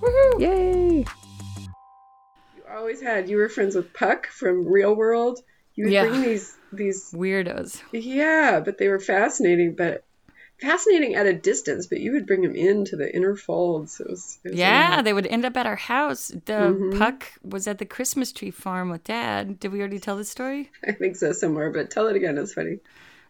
Woohoo! 0.00 0.40
Yay! 0.40 0.98
You 2.56 2.62
always 2.72 3.02
had. 3.02 3.28
You 3.28 3.36
were 3.38 3.48
friends 3.48 3.74
with 3.74 3.92
Puck 3.92 4.28
from 4.28 4.66
Real 4.66 4.94
World. 4.94 5.40
You 5.74 5.84
would 5.84 5.92
Yeah. 5.92 6.06
bring 6.08 6.22
these 6.22 6.56
these. 6.72 7.10
weirdos. 7.12 7.82
Yeah, 7.92 8.60
but 8.64 8.78
they 8.78 8.88
were 8.88 9.00
fascinating. 9.00 9.74
But 9.74 10.04
fascinating 10.60 11.14
at 11.14 11.26
a 11.26 11.32
distance. 11.32 11.86
But 11.86 12.00
you 12.00 12.12
would 12.12 12.26
bring 12.26 12.42
them 12.42 12.54
into 12.54 12.96
the 12.96 13.14
inner 13.14 13.36
folds. 13.36 14.00
It 14.00 14.08
was. 14.10 14.38
It 14.44 14.50
was 14.50 14.58
Yeah, 14.58 15.02
they 15.02 15.12
would 15.12 15.26
end 15.26 15.44
up 15.44 15.56
at 15.56 15.66
our 15.66 15.76
house. 15.76 16.28
The 16.28 16.52
Mm-hmm. 16.52 16.98
puck 16.98 17.32
was 17.42 17.66
at 17.66 17.78
the 17.78 17.86
Christmas 17.86 18.32
tree 18.32 18.50
farm 18.50 18.90
with 18.90 19.04
Dad. 19.04 19.58
Did 19.60 19.72
we 19.72 19.80
already 19.80 19.98
tell 19.98 20.16
this 20.16 20.30
story? 20.30 20.70
I 20.86 20.92
think 20.92 21.16
so 21.16 21.32
somewhere. 21.32 21.70
But 21.70 21.90
tell 21.90 22.06
it 22.08 22.16
again. 22.16 22.38
It's 22.38 22.52
funny. 22.54 22.78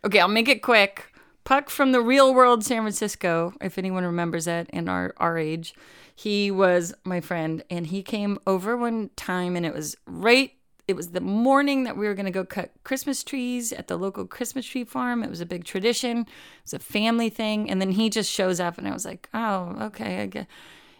Okay, 0.04 0.20
I'll 0.20 0.28
make 0.28 0.48
it 0.48 0.62
quick. 0.62 1.12
Puck 1.44 1.70
from 1.70 1.92
the 1.92 2.00
real 2.02 2.34
world 2.34 2.64
San 2.64 2.82
Francisco, 2.82 3.54
if 3.60 3.78
anyone 3.78 4.04
remembers 4.04 4.44
that 4.44 4.68
in 4.70 4.88
our, 4.88 5.14
our 5.16 5.38
age, 5.38 5.74
he 6.14 6.50
was 6.50 6.92
my 7.04 7.20
friend 7.20 7.64
and 7.70 7.86
he 7.86 8.02
came 8.02 8.38
over 8.46 8.76
one 8.76 9.08
time 9.16 9.56
and 9.56 9.64
it 9.64 9.72
was 9.74 9.96
right 10.06 10.52
it 10.90 10.96
was 10.96 11.10
the 11.10 11.20
morning 11.20 11.84
that 11.84 11.96
we 11.96 12.06
were 12.06 12.14
going 12.14 12.26
to 12.26 12.32
go 12.32 12.44
cut 12.44 12.72
Christmas 12.84 13.24
trees 13.24 13.72
at 13.72 13.88
the 13.88 13.96
local 13.96 14.26
Christmas 14.26 14.66
tree 14.66 14.84
farm. 14.84 15.22
It 15.22 15.30
was 15.30 15.40
a 15.40 15.46
big 15.46 15.64
tradition. 15.64 16.18
It 16.20 16.26
was 16.64 16.74
a 16.74 16.78
family 16.78 17.30
thing 17.30 17.70
and 17.70 17.80
then 17.80 17.92
he 17.92 18.10
just 18.10 18.30
shows 18.30 18.60
up 18.60 18.76
and 18.76 18.86
I 18.86 18.92
was 18.92 19.04
like, 19.04 19.28
"Oh, 19.32 19.76
okay, 19.80 20.22
I 20.22 20.26
get 20.26 20.46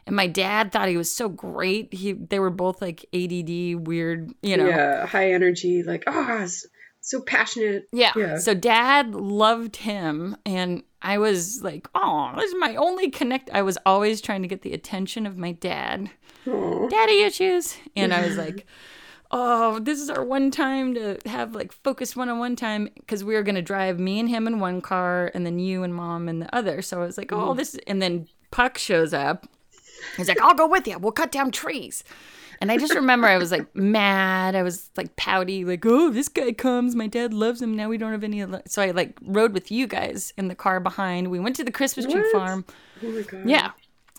and 0.07 0.17
my 0.17 0.27
dad 0.27 0.73
thought 0.73 0.89
he 0.89 0.97
was 0.97 1.15
so 1.15 1.29
great. 1.29 1.93
He 1.93 2.13
they 2.13 2.39
were 2.39 2.51
both 2.51 2.81
like 2.81 3.07
ADD 3.15 3.87
weird, 3.87 4.33
you 4.43 4.57
know. 4.57 4.67
Yeah, 4.67 5.07
high 5.07 5.33
energy. 5.33 5.83
Like 5.83 6.05
oh, 6.07 6.47
so 7.01 7.21
passionate. 7.21 7.89
Yeah. 7.93 8.13
Yeah. 8.17 8.39
So 8.39 8.55
dad 8.55 9.15
loved 9.15 9.77
him 9.77 10.37
and 10.45 10.83
I 11.03 11.19
was 11.19 11.63
like, 11.63 11.89
"Oh, 11.95 12.33
this 12.37 12.51
is 12.51 12.57
my 12.59 12.77
only 12.77 13.11
connect." 13.11 13.51
I 13.51 13.63
was 13.63 13.79
always 13.87 14.21
trying 14.21 14.43
to 14.43 14.49
get 14.49 14.63
the 14.63 14.73
attention 14.73 15.27
of 15.27 15.37
my 15.37 15.53
dad. 15.53 16.11
Daddy 16.45 17.23
issues. 17.23 17.77
And 17.97 18.13
I 18.13 18.27
was 18.27 18.37
like, 18.37 18.67
"Oh, 19.31 19.79
this 19.79 20.01
is 20.01 20.11
our 20.11 20.25
one 20.25 20.51
time 20.51 20.95
to 20.95 21.19
have 21.27 21.55
like 21.55 21.73
focused 21.73 22.17
one-on-one 22.17 22.57
time 22.57 22.89
because 22.97 23.23
we 23.23 23.35
were 23.35 23.43
going 23.43 23.55
to 23.55 23.63
drive 23.63 23.99
me 24.01 24.19
and 24.19 24.29
him 24.29 24.47
in 24.47 24.59
one 24.61 24.81
car 24.81 25.31
and 25.35 25.47
then 25.47 25.59
you 25.59 25.83
and 25.83 25.95
mom 25.95 26.29
in 26.29 26.41
the 26.41 26.55
other." 26.55 26.83
So 26.83 27.01
I 27.03 27.07
was 27.07 27.17
like, 27.19 27.33
"Oh, 27.33 27.55
this 27.55 27.77
and 27.87 28.01
then 28.03 28.27
Puck 28.51 28.79
shows 28.79 29.15
up. 29.15 29.47
He's 30.17 30.29
like, 30.29 30.41
"I'll 30.41 30.55
go 30.55 30.67
with 30.67 30.87
you. 30.89 30.99
We'll 30.99 31.13
cut 31.13 31.31
down 31.33 31.51
trees." 31.51 32.03
And 32.63 32.71
I 32.71 32.77
just 32.77 32.95
remember 32.95 33.27
I 33.27 33.39
was 33.39 33.51
like 33.51 33.75
mad. 33.75 34.55
I 34.55 34.63
was 34.63 34.91
like 34.95 35.17
pouty, 35.17 35.65
like, 35.65 35.87
oh, 35.87 36.11
this 36.11 36.29
guy 36.29 36.53
comes. 36.53 36.95
My 36.95 37.07
dad 37.07 37.33
loves 37.33 37.63
him. 37.63 37.75
Now 37.75 37.89
we 37.89 37.97
don't 37.97 38.13
have 38.13 38.25
any. 38.25 38.43
ele-" 38.43 38.63
So 38.67 38.83
I 38.83 38.91
like 38.91 39.17
rode 39.23 39.55
with 39.55 39.71
you 39.71 39.87
guys 39.87 40.33
in 40.37 40.49
the 40.49 40.55
car 40.55 40.79
behind. 40.81 41.31
We 41.31 41.41
went 41.41 41.57
to 41.57 41.65
the 41.65 41.71
Christmas 41.71 42.05
tree 42.05 42.21
What? 42.21 42.33
farm. 42.33 42.65
Oh 43.03 43.11
my 43.11 43.23
god. 43.23 43.49
Yeah. 43.49 43.71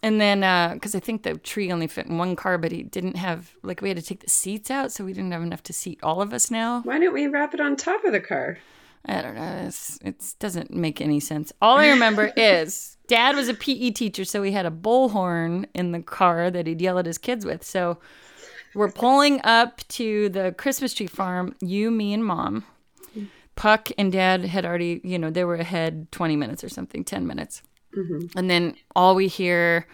And 0.04 0.20
then, 0.20 0.44
uh, 0.44 0.72
because 0.74 0.96
I 0.96 1.00
think 1.00 1.24
the 1.24 1.38
tree 1.38 1.72
only 1.72 1.88
fit 1.88 2.08
in 2.08 2.18
one 2.18 2.36
car, 2.36 2.58
but 2.58 2.72
he 2.72 2.82
didn't 2.82 3.18
have, 3.18 3.54
like, 3.62 3.82
we 3.82 3.90
had 3.90 3.98
to 3.98 4.04
take 4.04 4.22
the 4.22 4.30
seats 4.30 4.72
out. 4.72 4.92
So 4.92 5.06
we 5.06 5.14
didn't 5.14 5.32
have 5.32 5.44
enough 5.44 5.62
to 5.64 5.74
seat 5.74 6.00
all 6.02 6.22
of 6.22 6.34
us 6.34 6.50
now. 6.50 6.82
Why 6.82 7.00
don't 7.00 7.14
we 7.14 7.28
wrap 7.28 7.54
it 7.54 7.60
on 7.60 7.76
top 7.76 8.04
of 8.04 8.12
the 8.12 8.20
car? 8.20 8.58
I 9.06 9.22
don't 9.22 9.36
know. 9.36 9.64
It's, 9.68 10.00
it 10.04 10.36
doesn't 10.40 10.72
make 10.72 11.02
any 11.02 11.20
sense. 11.20 11.52
All 11.62 11.78
I 11.78 11.90
remember 11.90 12.32
is 12.38 12.98
dad 13.08 13.36
was 13.36 13.50
a 13.50 13.54
PE 13.54 13.92
teacher, 13.92 14.26
so 14.26 14.44
he 14.44 14.52
had 14.52 14.66
a 14.66 14.72
bullhorn 14.72 15.66
in 15.74 15.92
the 15.92 16.02
car 16.02 16.52
that 16.52 16.68
he'd 16.68 16.82
yell 16.82 17.00
at 17.00 17.06
his 17.06 17.18
kids 17.18 17.46
with. 17.46 17.64
So 17.64 17.98
we're 18.74 18.92
pulling 18.92 19.42
up 19.44 19.86
to 19.90 20.30
the 20.30 20.54
Christmas 20.58 20.94
tree 20.94 21.08
farm, 21.08 21.56
you, 21.60 21.92
me, 21.92 22.14
and 22.14 22.24
mom. 22.24 22.64
Mm. 23.16 23.28
Puck 23.56 23.90
and 23.98 24.12
dad 24.12 24.46
had 24.46 24.66
already, 24.66 25.02
you 25.04 25.20
know, 25.20 25.30
they 25.30 25.44
were 25.44 25.56
ahead 25.56 26.12
20 26.12 26.36
minutes 26.36 26.64
or 26.64 26.70
something, 26.70 27.04
10 27.04 27.28
minutes. 27.28 27.64
Mm-hmm. 27.97 28.38
And 28.38 28.49
then 28.49 28.75
all 28.95 29.15
we 29.15 29.27
hear, 29.27 29.88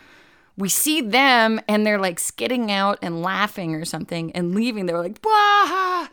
we 0.57 0.69
see 0.69 1.01
them 1.01 1.59
and 1.67 1.85
they're 1.85 1.99
like 1.99 2.19
skidding 2.19 2.71
out 2.71 2.99
and 3.01 3.21
laughing 3.21 3.75
or 3.75 3.85
something 3.85 4.31
and 4.31 4.55
leaving. 4.55 4.85
They're 4.85 4.99
like, 4.99 5.19
Wah! 5.23 6.07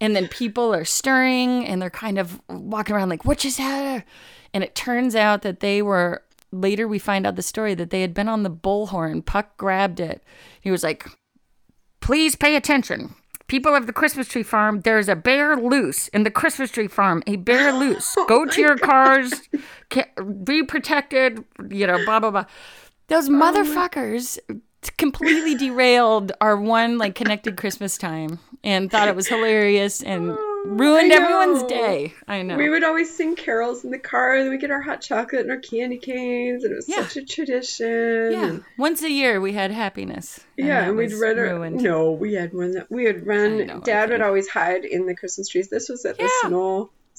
And 0.00 0.14
then 0.14 0.28
people 0.28 0.72
are 0.74 0.84
stirring 0.84 1.66
and 1.66 1.82
they're 1.82 1.90
kind 1.90 2.18
of 2.18 2.40
walking 2.48 2.94
around 2.94 3.08
like, 3.08 3.24
what 3.24 3.38
just 3.38 3.58
happened? 3.58 4.04
And 4.54 4.62
it 4.62 4.74
turns 4.74 5.14
out 5.14 5.42
that 5.42 5.60
they 5.60 5.82
were, 5.82 6.22
later 6.52 6.86
we 6.86 6.98
find 6.98 7.26
out 7.26 7.36
the 7.36 7.42
story 7.42 7.74
that 7.74 7.90
they 7.90 8.00
had 8.00 8.14
been 8.14 8.28
on 8.28 8.42
the 8.42 8.50
bullhorn. 8.50 9.24
Puck 9.24 9.56
grabbed 9.56 10.00
it. 10.00 10.22
He 10.60 10.70
was 10.70 10.82
like, 10.82 11.06
please 12.00 12.36
pay 12.36 12.54
attention. 12.54 13.14
People 13.48 13.74
of 13.74 13.86
the 13.86 13.92
Christmas 13.92 14.28
tree 14.28 14.42
farm, 14.42 14.82
there's 14.82 15.08
a 15.08 15.16
bear 15.16 15.56
loose 15.56 16.08
in 16.08 16.22
the 16.22 16.30
Christmas 16.30 16.70
tree 16.70 16.86
farm. 16.86 17.22
A 17.26 17.36
bear 17.36 17.72
loose. 17.78 18.14
Go 18.28 18.44
to 18.44 18.60
your 18.60 18.76
cars. 18.76 19.32
Be 20.44 20.62
protected. 20.62 21.44
You 21.70 21.86
know, 21.86 22.04
blah, 22.04 22.20
blah, 22.20 22.30
blah. 22.30 22.44
Those 23.08 23.28
motherfuckers 23.30 24.38
completely 24.96 25.54
derailed 25.54 26.32
our 26.40 26.60
one 26.60 26.98
like 26.98 27.14
connected 27.14 27.56
Christmas 27.56 27.98
time 27.98 28.38
and 28.62 28.90
thought 28.90 29.08
it 29.08 29.16
was 29.16 29.26
hilarious 29.26 30.02
and 30.02 30.36
ruined 30.64 31.12
everyone's 31.12 31.62
day. 31.64 32.14
I 32.26 32.42
know. 32.42 32.56
We 32.56 32.68
would 32.68 32.84
always 32.84 33.14
sing 33.14 33.36
carols 33.36 33.84
in 33.84 33.90
the 33.90 33.98
car, 33.98 34.36
and 34.36 34.50
we 34.50 34.58
get 34.58 34.70
our 34.70 34.80
hot 34.80 35.00
chocolate 35.00 35.42
and 35.42 35.50
our 35.50 35.58
candy 35.58 35.98
canes, 35.98 36.64
and 36.64 36.72
it 36.72 36.76
was 36.76 36.88
Yeah. 36.88 37.02
such 37.02 37.16
a 37.16 37.24
tradition. 37.24 38.32
yeah. 38.32 38.56
Once 38.76 39.02
a 39.02 39.10
year 39.10 39.40
we 39.40 39.52
had 39.52 39.70
happiness. 39.70 40.40
yeah, 40.56 40.86
and 40.88 40.96
we'd 40.96 41.12
run. 41.12 41.38
Our, 41.38 41.44
ruined. 41.44 41.82
no, 41.82 42.12
we 42.12 42.34
had 42.34 42.52
one 42.52 42.72
that 42.72 42.90
we 42.90 43.04
would 43.04 43.26
run. 43.26 43.66
know, 43.66 43.80
Dad 43.80 44.10
would 44.10 44.22
always 44.22 44.48
hide 44.48 44.84
in 44.84 45.06
the 45.06 45.14
Christmas 45.14 45.48
trees. 45.48 45.68
This 45.68 45.88
was 45.88 46.04
at 46.04 46.18
the 46.18 46.28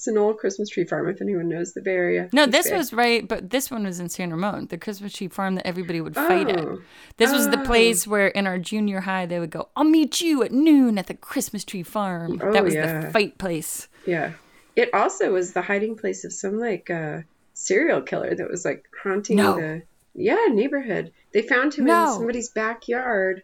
Yeah. 0.08 0.14
Sunol 0.14 0.34
Sunol 0.34 0.38
Christmas 0.38 0.70
tree 0.70 0.86
farm. 0.86 1.08
If 1.10 1.22
anyone 1.22 1.50
knows 1.50 1.74
the 1.74 1.82
Bay 1.82 1.92
Area. 1.96 2.30
No, 2.34 2.46
this 2.46 2.70
was 2.72 2.94
right, 2.94 3.28
but 3.28 3.50
this 3.50 3.70
one 3.72 3.84
was 3.86 4.00
in 4.00 4.10
San 4.10 4.32
Ramon, 4.32 4.68
the 4.68 4.78
Christmas 4.78 5.14
tree 5.14 5.28
farm 5.28 5.56
that 5.56 5.66
everybody 5.68 6.02
would 6.02 6.16
fight 6.16 6.50
at. 6.50 6.60
Oh. 6.60 6.82
This 7.18 7.32
was 7.32 7.50
the 7.50 7.60
Oh. 7.62 7.66
place 7.66 8.08
where 8.08 8.28
in 8.28 8.48
our 8.48 8.58
junior 8.60 9.02
high 9.02 9.26
they 9.26 9.40
would 9.40 9.52
go, 9.52 9.70
I'll 9.76 9.84
meet 9.84 10.22
you 10.22 10.44
at 10.44 10.52
noon 10.52 10.98
at 10.98 11.08
the 11.08 11.14
Christmas 11.14 11.64
tree 11.64 11.84
farm. 11.84 12.40
Oh, 12.44 12.52
that 12.52 12.64
was 12.64 12.74
yeah. 12.74 13.02
the 13.02 13.12
fight 13.12 13.38
place. 13.38 13.88
Yeah. 14.06 14.34
It 14.76 14.94
also 14.94 15.34
was 15.34 15.54
the 15.54 15.62
hiding 15.62 15.96
place 15.98 16.24
of 16.24 16.32
some 16.32 16.60
like 16.60 16.90
uh, 16.90 17.22
serial 17.54 18.02
killer 18.02 18.34
that 18.34 18.50
was 18.50 18.64
like 18.64 18.86
haunting 19.04 19.38
No. 19.38 19.56
the 19.60 19.82
yeah 20.16 20.46
neighborhood. 20.50 21.12
They 21.34 21.42
found 21.42 21.74
him 21.74 21.86
No. 21.86 22.08
in 22.08 22.14
somebody's 22.16 22.50
backyard, 22.50 23.44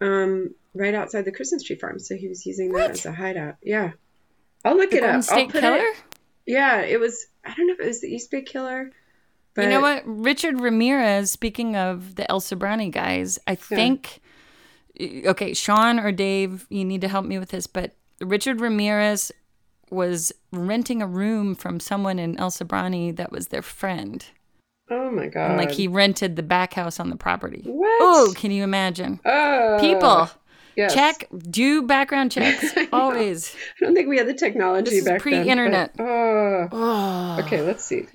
um, 0.00 0.54
right 0.74 0.94
outside 0.94 1.24
the 1.24 1.32
Christmas 1.32 1.62
tree 1.62 1.76
farm. 1.76 1.98
So 2.00 2.16
he 2.16 2.28
was 2.28 2.44
using 2.44 2.72
that 2.72 2.78
What? 2.80 2.90
as 2.90 3.06
a 3.06 3.12
hideout. 3.12 3.56
Yeah, 3.62 3.92
I'll 4.64 4.76
look 4.76 4.90
The 4.90 4.98
it 4.98 5.00
Golden 5.00 5.16
up. 5.18 5.24
State 5.24 5.50
put 5.50 5.60
Killer? 5.60 5.78
It, 5.78 5.96
yeah, 6.46 6.80
it 6.80 6.98
was. 7.00 7.26
I 7.44 7.54
don't 7.54 7.66
know 7.66 7.74
if 7.74 7.80
it 7.80 7.86
was 7.86 8.00
the 8.00 8.08
East 8.08 8.30
Bay 8.30 8.42
Killer. 8.42 8.90
But 9.54 9.62
you 9.64 9.68
know 9.70 9.80
what? 9.80 10.02
Richard 10.04 10.60
Ramirez, 10.60 11.30
speaking 11.30 11.76
of 11.76 12.16
the 12.16 12.28
El 12.28 12.40
Sobrante 12.40 12.90
guys, 12.90 13.38
I 13.46 13.54
think, 13.54 14.20
okay, 15.00 15.54
Sean 15.54 16.00
or 16.00 16.10
Dave, 16.10 16.66
you 16.70 16.84
need 16.84 17.02
to 17.02 17.08
help 17.08 17.24
me 17.24 17.38
with 17.38 17.50
this, 17.50 17.68
but 17.68 17.94
Richard 18.20 18.60
Ramirez 18.60 19.30
was 19.90 20.32
renting 20.50 21.02
a 21.02 21.06
room 21.06 21.54
from 21.54 21.78
someone 21.78 22.18
in 22.18 22.36
El 22.38 22.50
Sobrante 22.50 23.14
that 23.14 23.30
was 23.30 23.48
their 23.48 23.62
friend. 23.62 24.26
Oh 24.90 25.10
my 25.10 25.28
god! 25.28 25.50
And 25.52 25.56
like 25.56 25.70
he 25.70 25.86
rented 25.88 26.34
the 26.36 26.42
back 26.42 26.74
house 26.74 26.98
on 26.98 27.08
the 27.10 27.16
property. 27.16 27.62
What? 27.64 27.98
Oh, 28.02 28.34
can 28.36 28.50
you 28.50 28.64
imagine? 28.64 29.20
Oh, 29.24 29.78
People, 29.80 30.28
yes. 30.76 30.94
check, 30.94 31.28
do 31.50 31.82
background 31.82 32.32
checks 32.36 32.74
always. 32.92 33.54
I 33.80 33.84
don't 33.84 33.94
think 33.94 34.08
we 34.08 34.18
had 34.18 34.26
the 34.26 34.34
technology 34.34 34.90
This 34.90 34.98
is 35.00 35.04
back 35.04 35.22
then. 35.22 35.42
pre-internet. 35.42 35.96
but- 35.96 36.04
Oh. 36.04 36.68
Oh. 36.72 37.36
Okay, 37.44 37.60
let's 37.62 37.84
see. 37.84 38.06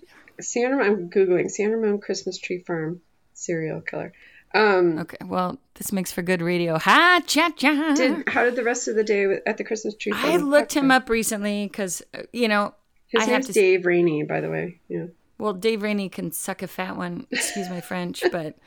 Ramon, 0.56 0.82
I'm 0.86 1.10
googling 1.10 1.50
San 1.52 1.72
Ramon 1.72 2.00
Christmas 2.00 2.38
tree 2.40 2.64
farm 2.66 3.02
serial 3.34 3.82
killer. 3.82 4.14
Um, 4.54 4.98
Okay, 5.00 5.18
well, 5.26 5.60
this 5.76 5.92
makes 5.92 6.12
for 6.12 6.22
good 6.22 6.42
radio. 6.42 6.78
Ha 6.80 7.22
cha 7.28 7.52
cha. 7.52 7.94
did 7.96 8.28
how 8.28 8.44
did 8.46 8.56
the 8.56 8.64
rest 8.64 8.88
of 8.88 8.96
the 8.96 9.04
day 9.04 9.28
with- 9.28 9.42
at 9.46 9.58
the 9.58 9.64
Christmas 9.64 9.96
tree 9.96 10.12
farm? 10.12 10.26
I 10.26 10.38
looked 10.38 10.74
him 10.74 10.90
up 10.92 11.10
recently 11.10 11.66
because 11.68 12.02
you 12.34 12.48
know 12.48 12.74
His 13.08 13.24
I 13.24 13.32
have 13.32 13.46
to. 13.46 13.54
Dave 13.54 13.86
Rainey, 13.86 14.24
by 14.24 14.42
the 14.42 14.50
way. 14.50 14.80
Yeah. 14.88 15.06
Well, 15.38 15.54
Dave 15.54 15.84
Rainey 15.84 16.10
can 16.10 16.32
suck 16.32 16.62
a 16.64 16.68
fat 16.68 16.98
one. 16.98 17.28
Excuse 17.32 17.70
my 17.70 17.80
French, 17.80 18.24
but 18.32 18.58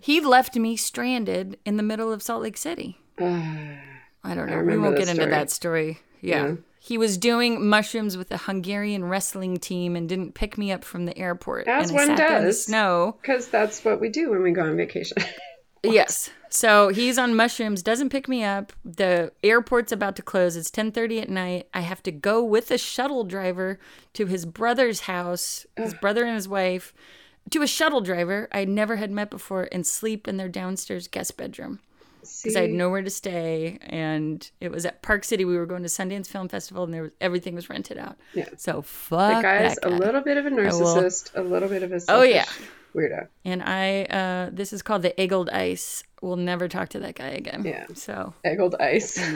he 0.00 0.20
left 0.20 0.54
me 0.56 0.76
stranded 0.76 1.58
in 1.64 1.76
the 1.76 1.82
middle 1.82 2.12
of 2.12 2.22
Salt 2.22 2.42
Lake 2.42 2.56
City. 2.56 2.98
I 4.24 4.34
don't 4.34 4.48
know. 4.48 4.62
we 4.62 4.78
won't 4.78 4.96
get 4.96 5.08
into 5.08 5.26
that 5.26 5.50
story. 5.50 6.00
Yeah. 6.20 6.46
Yeah. 6.46 6.54
He 6.78 6.98
was 6.98 7.16
doing 7.16 7.68
mushrooms 7.68 8.16
with 8.16 8.32
a 8.32 8.38
Hungarian 8.38 9.04
wrestling 9.04 9.58
team 9.58 9.94
and 9.94 10.08
didn't 10.08 10.34
pick 10.34 10.58
me 10.58 10.72
up 10.72 10.82
from 10.82 11.06
the 11.06 11.16
airport. 11.16 11.68
As 11.68 11.92
one 11.92 12.08
sat 12.08 12.16
there 12.16 12.36
in 12.38 12.42
the 12.42 12.48
does. 12.48 12.68
No. 12.68 13.16
Because 13.22 13.48
that's 13.48 13.84
what 13.84 14.00
we 14.00 14.08
do 14.08 14.30
when 14.30 14.42
we 14.42 14.50
go 14.50 14.62
on 14.62 14.76
vacation. 14.76 15.18
Yes. 15.84 16.30
So 16.48 16.90
he's 16.90 17.18
on 17.18 17.34
mushrooms, 17.34 17.82
doesn't 17.82 18.10
pick 18.10 18.28
me 18.28 18.44
up. 18.44 18.72
The 18.84 19.32
airport's 19.42 19.90
about 19.90 20.16
to 20.16 20.22
close. 20.22 20.54
It's 20.56 20.70
10:30 20.70 21.22
at 21.22 21.28
night. 21.28 21.68
I 21.74 21.80
have 21.80 22.02
to 22.04 22.12
go 22.12 22.42
with 22.44 22.70
a 22.70 22.78
shuttle 22.78 23.24
driver 23.24 23.80
to 24.12 24.26
his 24.26 24.46
brother's 24.46 25.00
house, 25.00 25.66
his 25.76 25.94
brother 25.94 26.24
and 26.24 26.36
his 26.36 26.48
wife, 26.48 26.94
to 27.50 27.62
a 27.62 27.66
shuttle 27.66 28.00
driver 28.00 28.48
I 28.52 28.64
never 28.64 28.96
had 28.96 29.10
met 29.10 29.30
before 29.30 29.68
and 29.72 29.86
sleep 29.86 30.28
in 30.28 30.36
their 30.36 30.48
downstairs 30.48 31.08
guest 31.08 31.36
bedroom 31.36 31.80
because 32.22 32.56
I 32.56 32.62
had 32.62 32.70
nowhere 32.70 33.02
to 33.02 33.10
stay 33.10 33.78
and 33.82 34.48
it 34.60 34.70
was 34.70 34.86
at 34.86 35.02
Park 35.02 35.24
City. 35.24 35.44
We 35.44 35.56
were 35.56 35.66
going 35.66 35.82
to 35.82 35.88
Sundance 35.88 36.26
Film 36.28 36.48
Festival 36.48 36.84
and 36.84 36.94
there 36.94 37.02
was 37.02 37.10
everything 37.20 37.54
was 37.54 37.68
rented 37.68 37.98
out. 37.98 38.16
Yeah. 38.34 38.48
So 38.56 38.82
fuck 38.82 39.36
the 39.36 39.42
guy's 39.42 39.74
that 39.76 39.86
a 39.86 39.90
little 39.90 40.20
bit 40.20 40.36
of 40.36 40.46
a 40.46 40.50
will- 40.50 40.58
narcissist, 40.58 41.30
a 41.36 41.42
little 41.42 41.68
bit 41.68 41.82
of 41.82 41.92
a 41.92 42.00
Oh, 42.08 42.22
yeah. 42.22 42.46
weirdo. 42.94 43.28
And 43.44 43.62
I 43.62 44.04
uh 44.04 44.50
this 44.52 44.72
is 44.72 44.82
called 44.82 45.02
the 45.02 45.18
Eggled 45.20 45.50
Ice. 45.50 46.04
We'll 46.20 46.36
never 46.36 46.68
talk 46.68 46.90
to 46.90 47.00
that 47.00 47.16
guy 47.16 47.28
again. 47.30 47.64
Yeah. 47.64 47.86
So 47.94 48.34
Eggled 48.44 48.76
ice. 48.80 49.18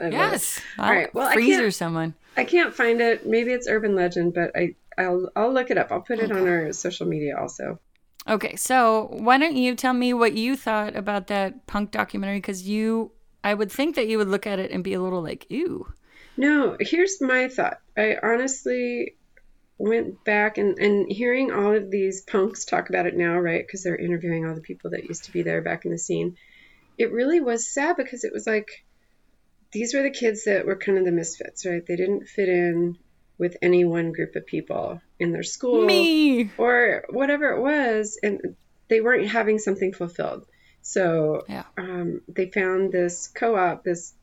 It. 0.00 0.12
Yes. 0.12 0.60
All 0.78 0.88
right. 0.92 1.12
Well, 1.12 1.32
freezer 1.32 1.72
someone. 1.72 2.14
I 2.36 2.44
can't 2.44 2.72
find 2.72 3.00
it. 3.00 3.26
Maybe 3.26 3.52
it's 3.52 3.66
urban 3.66 3.96
legend, 3.96 4.32
but 4.32 4.52
I 4.56 4.76
I'll 4.96 5.28
I'll 5.34 5.52
look 5.52 5.70
it 5.72 5.76
up. 5.78 5.90
I'll 5.90 6.02
put 6.02 6.20
it 6.20 6.30
on 6.30 6.46
our 6.46 6.72
social 6.72 7.06
media 7.08 7.36
also. 7.36 7.80
Okay, 8.28 8.56
so 8.56 9.08
why 9.12 9.38
don't 9.38 9.56
you 9.56 9.74
tell 9.74 9.94
me 9.94 10.12
what 10.12 10.34
you 10.34 10.54
thought 10.54 10.94
about 10.94 11.28
that 11.28 11.66
punk 11.66 11.90
documentary? 11.90 12.38
Because 12.38 12.68
you, 12.68 13.12
I 13.42 13.54
would 13.54 13.72
think 13.72 13.96
that 13.96 14.06
you 14.06 14.18
would 14.18 14.28
look 14.28 14.46
at 14.46 14.58
it 14.58 14.70
and 14.70 14.84
be 14.84 14.92
a 14.92 15.00
little 15.00 15.22
like, 15.22 15.46
ew. 15.48 15.86
No, 16.36 16.76
here's 16.78 17.20
my 17.22 17.48
thought. 17.48 17.80
I 17.96 18.16
honestly 18.22 19.16
went 19.78 20.24
back 20.24 20.58
and, 20.58 20.78
and 20.78 21.10
hearing 21.10 21.52
all 21.52 21.74
of 21.74 21.90
these 21.90 22.20
punks 22.22 22.64
talk 22.64 22.90
about 22.90 23.06
it 23.06 23.16
now, 23.16 23.38
right? 23.38 23.66
Because 23.66 23.82
they're 23.82 23.96
interviewing 23.96 24.46
all 24.46 24.54
the 24.54 24.60
people 24.60 24.90
that 24.90 25.04
used 25.04 25.24
to 25.24 25.32
be 25.32 25.42
there 25.42 25.62
back 25.62 25.84
in 25.84 25.92
the 25.92 25.98
scene. 25.98 26.36
It 26.98 27.12
really 27.12 27.40
was 27.40 27.72
sad 27.72 27.96
because 27.96 28.24
it 28.24 28.32
was 28.32 28.46
like 28.46 28.84
these 29.72 29.94
were 29.94 30.02
the 30.02 30.10
kids 30.10 30.44
that 30.44 30.66
were 30.66 30.76
kind 30.76 30.98
of 30.98 31.04
the 31.04 31.12
misfits, 31.12 31.64
right? 31.64 31.84
They 31.86 31.96
didn't 31.96 32.26
fit 32.26 32.48
in 32.48 32.98
with 33.38 33.56
any 33.62 33.84
one 33.84 34.12
group 34.12 34.34
of 34.36 34.46
people 34.46 35.00
in 35.18 35.32
their 35.32 35.42
school 35.42 35.86
Me. 35.86 36.50
or 36.58 37.04
whatever 37.10 37.50
it 37.50 37.60
was, 37.60 38.18
and 38.22 38.56
they 38.88 39.00
weren't 39.00 39.28
having 39.28 39.58
something 39.58 39.92
fulfilled. 39.92 40.44
So 40.82 41.44
Yeah. 41.48 41.64
um, 41.76 42.22
they 42.28 42.50
found 42.50 42.92
this 42.92 43.28
co-op, 43.28 43.84
this 43.84 44.14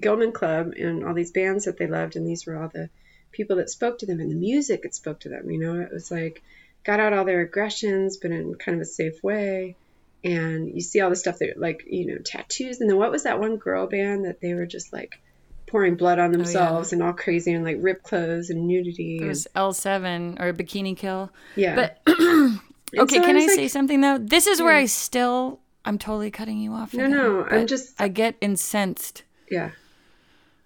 Gilman 0.00 0.32
Club, 0.32 0.72
and 0.78 1.04
all 1.04 1.14
these 1.14 1.32
bands 1.32 1.66
that 1.66 1.76
they 1.76 1.86
loved, 1.86 2.16
and 2.16 2.26
these 2.26 2.46
were 2.46 2.56
all 2.56 2.70
the 2.72 2.88
people 3.32 3.56
that 3.56 3.70
spoke 3.70 3.98
to 3.98 4.06
them, 4.06 4.20
and 4.20 4.30
the 4.30 4.36
music 4.36 4.82
that 4.82 4.94
spoke 4.94 5.20
to 5.20 5.28
them. 5.28 5.50
You 5.50 5.60
know, 5.60 5.80
it 5.80 5.92
was 5.92 6.10
like 6.10 6.42
got 6.84 7.00
out 7.00 7.12
all 7.12 7.24
their 7.24 7.42
aggressions, 7.42 8.16
but 8.16 8.30
in 8.30 8.54
kind 8.54 8.76
of 8.76 8.82
a 8.82 8.86
safe 8.86 9.22
way. 9.22 9.76
And 10.24 10.74
you 10.74 10.80
see 10.80 11.00
all 11.00 11.10
the 11.10 11.16
stuff 11.16 11.38
that, 11.38 11.58
like, 11.58 11.84
you 11.86 12.06
know, 12.06 12.18
tattoos. 12.24 12.80
And 12.80 12.88
then 12.88 12.96
what 12.96 13.12
was 13.12 13.24
that 13.24 13.38
one 13.38 13.58
girl 13.58 13.86
band 13.86 14.24
that 14.24 14.40
they 14.40 14.54
were 14.54 14.66
just 14.66 14.92
like 14.92 15.20
pouring 15.66 15.96
blood 15.96 16.18
on 16.18 16.30
themselves 16.32 16.92
and 16.92 17.02
all 17.02 17.12
crazy 17.12 17.52
and 17.52 17.64
like 17.64 17.76
ripped 17.80 18.04
clothes 18.04 18.50
and 18.50 18.66
nudity? 18.66 19.18
It 19.20 19.26
was 19.26 19.46
L7 19.56 20.40
or 20.40 20.52
Bikini 20.52 20.96
Kill. 20.96 21.30
yeah. 21.56 21.74
But 21.74 22.00
okay, 22.08 23.16
so 23.16 23.22
can 23.22 23.34
was 23.34 23.44
I 23.44 23.46
like, 23.46 23.56
say 23.56 23.68
something 23.68 24.00
though? 24.00 24.18
This 24.18 24.46
is 24.46 24.62
where 24.62 24.74
I 24.76 24.86
still, 24.86 25.60
I'm 25.84 25.98
totally 25.98 26.30
cutting 26.30 26.58
you 26.60 26.72
off. 26.72 26.94
No, 26.94 27.06
no, 27.06 27.44
I'm 27.44 27.66
just- 27.66 28.00
I 28.00 28.08
get 28.08 28.36
incensed. 28.40 29.22
Yeah. 29.50 29.70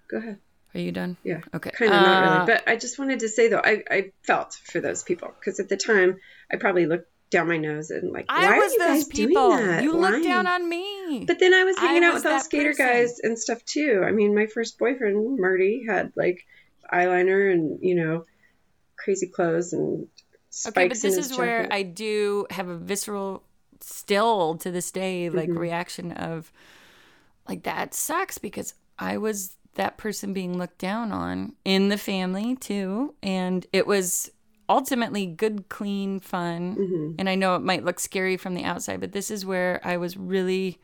Go 0.09 0.17
ahead. 0.17 0.39
Are 0.73 0.79
you 0.79 0.93
done? 0.93 1.17
Yeah. 1.23 1.41
Okay. 1.53 1.71
Kind 1.71 1.91
of 1.91 2.01
not 2.01 2.23
Uh, 2.23 2.33
really. 2.33 2.45
But 2.45 2.63
I 2.69 2.77
just 2.77 2.97
wanted 2.97 3.19
to 3.19 3.27
say, 3.29 3.49
though, 3.49 3.61
I, 3.63 3.83
I 3.89 4.11
felt 4.23 4.53
for 4.53 4.79
those 4.79 5.03
people 5.03 5.33
because 5.37 5.59
at 5.59 5.67
the 5.67 5.75
time 5.75 6.17
I 6.51 6.55
probably 6.55 6.85
looked 6.85 7.10
down 7.31 7.47
my 7.47 7.57
nose 7.57 7.89
and 7.89 8.11
like, 8.11 8.27
why 8.29 8.43
I 8.43 8.57
was 8.59 8.71
are 8.71 8.73
you 8.73 8.79
those 8.79 8.87
guys 8.87 9.03
people. 9.05 9.49
doing 9.51 9.67
that? 9.67 9.83
You 9.83 9.95
Why? 9.95 10.11
looked 10.11 10.23
down 10.25 10.47
on 10.47 10.69
me. 10.69 11.25
But 11.25 11.39
then 11.39 11.53
I 11.53 11.63
was 11.63 11.77
I 11.77 11.81
hanging 11.87 12.03
out 12.03 12.13
was 12.13 12.23
with 12.23 12.31
all 12.31 12.39
skater 12.41 12.71
person. 12.71 12.85
guys 12.85 13.19
and 13.23 13.39
stuff 13.39 13.63
too. 13.65 14.03
I 14.05 14.11
mean, 14.11 14.35
my 14.35 14.45
first 14.47 14.77
boyfriend, 14.77 15.39
Marty, 15.39 15.83
had 15.87 16.11
like 16.15 16.45
eyeliner 16.93 17.51
and, 17.51 17.79
you 17.81 17.95
know, 17.95 18.25
crazy 18.97 19.27
clothes 19.27 19.73
and 19.73 20.07
spikes 20.49 20.77
Okay, 20.77 20.87
but 20.89 21.01
this 21.01 21.17
is 21.17 21.37
where. 21.37 21.67
I 21.71 21.83
do 21.83 22.45
have 22.51 22.67
a 22.67 22.77
visceral, 22.77 23.43
still 23.79 24.55
to 24.57 24.69
this 24.71 24.91
day, 24.91 25.29
like 25.29 25.49
Mm-hmm. 25.49 25.57
reaction 25.57 26.11
of, 26.11 26.51
like 27.47 27.63
that 27.63 27.93
sucks 27.93 28.37
because 28.37 28.73
I 28.99 29.17
was 29.17 29.55
that 29.75 29.97
person 29.97 30.33
being 30.33 30.57
looked 30.57 30.77
down 30.79 31.11
on 31.13 31.53
in 31.63 31.87
the 31.87 31.97
family 31.97 32.55
too, 32.57 33.15
and 33.23 33.65
it 33.71 33.87
was 33.87 34.29
ultimately 34.71 35.25
good, 35.25 35.69
clean 35.69 36.19
fun. 36.19 36.75
Mm-hmm. 36.75 37.15
And 37.19 37.29
I 37.29 37.35
know 37.35 37.55
it 37.55 37.61
might 37.61 37.83
look 37.83 37.99
scary 37.99 38.37
from 38.37 38.55
the 38.55 38.63
outside, 38.63 38.99
but 39.01 39.11
this 39.11 39.29
is 39.29 39.45
where 39.45 39.79
I 39.83 39.97
was 39.97 40.15
really 40.17 40.79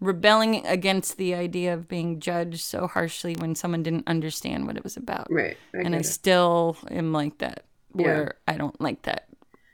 rebelling 0.00 0.66
against 0.66 1.16
the 1.16 1.34
idea 1.34 1.72
of 1.72 1.88
being 1.88 2.20
judged 2.20 2.60
so 2.60 2.86
harshly 2.86 3.34
when 3.38 3.54
someone 3.54 3.82
didn't 3.82 4.06
understand 4.08 4.66
what 4.66 4.76
it 4.76 4.84
was 4.84 4.96
about 4.96 5.26
Right. 5.30 5.56
I 5.74 5.78
and 5.78 5.94
I 5.94 5.98
it. 6.00 6.06
still 6.06 6.76
am 6.90 7.12
like 7.12 7.38
that, 7.38 7.64
Yeah. 7.94 8.04
where 8.04 8.34
I 8.46 8.58
don't 8.58 8.78
like 8.78 9.02
that, 9.02 9.28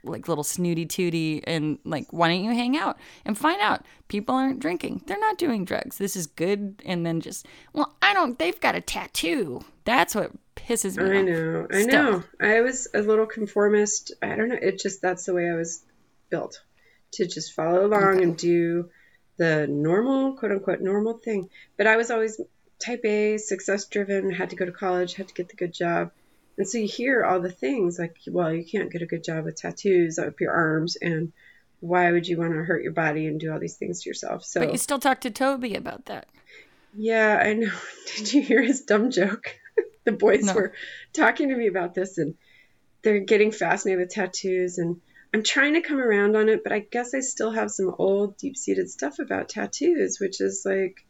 like 0.05 0.29
little 0.29 0.45
snooty 0.45 0.85
tooty, 0.85 1.43
and 1.45 1.77
like, 1.83 2.07
why 2.11 2.29
don't 2.29 2.43
you 2.43 2.51
hang 2.51 2.77
out 2.77 2.97
and 3.25 3.37
find 3.37 3.59
out 3.61 3.85
people 4.07 4.33
aren't 4.35 4.61
drinking, 4.61 5.01
they're 5.07 5.19
not 5.19 5.37
doing 5.37 5.65
drugs, 5.65 5.97
this 5.97 6.15
is 6.15 6.25
good, 6.27 6.81
and 6.85 7.05
then 7.05 7.19
just, 7.19 7.45
well, 7.73 7.93
I 8.01 8.13
don't, 8.13 8.39
they've 8.39 8.59
got 8.61 8.75
a 8.75 8.81
tattoo. 8.81 9.65
That's 9.83 10.15
what 10.15 10.31
pisses 10.67 10.97
me 10.97 11.03
I 11.17 11.19
off. 11.19 11.25
know. 11.25 11.67
I 11.71 11.81
Still. 11.83 12.11
know. 12.11 12.23
I 12.39 12.61
was 12.61 12.87
a 12.93 13.01
little 13.01 13.25
conformist. 13.25 14.13
I 14.21 14.35
don't 14.35 14.49
know. 14.49 14.57
It 14.61 14.79
just, 14.79 15.01
that's 15.01 15.25
the 15.25 15.33
way 15.33 15.49
I 15.49 15.55
was 15.55 15.83
built 16.29 16.61
to 17.13 17.27
just 17.27 17.53
follow 17.53 17.85
along 17.85 18.21
and 18.23 18.37
do 18.37 18.89
the 19.37 19.67
normal, 19.67 20.33
quote 20.37 20.51
unquote, 20.51 20.81
normal 20.81 21.17
thing. 21.17 21.49
But 21.77 21.87
I 21.87 21.95
was 21.97 22.11
always 22.11 22.39
type 22.79 23.05
A, 23.05 23.37
success 23.37 23.85
driven, 23.85 24.31
had 24.31 24.49
to 24.51 24.55
go 24.55 24.65
to 24.65 24.71
college, 24.71 25.13
had 25.15 25.27
to 25.27 25.33
get 25.33 25.49
the 25.49 25.55
good 25.55 25.73
job. 25.73 26.11
And 26.57 26.67
so 26.67 26.77
you 26.77 26.87
hear 26.87 27.23
all 27.23 27.39
the 27.39 27.51
things 27.51 27.97
like, 27.97 28.15
well, 28.27 28.53
you 28.53 28.63
can't 28.63 28.91
get 28.91 29.01
a 29.01 29.07
good 29.07 29.23
job 29.23 29.45
with 29.45 29.55
tattoos 29.55 30.19
up 30.19 30.39
your 30.39 30.51
arms, 30.53 30.95
and 30.97 31.31
why 31.79 32.11
would 32.11 32.27
you 32.27 32.37
want 32.37 32.51
to 32.53 32.63
hurt 32.63 32.83
your 32.83 32.91
body 32.93 33.25
and 33.25 33.39
do 33.39 33.51
all 33.51 33.59
these 33.59 33.75
things 33.75 34.03
to 34.03 34.09
yourself? 34.09 34.45
So, 34.45 34.59
But 34.61 34.71
you 34.71 34.77
still 34.77 34.99
talk 34.99 35.19
to 35.21 35.31
Toby 35.31 35.73
about 35.75 36.05
that. 36.05 36.27
yeah, 36.95 37.41
I 37.43 37.53
know. 37.53 37.71
Did 38.17 38.33
you 38.33 38.41
hear 38.43 38.61
his 38.61 38.81
dumb 38.81 39.09
joke? 39.09 39.55
the 40.05 40.11
boys 40.11 40.45
No. 40.45 40.53
were 40.53 40.73
talking 41.13 41.49
to 41.49 41.55
me 41.55 41.67
about 41.67 41.93
this, 41.93 42.17
and 42.17 42.35
they're 43.01 43.19
getting 43.19 43.51
fascinated 43.51 43.99
with 43.99 44.13
tattoos, 44.13 44.77
and 44.77 45.01
I'm 45.33 45.43
trying 45.43 45.73
to 45.73 45.81
come 45.81 45.99
around 45.99 46.35
on 46.35 46.49
it, 46.49 46.63
but 46.63 46.73
I 46.73 46.79
guess 46.79 47.13
I 47.13 47.19
still 47.21 47.51
have 47.51 47.71
some 47.71 47.93
old, 47.97 48.37
deep 48.37 48.55
seated 48.55 48.89
stuff 48.89 49.19
about 49.19 49.49
tattoos, 49.49 50.17
which 50.19 50.39
is 50.39 50.63
like, 50.65 51.05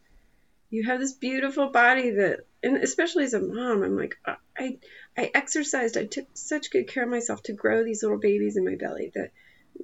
you 0.70 0.84
have 0.84 0.98
this 0.98 1.12
beautiful 1.12 1.68
body 1.68 2.10
that, 2.10 2.40
and 2.62 2.78
especially 2.78 3.24
as 3.24 3.34
a 3.34 3.40
mom, 3.40 3.82
I'm 3.82 3.96
like, 3.96 4.16
uh, 4.24 4.34
I, 4.58 4.78
I 5.16 5.30
exercised, 5.34 5.96
I 5.96 6.06
took 6.06 6.26
such 6.34 6.70
good 6.70 6.88
care 6.88 7.04
of 7.04 7.10
myself 7.10 7.42
to 7.44 7.52
grow 7.52 7.84
these 7.84 8.02
little 8.02 8.18
babies 8.18 8.56
in 8.56 8.64
my 8.64 8.76
belly 8.76 9.12
that 9.14 9.30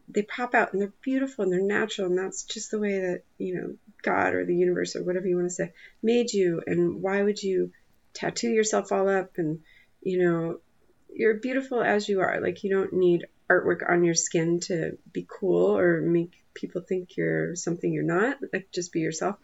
they 0.08 0.22
pop 0.22 0.54
out 0.54 0.72
and 0.72 0.80
they're 0.80 0.92
beautiful 1.02 1.44
and 1.44 1.52
they're 1.52 1.60
natural, 1.60 2.08
and 2.08 2.18
that's 2.18 2.44
just 2.44 2.70
the 2.70 2.78
way 2.78 2.98
that 3.00 3.22
you 3.38 3.54
know 3.56 3.74
God 4.02 4.34
or 4.34 4.44
the 4.44 4.54
universe 4.54 4.96
or 4.96 5.02
whatever 5.02 5.26
you 5.26 5.36
want 5.36 5.48
to 5.48 5.54
say 5.54 5.72
made 6.02 6.32
you. 6.32 6.62
And 6.66 7.02
why 7.02 7.22
would 7.22 7.42
you 7.42 7.72
tattoo 8.14 8.50
yourself 8.50 8.92
all 8.92 9.08
up? 9.08 9.32
And 9.36 9.60
you 10.02 10.18
know, 10.22 10.60
you're 11.12 11.34
beautiful 11.34 11.82
as 11.82 12.08
you 12.08 12.20
are. 12.20 12.40
Like 12.40 12.64
you 12.64 12.70
don't 12.70 12.92
need 12.92 13.26
artwork 13.50 13.88
on 13.88 14.04
your 14.04 14.14
skin 14.14 14.60
to 14.60 14.96
be 15.12 15.26
cool 15.28 15.76
or 15.76 16.00
make 16.00 16.32
people 16.54 16.82
think 16.82 17.16
you're 17.16 17.56
something 17.56 17.92
you're 17.92 18.02
not. 18.02 18.38
Like 18.52 18.70
just 18.72 18.92
be 18.92 19.00
yourself. 19.00 19.36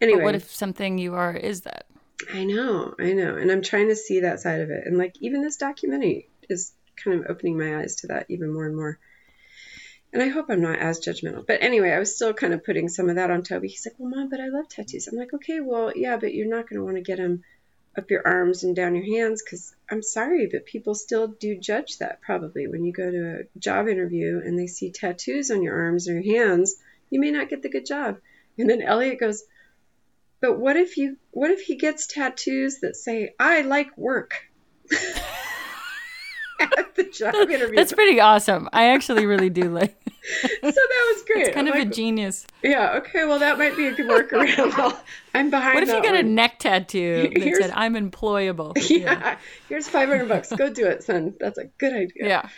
Anyway, 0.00 0.20
But 0.20 0.24
what 0.24 0.34
if 0.36 0.50
something 0.50 0.98
you 0.98 1.14
are 1.14 1.34
is 1.34 1.62
that? 1.62 1.86
I 2.32 2.44
know, 2.44 2.94
I 2.98 3.12
know, 3.12 3.36
and 3.36 3.50
I'm 3.50 3.62
trying 3.62 3.88
to 3.88 3.96
see 3.96 4.20
that 4.20 4.40
side 4.40 4.60
of 4.60 4.70
it. 4.70 4.84
And 4.86 4.98
like 4.98 5.14
even 5.20 5.42
this 5.42 5.56
documentary 5.56 6.28
is 6.48 6.72
kind 6.96 7.20
of 7.20 7.30
opening 7.30 7.58
my 7.58 7.78
eyes 7.78 7.96
to 7.96 8.08
that 8.08 8.26
even 8.28 8.52
more 8.52 8.66
and 8.66 8.76
more. 8.76 8.98
And 10.12 10.22
I 10.22 10.28
hope 10.28 10.46
I'm 10.48 10.62
not 10.62 10.78
as 10.78 11.00
judgmental. 11.00 11.46
But 11.46 11.62
anyway, 11.62 11.90
I 11.92 11.98
was 11.98 12.16
still 12.16 12.32
kind 12.32 12.54
of 12.54 12.64
putting 12.64 12.88
some 12.88 13.08
of 13.10 13.16
that 13.16 13.30
on 13.30 13.42
Toby. 13.42 13.68
He's 13.68 13.86
like, 13.86 13.96
"Well, 13.98 14.10
mom, 14.10 14.30
but 14.30 14.40
I 14.40 14.48
love 14.48 14.68
tattoos." 14.68 15.06
I'm 15.06 15.18
like, 15.18 15.34
"Okay, 15.34 15.60
well, 15.60 15.92
yeah, 15.94 16.16
but 16.16 16.32
you're 16.32 16.48
not 16.48 16.68
going 16.68 16.78
to 16.78 16.84
want 16.84 16.96
to 16.96 17.02
get 17.02 17.18
them 17.18 17.42
up 17.98 18.10
your 18.10 18.26
arms 18.26 18.64
and 18.64 18.74
down 18.74 18.94
your 18.94 19.04
hands 19.04 19.42
because 19.42 19.74
I'm 19.90 20.02
sorry, 20.02 20.48
but 20.50 20.64
people 20.64 20.94
still 20.94 21.28
do 21.28 21.58
judge 21.58 21.98
that 21.98 22.22
probably 22.22 22.66
when 22.68 22.84
you 22.84 22.92
go 22.92 23.10
to 23.10 23.40
a 23.40 23.58
job 23.58 23.88
interview 23.88 24.40
and 24.44 24.58
they 24.58 24.68
see 24.68 24.90
tattoos 24.90 25.50
on 25.50 25.62
your 25.62 25.78
arms 25.78 26.08
or 26.08 26.18
your 26.18 26.38
hands, 26.38 26.76
you 27.10 27.20
may 27.20 27.30
not 27.30 27.50
get 27.50 27.62
the 27.62 27.68
good 27.68 27.86
job." 27.86 28.20
And 28.56 28.70
then 28.70 28.82
Elliot 28.82 29.20
goes, 29.20 29.44
"But 30.40 30.58
what 30.58 30.76
if 30.76 30.96
you 30.96 31.16
what 31.30 31.50
if 31.50 31.60
he 31.60 31.76
gets 31.76 32.06
tattoos 32.06 32.80
that 32.80 32.96
say 32.96 33.34
I 33.38 33.62
like 33.62 33.98
work?" 33.98 34.34
At 36.76 36.94
the 36.96 37.04
job 37.04 37.34
interview. 37.34 37.76
That's 37.76 37.92
pretty 37.92 38.20
awesome. 38.20 38.68
I 38.72 38.88
actually 38.88 39.24
really 39.26 39.50
do 39.50 39.64
like. 39.70 39.96
so 40.42 40.46
that 40.60 41.14
was 41.14 41.22
great. 41.26 41.46
It's 41.46 41.54
kind 41.54 41.68
I'm 41.68 41.80
of 41.80 41.88
a 41.88 41.90
genius. 41.90 42.46
Yeah, 42.62 42.96
okay, 42.98 43.24
well, 43.24 43.38
that 43.38 43.56
might 43.58 43.76
be 43.76 43.86
a 43.86 43.92
good 43.92 44.06
workaround. 44.08 44.96
I'm 45.34 45.50
behind 45.50 45.74
What 45.74 45.82
if 45.84 45.88
you 45.88 45.94
that 45.94 46.02
got 46.04 46.14
a 46.16 46.22
neck 46.22 46.58
tattoo 46.58 47.30
that 47.34 47.42
Here's- 47.42 47.58
said 47.62 47.72
"I'm 47.74 47.94
employable"? 47.94 48.72
Yeah, 48.90 49.38
here's 49.68 49.88
500 49.88 50.28
bucks. 50.28 50.52
Go 50.52 50.70
do 50.72 50.86
it, 50.86 51.02
son. 51.04 51.34
That's 51.40 51.58
a 51.58 51.64
good 51.78 51.92
idea. 51.92 52.28
Yeah, 52.28 52.48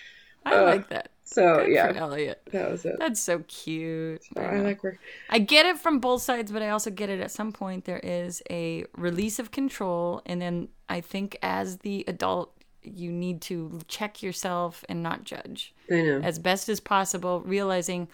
I 0.45 0.55
Uh, 0.57 0.65
like 0.65 0.89
that. 0.89 1.11
So, 1.25 1.59
Good 1.65 1.73
yeah, 1.75 1.93
for 1.93 1.99
Elliot. 1.99 2.43
that 2.51 2.69
was 2.73 2.85
it. 2.85 2.97
That's 2.99 3.21
so 3.21 3.45
cute. 3.47 4.25
So 4.25 4.43
I 4.43 4.59
like 4.63 4.83
work. 4.83 4.99
I 5.29 5.39
get 5.39 5.65
it 5.65 5.79
from 5.79 6.01
both 6.01 6.23
sides, 6.23 6.51
but 6.51 6.61
I 6.61 6.71
also 6.71 6.91
get 6.91 7.09
it 7.09 7.21
at 7.21 7.31
some 7.31 7.53
point 7.53 7.85
there 7.85 8.01
is 8.03 8.43
a 8.51 8.85
release 8.97 9.39
of 9.39 9.53
control. 9.53 10.23
And 10.27 10.43
then 10.43 10.71
I 10.89 11.01
think 11.03 11.37
as 11.41 11.79
the 11.79 12.05
adult, 12.09 12.53
you 12.83 13.13
need 13.13 13.41
to 13.43 13.81
check 13.89 14.23
yourself 14.23 14.85
and 14.89 15.03
not 15.03 15.25
judge 15.25 15.75
I 15.91 16.03
know. 16.03 16.21
as 16.23 16.39
best 16.39 16.69
as 16.69 16.81
possible, 16.81 17.41
realizing 17.41 18.09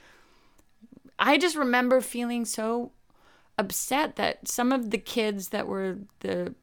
I 1.19 1.39
just 1.39 1.57
remember 1.57 2.01
feeling 2.01 2.45
so 2.45 2.93
upset 3.59 4.17
that 4.17 4.49
some 4.49 4.73
of 4.73 4.91
the 4.91 4.99
kids 4.99 5.49
that 5.49 5.67
were 5.67 5.99
the 6.21 6.55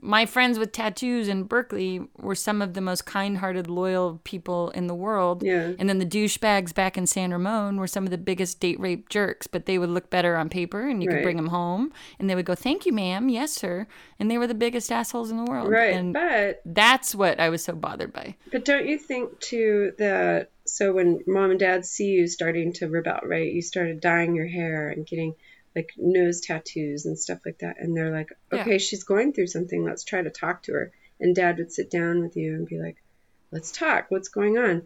my 0.00 0.26
friends 0.26 0.58
with 0.58 0.72
tattoos 0.72 1.28
in 1.28 1.44
Berkeley 1.44 2.00
were 2.18 2.34
some 2.34 2.62
of 2.62 2.74
the 2.74 2.80
most 2.80 3.06
kind-hearted, 3.06 3.68
loyal 3.68 4.20
people 4.24 4.70
in 4.70 4.86
the 4.86 4.94
world. 4.94 5.42
Yeah. 5.42 5.72
And 5.78 5.88
then 5.88 5.98
the 5.98 6.06
douchebags 6.06 6.74
back 6.74 6.96
in 6.98 7.06
San 7.06 7.32
Ramon 7.32 7.76
were 7.76 7.86
some 7.86 8.04
of 8.04 8.10
the 8.10 8.18
biggest 8.18 8.60
date 8.60 8.78
rape 8.80 9.08
jerks, 9.08 9.46
but 9.46 9.66
they 9.66 9.78
would 9.78 9.90
look 9.90 10.10
better 10.10 10.36
on 10.36 10.48
paper 10.48 10.88
and 10.88 11.02
you 11.02 11.08
could 11.08 11.22
bring 11.22 11.36
them 11.36 11.48
home 11.48 11.92
and 12.18 12.28
they 12.28 12.34
would 12.34 12.44
go, 12.46 12.54
"Thank 12.54 12.86
you, 12.86 12.92
ma'am. 12.92 13.28
Yes, 13.28 13.52
sir." 13.52 13.86
And 14.18 14.30
they 14.30 14.38
were 14.38 14.46
the 14.46 14.54
biggest 14.54 14.90
assholes 14.92 15.30
in 15.30 15.36
the 15.36 15.44
world. 15.50 15.68
Right, 15.70 15.94
And 15.94 16.12
but 16.12 16.62
that's 16.64 17.14
what 17.14 17.38
I 17.40 17.48
was 17.48 17.64
so 17.64 17.74
bothered 17.74 18.12
by. 18.12 18.36
but 18.52 18.64
don't 18.64 18.86
you 18.86 18.98
think 18.98 19.38
too 19.40 19.92
that 19.98 20.50
so 20.64 20.92
when 20.92 21.20
mom 21.26 21.50
and 21.52 21.60
dad 21.60 21.84
see 21.84 22.06
you 22.06 22.26
starting 22.26 22.72
to 22.74 22.88
rebel, 22.88 23.20
right? 23.24 23.52
You 23.52 23.62
started 23.62 24.00
dyeing 24.00 24.34
your 24.34 24.46
hair 24.48 24.88
and 24.88 25.06
getting 25.06 25.34
like 25.76 25.92
nose 25.98 26.40
tattoos 26.40 27.04
and 27.06 27.16
stuff 27.18 27.38
like 27.46 27.58
that, 27.58 27.76
and 27.78 27.96
they're 27.96 28.10
like, 28.10 28.30
Yeah. 28.52 28.62
okay, 28.62 28.78
she's 28.78 29.04
going 29.04 29.32
through 29.34 29.48
something. 29.48 29.84
Let's 29.84 30.02
try 30.04 30.22
to 30.22 30.30
talk 30.30 30.62
to 30.64 30.72
her. 30.72 30.90
And 31.20 31.34
dad 31.36 31.58
would 31.58 31.70
sit 31.72 31.90
down 31.90 32.22
with 32.22 32.36
you 32.36 32.54
and 32.54 32.66
be 32.66 32.78
like, 32.80 32.96
let's 33.50 33.70
talk. 33.70 34.06
What's 34.10 34.28
going 34.28 34.58
on? 34.58 34.82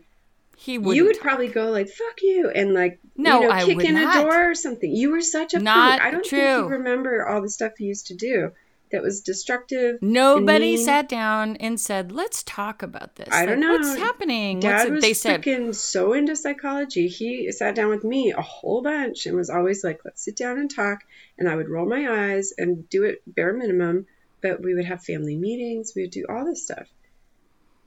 He 0.57 0.77
would 0.77 0.95
you 0.97 1.05
would 1.07 1.19
probably 1.21 1.49
go 1.49 1.71
like 1.71 1.89
"fuck 1.89 2.21
you" 2.21 2.51
and 2.51 2.75
like 2.75 2.99
No, 3.17 3.41
you 3.41 3.49
know, 3.49 3.55
I 3.55 3.65
kick 3.65 3.83
in 3.83 3.95
not. 3.95 4.17
a 4.19 4.23
door 4.23 4.51
or 4.51 4.55
something. 4.55 4.91
You 4.95 5.13
were 5.13 5.23
such 5.23 5.55
a 5.55 5.59
Not 5.59 5.99
prude. 6.01 6.07
I 6.07 6.11
don't 6.11 6.27
think 6.27 6.43
true. 6.43 6.59
you 6.59 6.67
remember 6.67 7.27
all 7.27 7.41
the 7.41 7.49
stuff 7.49 7.81
you 7.81 7.87
used 7.87 8.09
to 8.09 8.15
do 8.15 8.53
that 8.93 9.03
was 9.03 9.21
destructive. 9.21 9.99
Nobody 10.03 10.77
sat 10.77 11.09
down 11.09 11.57
and 11.57 11.81
said, 11.81 12.13
"Let's 12.13 12.43
talk 12.43 12.83
about 12.83 13.17
this." 13.17 13.29
I 13.33 13.47
don't 13.47 13.61
know. 13.61 13.73
what's 13.73 13.97
happening. 13.97 14.61
Dad 14.61 14.79
What's 14.79 14.91
was 14.91 15.03
they 15.03 15.15
said, 15.15 15.75
so 15.75 16.13
into 16.13 16.37
psychology. 16.37 17.09
He 17.09 17.51
sat 17.53 17.75
down 17.75 17.89
with 17.89 18.05
me 18.05 18.33
a 18.33 18.43
whole 18.43 18.83
bunch 18.83 19.27
and 19.27 19.37
was 19.37 19.51
always 19.51 19.85
like, 19.85 20.01
"Let's 20.05 20.25
sit 20.25 20.37
down 20.37 20.59
and 20.59 20.71
talk." 20.71 21.01
And 21.39 21.49
I 21.49 21.57
would 21.57 21.69
roll 21.69 21.89
my 21.89 22.33
eyes 22.33 22.53
and 22.57 22.89
do 22.89 23.05
it 23.05 23.23
bare 23.27 23.53
minimum, 23.53 24.07
but 24.43 24.63
we 24.63 24.75
would 24.75 24.85
have 24.85 25.05
family 25.05 25.37
meetings. 25.37 25.93
We 25.95 26.03
would 26.03 26.11
do 26.11 26.27
all 26.29 26.45
this 26.45 26.65
stuff. 26.65 26.89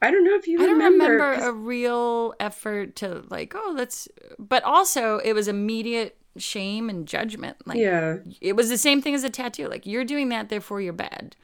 I 0.02 0.12
don't 0.12 0.26
know 0.26 0.36
if 0.36 0.48
you 0.48 0.62
I 0.62 0.66
don't 0.66 0.80
remember. 0.80 1.14
remember 1.14 1.48
a 1.48 1.54
real 1.54 2.34
effort 2.40 2.98
to 2.98 3.24
like, 3.30 3.54
oh, 3.56 3.74
let's. 3.74 4.10
But 4.38 4.64
also, 4.64 5.20
it 5.20 5.32
was 5.34 5.48
immediate 5.48 6.18
shame 6.38 6.90
and 6.90 7.08
judgment. 7.08 7.58
Like, 7.66 7.78
yeah, 7.78 8.18
it 8.42 8.56
was 8.56 8.70
the 8.70 8.78
same 8.78 9.02
thing 9.02 9.16
as 9.16 9.24
a 9.24 9.30
tattoo. 9.30 9.68
Like, 9.68 9.86
you're 9.86 10.06
doing 10.06 10.30
that, 10.30 10.50
therefore 10.50 10.82
you're 10.82 10.94
bad, 10.94 11.36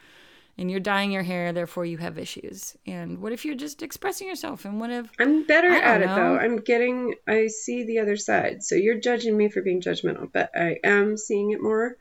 and 0.57 0.69
you're 0.69 0.79
dyeing 0.79 1.11
your 1.11 1.23
hair, 1.23 1.53
therefore 1.53 1.85
you 1.85 1.97
have 1.97 2.17
issues. 2.17 2.75
And 2.85 3.19
what 3.19 3.31
if 3.31 3.45
you're 3.45 3.55
just 3.55 3.81
expressing 3.81 4.27
yourself? 4.27 4.65
And 4.65 4.79
what 4.79 4.89
if 4.89 5.11
I'm 5.19 5.45
better 5.45 5.69
at 5.69 6.01
it 6.01 6.07
know. 6.07 6.15
though. 6.15 6.37
I'm 6.37 6.57
getting. 6.57 7.15
I 7.27 7.47
see 7.47 7.83
the 7.83 7.99
other 7.99 8.17
side. 8.17 8.63
So 8.63 8.75
you're 8.75 8.99
judging 8.99 9.37
me 9.37 9.49
for 9.49 9.61
being 9.61 9.81
judgmental, 9.81 10.29
but 10.31 10.51
I 10.55 10.79
am 10.83 11.17
seeing 11.17 11.51
it 11.51 11.61
more, 11.61 11.97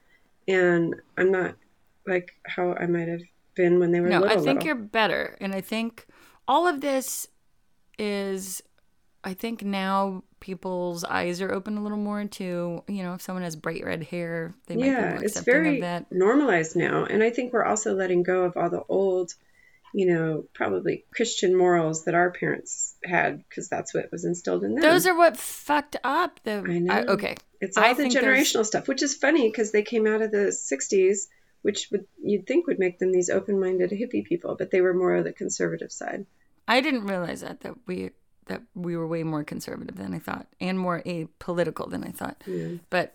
and 0.47 0.95
I'm 1.17 1.31
not 1.31 1.55
like 2.07 2.33
how 2.47 2.73
I 2.73 2.87
might 2.87 3.09
have 3.09 3.23
been 3.55 3.79
when 3.79 3.93
they 3.93 4.01
were 4.01 4.09
no? 4.09 4.21
little. 4.21 4.39
I 4.39 4.41
think 4.41 4.61
little. 4.61 4.67
you're 4.67 4.75
better, 4.77 5.37
and 5.41 5.55
I 5.55 5.61
think 5.61 6.07
all 6.47 6.67
of 6.67 6.81
this 6.81 7.29
is. 7.99 8.63
I 9.25 9.35
think 9.35 9.63
now 9.63 10.23
people's 10.41 11.05
eyes 11.05 11.41
are 11.41 11.53
open 11.53 11.77
a 11.77 11.83
little 11.83 11.99
more 11.99 12.25
to, 12.25 12.83
you 12.87 13.03
know, 13.03 13.15
if 13.15 13.23
someone 13.23 13.43
has 13.43 13.57
bright 13.57 13.85
red 13.85 14.03
hair, 14.03 14.55
they 14.67 14.77
might 14.77 14.83
be 14.83 14.89
yeah, 14.89 15.11
more 15.15 15.25
it's 15.25 15.41
very 15.41 15.77
of 15.77 15.81
that. 15.83 16.13
normalized 16.13 16.77
now, 16.77 17.05
and 17.05 17.23
I 17.23 17.31
think 17.31 17.53
we're 17.53 17.65
also 17.65 17.95
letting 17.95 18.23
go 18.23 18.45
of 18.45 18.57
all 18.57 18.71
the 18.71 18.83
old, 18.89 19.35
you 19.95 20.07
know, 20.07 20.45
probably 20.55 21.05
Christian 21.15 21.57
morals 21.57 22.05
that 22.05 22.15
our 22.15 22.31
parents 22.31 22.97
had 23.05 23.45
because 23.49 23.69
that's 23.69 23.95
what 23.95 24.11
was 24.13 24.25
instilled 24.25 24.65
in 24.65 24.75
them. 24.75 24.83
Those 24.83 25.07
are 25.07 25.17
what 25.17 25.37
fucked 25.37 25.97
up 26.05 26.41
the. 26.45 26.65
I 26.67 26.79
know. 26.79 27.05
okay, 27.09 27.37
it's 27.61 27.77
all 27.77 27.85
I 27.85 27.95
the 27.95 28.05
generational 28.05 28.65
stuff, 28.65 28.89
which 28.89 29.03
is 29.03 29.15
funny 29.15 29.49
because 29.49 29.73
they 29.73 29.83
came 29.83 30.07
out 30.07 30.23
of 30.23 30.31
the 30.31 30.49
'60s, 30.49 31.27
which 31.63 31.89
would 31.91 32.07
you'd 32.23 32.47
think 32.47 32.67
would 32.67 32.79
make 32.79 32.99
them 32.99 33.13
these 33.13 33.31
open-minded 33.31 33.91
hippie 33.91 34.25
people, 34.25 34.57
but 34.59 34.71
they 34.71 34.81
were 34.81 34.95
more 34.95 35.15
of 35.15 35.25
the 35.25 35.33
conservative 35.33 35.93
side. 35.93 36.27
I 36.69 36.83
didn't 36.83 37.07
realize 37.07 37.41
that 37.41 37.61
that 37.61 37.75
we 37.87 38.11
that 38.49 38.63
we 38.75 38.97
were 38.97 39.07
way 39.07 39.23
more 39.23 39.45
conservative 39.45 39.97
than 39.97 40.15
I 40.15 40.19
thought, 40.19 40.47
and 40.61 40.79
more 40.79 41.03
apolitical 41.07 41.91
than 41.91 42.05
I 42.05 42.11
thought. 42.11 42.43
But 42.91 43.15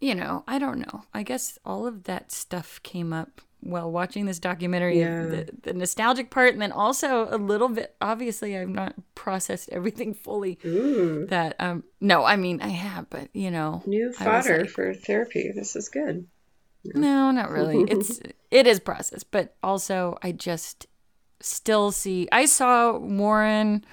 you 0.00 0.14
know, 0.14 0.44
I 0.46 0.58
don't 0.58 0.80
know. 0.80 1.04
I 1.12 1.22
guess 1.22 1.58
all 1.64 1.86
of 1.86 2.04
that 2.04 2.30
stuff 2.30 2.80
came 2.82 3.12
up 3.12 3.40
while 3.60 3.90
watching 3.90 4.26
this 4.26 4.38
documentary, 4.38 5.00
yeah. 5.00 5.24
the, 5.24 5.48
the 5.62 5.72
nostalgic 5.72 6.30
part, 6.30 6.52
and 6.52 6.60
then 6.60 6.72
also 6.72 7.26
a 7.30 7.38
little 7.38 7.68
bit. 7.68 7.94
Obviously, 8.00 8.56
I've 8.56 8.68
not 8.68 8.94
processed 9.14 9.70
everything 9.70 10.12
fully. 10.24 10.58
Ooh, 10.64 11.26
That 11.26 11.56
um, 11.58 11.84
no, 12.00 12.24
I 12.24 12.36
mean 12.36 12.60
I 12.60 12.68
have, 12.68 13.08
but 13.10 13.28
you 13.32 13.50
know, 13.50 13.82
new 13.86 14.12
fodder 14.12 14.60
like- 14.60 14.70
for 14.70 14.94
therapy. 14.94 15.50
This 15.54 15.76
is 15.76 15.88
good. 15.88 16.26
No, 16.84 17.30
not 17.30 17.50
really. 17.50 17.84
It's 17.90 18.20
it 18.50 18.66
is 18.66 18.78
processed, 18.78 19.30
but 19.30 19.56
also 19.62 20.18
I 20.22 20.32
just 20.32 20.86
still 21.40 21.90
see. 21.90 22.28
I 22.30 22.44
saw 22.44 22.98
Warren 22.98 23.84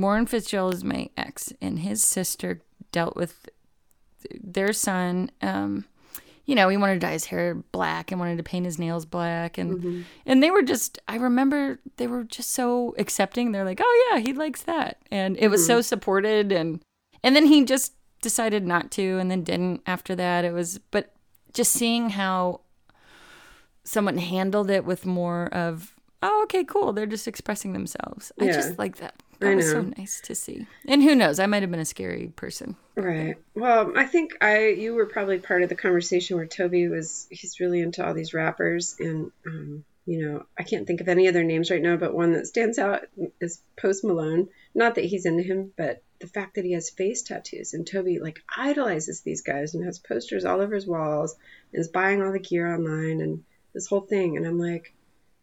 Warren 0.00 0.26
Fitzgerald 0.26 0.74
is 0.74 0.84
my 0.84 1.08
ex, 1.16 1.52
and 1.60 1.78
his 1.78 2.02
sister 2.02 2.60
dealt 2.92 3.16
with 3.16 3.48
their 4.42 4.72
son. 4.72 5.30
Um, 5.40 5.84
you 6.46 6.54
know, 6.54 6.68
he 6.68 6.76
wanted 6.76 6.94
to 6.94 7.00
dye 7.00 7.12
his 7.12 7.26
hair 7.26 7.54
black 7.72 8.10
and 8.10 8.20
wanted 8.20 8.36
to 8.36 8.42
paint 8.42 8.66
his 8.66 8.78
nails 8.78 9.06
black 9.06 9.56
and 9.56 10.04
and 10.26 10.42
they 10.42 10.50
were 10.50 10.62
just 10.62 10.98
I 11.08 11.16
remember 11.16 11.78
they 11.96 12.06
were 12.06 12.24
just 12.24 12.50
so 12.50 12.94
accepting. 12.98 13.52
They're 13.52 13.64
like, 13.64 13.80
"Oh 13.82 14.10
yeah, 14.10 14.18
he 14.20 14.32
likes 14.34 14.62
that." 14.62 14.98
And 15.10 15.36
it 15.38 15.48
was 15.48 15.64
so 15.66 15.80
supported 15.80 16.52
and 16.52 16.80
and 17.22 17.34
then 17.34 17.46
he 17.46 17.64
just 17.64 17.94
decided 18.20 18.66
not 18.66 18.90
to 18.92 19.18
and 19.18 19.30
then 19.30 19.42
didn't 19.42 19.82
after 19.86 20.14
that. 20.16 20.44
It 20.44 20.52
was 20.52 20.78
but 20.90 21.14
just 21.54 21.72
seeing 21.72 22.10
how 22.10 22.60
someone 23.84 24.18
handled 24.18 24.70
it 24.70 24.84
with 24.84 25.06
more 25.06 25.46
of, 25.54 25.94
"Oh, 26.22 26.42
okay, 26.44 26.64
cool. 26.64 26.92
They're 26.92 27.06
just 27.06 27.28
expressing 27.28 27.72
themselves." 27.72 28.32
I 28.40 28.46
just 28.52 28.78
like 28.78 28.96
that. 28.98 29.22
That 29.44 29.56
was 29.56 29.70
so 29.70 29.82
nice 29.82 30.20
to 30.22 30.34
see. 30.34 30.66
And 30.86 31.02
who 31.02 31.14
knows, 31.14 31.38
I 31.38 31.46
might 31.46 31.62
have 31.62 31.70
been 31.70 31.80
a 31.80 31.84
scary 31.84 32.32
person. 32.36 32.76
Right. 32.96 33.36
Well, 33.54 33.92
I 33.96 34.06
think 34.06 34.36
I 34.40 34.68
you 34.68 34.94
were 34.94 35.06
probably 35.06 35.38
part 35.38 35.62
of 35.62 35.68
the 35.68 35.74
conversation 35.74 36.36
where 36.36 36.46
Toby 36.46 36.88
was 36.88 37.26
he's 37.30 37.60
really 37.60 37.80
into 37.80 38.06
all 38.06 38.14
these 38.14 38.34
rappers 38.34 38.96
and 38.98 39.30
um, 39.46 39.84
you 40.06 40.26
know, 40.26 40.46
I 40.58 40.64
can't 40.64 40.86
think 40.86 41.00
of 41.00 41.08
any 41.08 41.28
other 41.28 41.42
names 41.42 41.70
right 41.70 41.80
now, 41.80 41.96
but 41.96 42.14
one 42.14 42.32
that 42.32 42.46
stands 42.46 42.78
out 42.78 43.02
is 43.40 43.62
Post 43.76 44.04
Malone. 44.04 44.48
Not 44.74 44.96
that 44.96 45.04
he's 45.04 45.24
into 45.24 45.42
him, 45.42 45.72
but 45.76 46.02
the 46.20 46.26
fact 46.26 46.54
that 46.54 46.64
he 46.64 46.72
has 46.72 46.90
face 46.90 47.22
tattoos 47.22 47.74
and 47.74 47.86
Toby 47.86 48.18
like 48.18 48.40
idolizes 48.54 49.22
these 49.22 49.40
guys 49.42 49.74
and 49.74 49.84
has 49.84 49.98
posters 49.98 50.44
all 50.44 50.60
over 50.60 50.74
his 50.74 50.86
walls 50.86 51.36
and 51.72 51.80
is 51.80 51.88
buying 51.88 52.22
all 52.22 52.32
the 52.32 52.38
gear 52.38 52.72
online 52.72 53.20
and 53.20 53.44
this 53.72 53.86
whole 53.86 54.00
thing 54.00 54.36
and 54.36 54.46
I'm 54.46 54.58
like, 54.58 54.94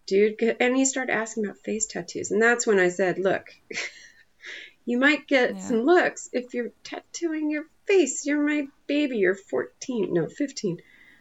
dude, 0.08 0.42
and 0.60 0.76
he 0.76 0.86
started 0.86 1.14
asking 1.14 1.46
about 1.46 1.58
face 1.60 1.86
tattoos 1.86 2.32
and 2.32 2.42
that's 2.42 2.66
when 2.68 2.80
I 2.80 2.90
said, 2.90 3.18
look, 3.20 3.48
you 4.86 4.98
might 5.00 5.28
get 5.28 5.56
Yeah. 5.56 5.62
some 5.62 5.82
looks 5.86 6.30
if 6.34 6.54
you're 6.54 6.72
tattooing 6.84 7.50
your 7.52 7.66
face. 7.88 8.26
You're 8.26 8.46
my 8.46 8.68
baby. 8.88 9.18
You're 9.18 9.36
14, 9.36 10.14
no, 10.14 10.28
15. 10.28 10.78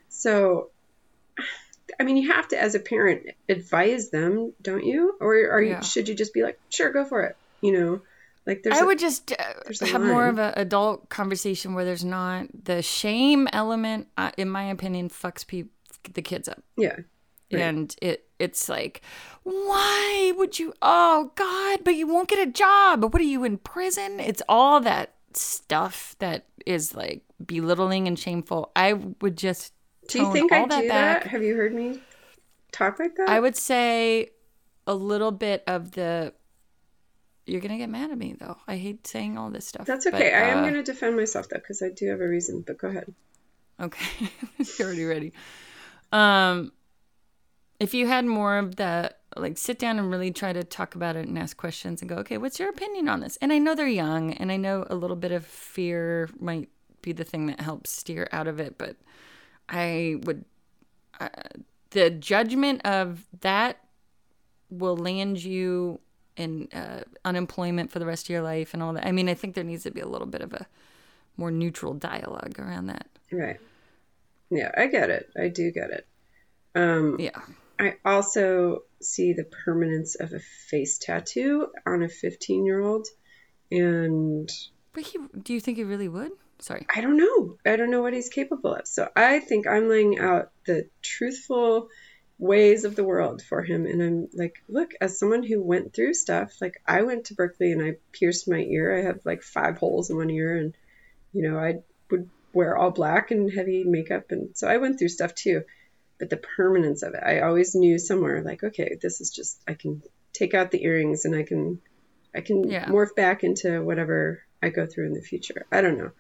So, 0.09 0.71
I 1.99 2.05
mean, 2.05 2.17
you 2.17 2.33
have 2.33 2.49
to, 2.49 2.61
as 2.61 2.75
a 2.75 2.81
parent, 2.81 3.27
advise 3.49 4.11
them, 4.11 4.53
don't 4.63 4.85
you? 4.85 5.17
Or 5.21 5.35
are 5.35 5.63
you, 5.63 5.71
Yeah. 5.73 5.81
should 5.81 6.09
you 6.09 6.15
just 6.15 6.33
be 6.35 6.43
like, 6.43 6.59
sure, 6.71 6.91
go 6.93 7.05
for 7.05 7.23
it? 7.25 7.37
You 7.61 7.73
know, 7.73 8.03
like 8.47 8.63
there's. 8.63 8.79
I 8.79 8.83
a- 8.83 8.87
would 8.87 8.99
just 8.99 9.33
uh, 9.33 9.87
have 9.87 10.01
more 10.01 10.27
of 10.29 10.39
an 10.39 10.55
adult 10.57 11.09
conversation 11.11 11.75
where 11.75 11.85
there's 11.85 12.05
not 12.05 12.47
the 12.65 12.81
shame 12.81 13.47
element. 13.53 14.09
Uh, 14.17 14.31
in 14.39 14.49
my 14.49 14.65
opinion, 14.65 15.11
fucks 15.11 15.45
the 16.15 16.23
kids 16.23 16.49
up, 16.49 16.63
yeah, 16.79 16.97
Right. 17.53 17.61
and 17.61 17.95
it 18.01 18.27
it's 18.41 18.69
like, 18.69 19.03
why 19.43 20.33
would 20.37 20.59
you? 20.59 20.73
Oh 20.83 21.31
God! 21.35 21.81
But 21.85 21.95
you 21.95 22.07
won't 22.07 22.29
get 22.29 22.47
a 22.47 22.51
job. 22.51 23.03
But 23.03 23.13
what 23.13 23.21
are 23.21 23.25
you 23.25 23.45
in 23.45 23.59
prison? 23.59 24.19
It's 24.19 24.43
all 24.49 24.81
that 24.81 25.15
stuff 25.35 26.17
that 26.19 26.47
is 26.67 26.95
like 26.95 27.23
belittling 27.45 28.09
and 28.09 28.19
shameful. 28.19 28.73
I 28.75 28.95
would 28.95 29.37
just. 29.37 29.73
Do 30.09 30.19
you 30.19 30.33
think 30.33 30.53
I 30.53 30.67
that 30.67 30.83
do 30.83 30.89
back. 30.89 31.23
that? 31.23 31.31
Have 31.31 31.43
you 31.43 31.55
heard 31.55 31.73
me 31.73 32.01
talk 32.73 32.99
like 32.99 33.15
that? 33.17 33.29
I 33.29 33.39
would 33.39 33.57
say 33.57 34.31
a 34.87 34.95
little 34.95 35.33
bit 35.33 35.63
of 35.67 35.93
the. 35.93 36.33
You're 37.47 37.61
gonna 37.61 37.79
get 37.79 37.91
mad 37.91 38.11
at 38.11 38.19
me 38.19 38.35
though. 38.39 38.57
I 38.67 38.77
hate 38.77 39.07
saying 39.07 39.39
all 39.39 39.51
this 39.51 39.67
stuff. 39.67 39.87
That's 39.87 40.05
but, 40.05 40.15
okay. 40.15 40.33
I 40.33 40.49
am 40.49 40.59
uh, 40.59 40.63
going 40.63 40.75
to 40.75 40.83
defend 40.83 41.17
myself 41.17 41.49
though, 41.49 41.59
because 41.59 41.83
I 41.83 41.89
do 41.91 42.09
have 42.09 42.21
a 42.21 42.29
reason. 42.29 42.63
But 42.67 42.79
go 42.79 42.89
ahead. 42.89 43.13
Okay, 43.81 44.31
you're 44.79 44.89
already 44.89 45.05
ready. 45.05 45.33
Um, 46.13 46.73
if 47.81 47.95
you 47.95 48.07
had 48.07 48.27
more 48.27 48.59
of 48.59 48.77
the 48.77 49.13
like, 49.37 49.59
sit 49.59 49.79
down 49.79 49.99
and 49.99 50.11
really 50.11 50.33
try 50.33 50.53
to 50.53 50.63
talk 50.65 50.95
about 50.95 51.17
it 51.17 51.27
and 51.27 51.39
ask 51.39 51.57
questions 51.57 52.03
and 52.03 52.09
go, 52.09 52.17
okay, 52.17 52.37
what's 52.37 52.59
your 52.59 52.69
opinion 52.69 53.09
on 53.09 53.21
this? 53.21 53.37
And 53.41 53.53
I 53.53 53.59
know 53.59 53.75
they're 53.75 53.87
young, 53.87 54.33
and 54.35 54.51
I 54.51 54.57
know 54.57 54.85
a 54.91 54.97
little 54.97 55.17
bit 55.17 55.31
of 55.33 55.47
fear 55.47 56.29
might 56.39 56.69
be 57.01 57.13
the 57.13 57.25
thing 57.25 57.47
that 57.47 57.61
helps 57.61 57.91
steer 57.91 58.29
out 58.33 58.47
of 58.47 58.61
it, 58.61 58.77
but 58.77 58.97
I 59.69 60.17
would. 60.25 60.45
Uh, 61.19 61.29
the 61.91 62.11
judgment 62.11 62.85
of 62.85 63.25
that 63.41 63.79
will 64.69 64.97
land 64.97 65.43
you 65.43 66.01
in 66.37 66.69
uh, 66.73 67.03
unemployment 67.25 67.91
for 67.91 67.99
the 67.99 68.07
rest 68.07 68.27
of 68.27 68.31
your 68.31 68.43
life 68.43 68.73
and 68.75 68.83
all 68.83 68.93
that. 68.93 69.07
I 69.07 69.13
mean, 69.13 69.29
I 69.29 69.35
think 69.35 69.55
there 69.55 69.65
needs 69.65 69.83
to 69.83 69.91
be 69.91 70.01
a 70.01 70.07
little 70.07 70.27
bit 70.27 70.41
of 70.41 70.53
a 70.53 70.67
more 71.37 71.51
neutral 71.51 71.95
dialogue 71.95 72.59
around 72.59 72.87
that. 72.87 73.07
Right. 73.33 73.59
Yeah, 74.51 74.71
I 74.77 74.87
get 74.87 75.11
it. 75.11 75.31
I 75.39 75.49
do 75.49 75.71
get 75.71 75.91
it. 75.91 76.07
Um, 76.75 77.17
Yeah. 77.19 77.41
I 77.81 77.95
also 78.05 78.83
see 79.01 79.33
the 79.33 79.45
permanence 79.65 80.15
of 80.15 80.35
a 80.35 80.39
face 80.39 80.99
tattoo 80.99 81.69
on 81.87 82.03
a 82.03 82.09
15 82.09 82.67
year 82.67 82.81
old. 82.81 83.09
And 83.71 84.51
But 84.93 85.05
he, 85.05 85.19
do 85.43 85.55
you 85.55 85.61
think 85.61 85.79
he 85.79 85.85
really 85.85 86.09
would? 86.09 86.33
Sorry. 86.59 86.87
I 86.95 87.01
don't 87.01 87.17
know. 87.17 87.57
I 87.65 87.77
don't 87.77 87.91
know 87.91 88.03
what 88.03 88.13
he's 88.13 88.29
capable 88.29 88.75
of. 88.75 88.87
So 88.87 89.09
I 89.17 89.41
think 89.41 89.67
I'm 89.67 89.89
laying 89.89 90.19
out 90.19 90.51
the 90.67 90.89
truthful 91.01 91.89
ways 92.39 92.85
of 92.85 92.97
the 92.97 93.05
world 93.05 93.41
for 93.41 93.63
him. 93.63 93.87
And 93.87 94.03
I'm 94.03 94.29
like, 94.35 94.63
look, 94.69 94.91
as 95.01 95.19
someone 95.19 95.43
who 95.43 95.63
went 95.63 95.95
through 95.95 96.13
stuff, 96.13 96.53
like 96.61 96.83
I 96.87 97.03
went 97.03 97.27
to 97.27 97.35
Berkeley 97.35 97.73
and 97.73 97.83
I 97.83 97.97
pierced 98.13 98.47
my 98.47 98.59
ear. 98.59 98.99
I 98.99 99.03
had 99.03 99.21
like 99.25 99.43
five 99.43 99.79
holes 99.79 100.11
in 100.11 100.19
one 100.19 100.29
ear. 100.29 100.55
And, 100.55 100.75
you 101.33 101.49
know, 101.49 101.59
I 101.59 101.79
would 102.11 102.29
wear 102.53 102.77
all 102.77 102.91
black 102.91 103.31
and 103.31 103.51
heavy 103.51 103.85
makeup. 103.85 104.27
And 104.31 104.51
so 104.55 104.69
I 104.69 104.77
went 104.77 104.99
through 104.99 105.09
stuff 105.09 105.35
too. 105.35 105.63
But 106.21 106.31
the 106.31 106.37
permanence 106.37 107.03
of 107.03 107.15
it, 107.15 107.23
I 107.25 107.41
always 107.41 107.75
knew 107.75 107.99
somewhere 107.99 108.43
like, 108.43 108.63
okay, 108.63 108.97
this 109.03 109.21
is 109.21 109.31
just, 109.31 109.59
I 109.67 109.75
can 109.75 110.03
take 110.33 110.55
out 110.55 110.71
the 110.71 110.85
earrings 110.85 111.25
and 111.25 111.35
I 111.35 111.43
can, 111.43 111.81
I 112.35 112.43
can 112.43 112.69
Yeah. 112.71 112.85
morph 112.87 113.17
back 113.17 113.43
into 113.43 113.83
whatever 113.83 114.43
I 114.63 114.69
go 114.69 114.87
through 114.87 115.07
in 115.07 115.15
the 115.15 115.23
future. 115.23 115.67
I 115.73 115.81
don't 115.81 115.99
know. 115.99 116.11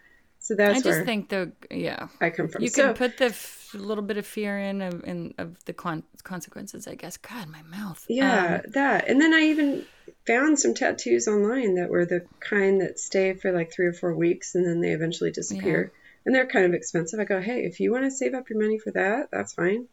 So 0.43 0.55
that's 0.57 0.79
I 0.79 0.81
just 0.81 1.05
think 1.05 1.29
the 1.29 1.53
yeah. 1.71 2.09
I 2.19 2.31
come 2.31 2.49
from. 2.49 2.63
You 2.63 2.69
so 2.71 2.87
can 2.87 2.95
put 2.95 3.19
the 3.19 3.27
f- 3.27 3.73
little 3.75 4.03
bit 4.03 4.17
of 4.17 4.25
fear 4.27 4.59
in 4.59 4.81
of 4.81 5.05
in 5.05 5.35
of 5.37 5.63
the 5.67 5.75
con- 5.75 6.03
consequences, 6.25 6.89
I 6.89 6.95
guess. 6.95 7.19
God, 7.19 7.47
my 7.49 7.61
mouth. 7.61 8.03
yeah, 8.09 8.63
Um, 8.65 8.71
that. 8.73 9.07
And 9.09 9.21
then 9.21 9.35
I 9.35 9.41
even 9.53 9.85
found 10.27 10.59
some 10.59 10.73
tattoos 10.73 11.29
online 11.29 11.75
that 11.75 11.91
were 11.91 12.07
the 12.07 12.25
kind 12.41 12.81
that 12.81 12.99
stay 12.99 13.35
for 13.35 13.53
like 13.53 13.71
three 13.71 13.85
or 13.87 13.93
four 13.93 14.15
weeks 14.17 14.55
and 14.55 14.65
then 14.67 14.81
they 14.81 14.93
eventually 14.93 15.31
disappear. 15.31 15.93
And 16.27 16.35
they're 16.35 16.47
kind 16.47 16.67
of 16.67 16.75
expensive. 16.75 17.19
I 17.19 17.25
go, 17.25 17.41
hey, 17.41 17.65
if 17.65 17.81
you 17.81 17.91
want 17.93 18.05
to 18.05 18.11
save 18.11 18.35
up 18.35 18.51
your 18.51 18.61
money 18.61 18.79
for 18.79 18.91
that, 18.93 19.29
that's 19.33 19.55
fine. 19.55 19.87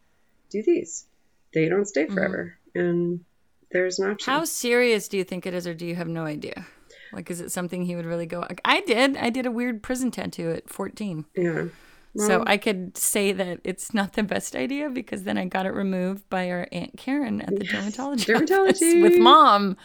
Do 0.50 0.62
these. 0.62 1.06
They 1.54 1.70
don't 1.70 1.86
stay 1.86 2.06
forever. 2.08 2.58
And 2.76 3.22
there's 3.72 4.00
an 4.00 4.12
option. 4.12 4.32
how 4.32 4.44
serious 4.46 5.08
do 5.08 5.18
you 5.18 5.24
think 5.24 5.46
it 5.46 5.54
is, 5.54 5.66
or 5.66 5.74
do 5.74 5.86
you 5.86 5.96
have 5.96 6.08
no 6.08 6.26
idea? 6.26 6.66
Like, 7.14 7.32
is 7.32 7.40
it 7.42 7.52
something 7.52 7.84
he 7.84 7.96
would 7.96 8.06
really 8.06 8.26
go? 8.26 8.46
I 8.66 8.82
did. 8.82 9.16
I 9.18 9.30
did 9.30 9.46
a 9.46 9.52
weird 9.52 9.82
prison 9.82 10.12
tattoo 10.12 10.52
at 10.52 10.70
fourteen. 10.70 11.26
yeah. 11.36 11.66
so 12.18 12.44
I 12.46 12.58
could 12.58 12.98
say 12.98 13.32
that 13.32 13.60
it's 13.64 13.94
not 13.94 14.14
the 14.14 14.24
best 14.24 14.56
idea 14.56 14.90
because 14.90 15.24
then 15.24 15.38
I 15.38 15.46
got 15.46 15.66
it 15.66 15.72
removed 15.74 16.30
by 16.30 16.50
our 16.50 16.68
aunt 16.72 16.98
Karen 16.98 17.42
at 17.42 17.50
the 17.58 17.66
dermatology 17.66 18.36
office 18.36 18.82
Dermatology. 18.82 19.02
with 19.02 19.18
mom. 19.20 19.78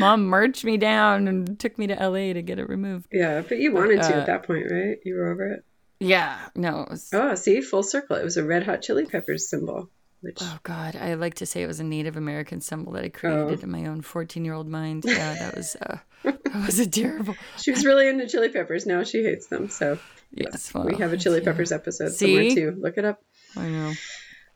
Mom 0.00 0.26
merged 0.26 0.64
me 0.64 0.76
down 0.76 1.28
and 1.28 1.58
took 1.58 1.78
me 1.78 1.86
to 1.86 1.94
LA 1.94 2.32
to 2.32 2.42
get 2.42 2.58
it 2.58 2.68
removed. 2.68 3.06
Yeah, 3.12 3.42
but 3.48 3.58
you 3.58 3.72
wanted 3.72 4.02
to 4.02 4.16
uh, 4.16 4.20
at 4.20 4.26
that 4.26 4.44
point, 4.44 4.70
right? 4.70 4.98
You 5.04 5.14
were 5.16 5.30
over 5.30 5.46
it. 5.52 5.64
Yeah, 6.00 6.38
no, 6.54 6.82
it 6.82 6.90
was. 6.90 7.10
Oh, 7.12 7.34
see, 7.34 7.60
full 7.60 7.82
circle. 7.82 8.16
It 8.16 8.24
was 8.24 8.36
a 8.36 8.44
red 8.44 8.64
hot 8.64 8.82
chili 8.82 9.06
peppers 9.06 9.48
symbol, 9.48 9.88
which 10.20 10.38
Oh 10.42 10.58
God, 10.62 10.96
I 10.96 11.14
like 11.14 11.34
to 11.34 11.46
say 11.46 11.62
it 11.62 11.66
was 11.66 11.80
a 11.80 11.84
Native 11.84 12.16
American 12.16 12.60
symbol 12.60 12.92
that 12.92 13.04
I 13.04 13.08
Oh. 13.08 13.10
created 13.10 13.62
in 13.62 13.70
my 13.70 13.86
own 13.86 14.02
fourteen-year-old 14.02 14.68
mind. 14.68 15.04
Yeah, 15.06 15.34
that 15.38 15.56
was 15.56 15.76
uh, 15.76 15.98
that 16.24 16.66
was 16.66 16.78
a 16.78 16.86
terrible. 16.88 17.36
she 17.58 17.70
was 17.70 17.84
really 17.86 18.08
into 18.08 18.26
chili 18.28 18.48
peppers. 18.48 18.86
Now 18.86 19.02
she 19.04 19.22
hates 19.22 19.46
them. 19.46 19.68
So 19.68 19.98
Yes, 20.32 20.74
we 20.74 20.96
have 20.96 21.12
a 21.12 21.16
chili 21.16 21.38
yeah. 21.38 21.44
peppers 21.44 21.70
episode 21.72 22.12
See? 22.12 22.34
somewhere 22.34 22.72
too. 22.72 22.80
Look 22.80 22.98
it 22.98 23.04
up. 23.04 23.22
I 23.56 23.68
know. 23.68 23.92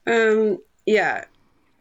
Um, 0.06 0.58
yeah. 0.86 1.24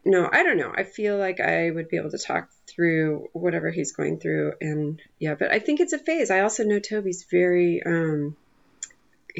No, 0.04 0.28
I 0.32 0.44
don't 0.44 0.56
know. 0.56 0.72
I 0.74 0.84
feel 0.84 1.18
like 1.18 1.40
I 1.40 1.70
would 1.70 1.88
be 1.88 1.96
able 1.96 2.10
to 2.12 2.18
talk 2.18 2.48
through 2.68 3.28
whatever 3.32 3.70
he's 3.70 3.92
going 3.92 4.20
through 4.20 4.52
and 4.60 5.00
yeah, 5.18 5.34
but 5.34 5.50
I 5.50 5.58
think 5.58 5.80
it's 5.80 5.92
a 5.92 5.98
phase. 5.98 6.30
I 6.30 6.40
also 6.40 6.62
know 6.64 6.78
Toby's 6.78 7.26
very 7.30 7.82
um 7.84 8.36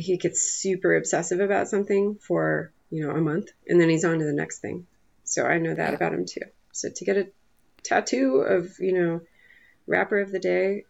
he 0.00 0.16
gets 0.16 0.42
super 0.42 0.96
obsessive 0.96 1.40
about 1.40 1.68
something 1.68 2.16
for, 2.16 2.72
you 2.90 3.06
know, 3.06 3.14
a 3.14 3.20
month 3.20 3.50
and 3.66 3.80
then 3.80 3.88
he's 3.88 4.04
on 4.04 4.18
to 4.18 4.24
the 4.24 4.32
next 4.32 4.58
thing. 4.60 4.86
So 5.24 5.44
I 5.44 5.58
know 5.58 5.74
that 5.74 5.90
Yeah. 5.90 5.96
about 5.96 6.14
him 6.14 6.24
too. 6.26 6.42
So 6.72 6.88
to 6.94 7.04
get 7.04 7.16
a 7.16 7.28
tattoo 7.82 8.36
of, 8.38 8.78
you 8.78 8.92
know, 8.92 9.20
rapper 9.86 10.18
of 10.20 10.30
the 10.32 10.38
day, 10.38 10.84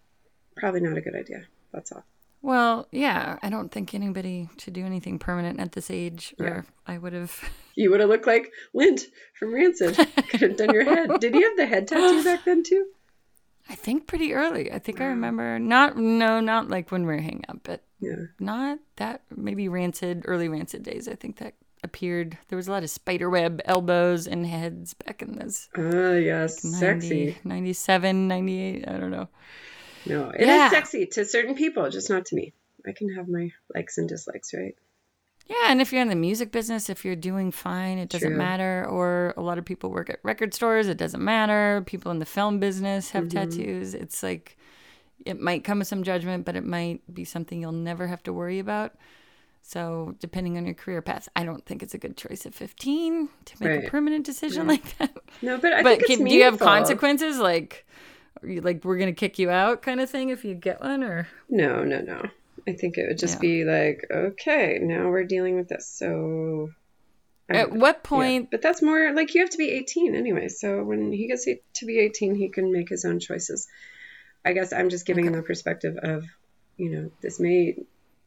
probably 0.57 0.81
not 0.81 0.97
a 0.97 1.01
good 1.01 1.15
idea. 1.15 1.47
That's 1.73 1.93
all. 1.93 2.05
Well, 2.41 2.87
yeah, 2.93 3.39
I 3.43 3.51
don't 3.51 3.71
think 3.71 3.95
anybody 3.95 4.49
should 4.59 4.73
do 4.75 4.85
anything 4.87 5.19
permanent 5.19 5.59
at 5.59 5.73
this 5.73 5.91
age, 5.91 6.35
or 6.39 6.47
Yeah. 6.47 6.63
I 6.87 6.99
would 6.99 7.13
have. 7.13 7.41
You 7.79 7.91
would 7.93 8.01
have 8.01 8.09
looked 8.09 8.27
like 8.27 8.51
Lint 8.75 9.03
from 9.39 9.55
Rancid. 9.55 9.97
Could 10.31 10.41
have 10.41 10.57
done 10.57 10.75
your 10.75 10.83
head. 10.83 11.11
Did 11.21 11.33
you 11.37 11.43
have 11.49 11.57
the 11.57 11.65
head 11.67 11.87
tattoo 11.87 12.25
back 12.25 12.45
then 12.45 12.65
too? 12.65 12.87
I 13.69 13.75
think 13.75 14.07
pretty 14.07 14.33
early. 14.35 14.73
I 14.73 14.79
think 14.79 15.01
I 15.01 15.07
remember 15.07 15.59
not 15.59 15.97
no, 15.97 16.41
not 16.41 16.69
like 16.69 16.91
when 16.91 17.03
we 17.07 17.14
were 17.14 17.21
hanging 17.21 17.45
out, 17.49 17.61
but 17.62 17.83
Yeah. 18.01 18.27
not 18.41 18.79
that 18.97 19.23
maybe 19.35 19.69
rancid 19.69 20.23
early 20.27 20.49
rancid 20.49 20.83
days. 20.83 21.07
I 21.09 21.14
think 21.14 21.37
that 21.39 21.55
appeared. 21.85 22.37
There 22.49 22.57
was 22.57 22.66
a 22.69 22.73
lot 22.73 22.83
of 22.83 22.91
spiderweb 22.91 23.61
elbows 23.64 24.27
and 24.27 24.47
heads 24.47 24.95
back 24.95 25.23
in 25.23 25.33
those 25.39 25.69
Ah, 25.77 26.12
yes, 26.14 26.64
90, 26.64 26.79
sexy. 26.79 27.37
97, 27.45 28.27
98, 28.29 28.89
I 28.89 28.97
don't 28.97 29.11
know. 29.11 29.29
No, 30.07 30.31
it 30.31 30.41
is 30.43 30.47
Yeah. 30.47 30.71
sexy 30.71 31.07
to 31.07 31.25
certain 31.25 31.55
people, 31.55 31.89
just 31.91 32.09
not 32.11 32.27
to 32.27 32.37
me. 32.37 32.55
I 32.87 32.93
can 32.93 33.14
have 33.14 33.29
my 33.29 33.51
likes 33.75 33.99
and 33.99 34.09
dislikes, 34.09 34.55
right? 34.55 34.75
Yeah, 35.49 35.70
and 35.70 35.80
if 35.80 35.92
you're 35.92 36.03
in 36.03 36.09
the 36.09 36.14
music 36.14 36.53
business, 36.53 36.90
if 36.90 37.05
you're 37.05 37.16
doing 37.16 37.51
fine, 37.51 37.96
it 37.99 38.11
doesn't 38.11 38.28
True. 38.28 38.36
matter. 38.36 38.86
Or 38.88 39.32
a 39.36 39.40
lot 39.42 39.57
of 39.59 39.64
people 39.64 39.90
work 39.90 40.11
at 40.11 40.18
record 40.22 40.53
stores, 40.55 40.88
it 40.88 40.99
doesn't 40.99 41.24
matter. 41.24 41.82
People 41.86 42.11
in 42.11 42.18
the 42.18 42.26
film 42.26 42.59
business 42.61 43.11
have 43.11 43.24
Mm-hmm. 43.24 43.38
tattoos. 43.38 43.94
It's 43.94 44.22
like 44.22 44.57
it 45.24 45.40
might 45.40 45.64
come 45.64 45.78
with 45.78 45.88
some 45.88 46.03
judgment, 46.03 46.44
but 46.44 46.55
it 46.55 46.64
might 46.64 47.01
be 47.12 47.24
something 47.24 47.61
you'll 47.61 47.72
never 47.72 48.07
have 48.07 48.22
to 48.24 48.32
worry 48.32 48.59
about. 48.59 48.94
So, 49.62 50.14
depending 50.20 50.57
on 50.57 50.64
your 50.64 50.74
career 50.74 51.03
path, 51.03 51.28
I 51.36 51.44
don't 51.44 51.64
think 51.66 51.82
it's 51.82 51.92
a 51.92 51.99
good 51.99 52.16
choice 52.16 52.46
at 52.46 52.55
15 52.55 53.28
to 53.46 53.55
make 53.61 53.68
Right. 53.68 53.86
a 53.86 53.90
permanent 53.90 54.24
decision 54.24 54.66
like 54.66 54.96
that. 54.99 55.14
No, 55.42 55.59
but 55.59 55.72
I 55.72 55.82
but 55.82 55.90
think 55.99 56.03
it's 56.03 56.16
can, 56.16 56.24
do 56.26 56.34
you 56.34 56.44
have 56.44 56.59
consequences 56.59 57.38
like 57.38 57.86
are 58.42 58.49
you, 58.49 58.61
like 58.61 58.84
we're 58.84 58.96
going 58.99 59.12
to 59.14 59.18
kick 59.18 59.38
you 59.38 59.51
out 59.51 59.82
kind 59.82 60.01
of 60.01 60.09
thing 60.09 60.28
if 60.30 60.44
you 60.44 60.55
get 60.55 60.80
one 60.80 61.03
or 61.03 61.28
No, 61.51 61.84
no, 61.84 62.01
no. 62.01 62.22
I 62.67 62.73
think 62.73 62.99
it 62.99 63.09
would 63.09 63.19
just 63.19 63.37
Yeah. 63.37 63.41
be 63.41 63.65
like, 63.65 64.07
okay, 64.11 64.79
now 64.81 65.09
we're 65.09 65.25
dealing 65.25 65.57
with 65.57 65.69
this. 65.69 65.87
So 65.87 66.71
at 67.49 67.73
what 67.73 67.97
yeah. 68.03 68.09
point 68.09 68.51
But 68.51 68.63
that's 68.63 68.83
more 68.83 69.13
like 69.15 69.35
you 69.35 69.41
have 69.41 69.51
to 69.51 69.59
be 69.59 69.71
18 69.71 70.15
anyway. 70.15 70.49
So 70.49 70.83
when 70.85 71.13
he 71.13 71.27
gets 71.29 71.45
to 71.47 71.87
be 71.87 71.99
18, 71.99 72.35
he 72.35 72.49
can 72.49 72.73
make 72.73 72.89
his 72.89 73.05
own 73.05 73.21
choices. 73.21 73.69
I 74.45 74.53
guess 74.53 74.73
I'm 74.73 74.89
just 74.89 75.07
giving 75.07 75.27
him 75.27 75.33
the 75.35 75.43
perspective 75.43 75.97
of, 76.03 76.25
you 76.77 76.91
know, 76.91 77.11
this 77.21 77.41
may 77.41 77.77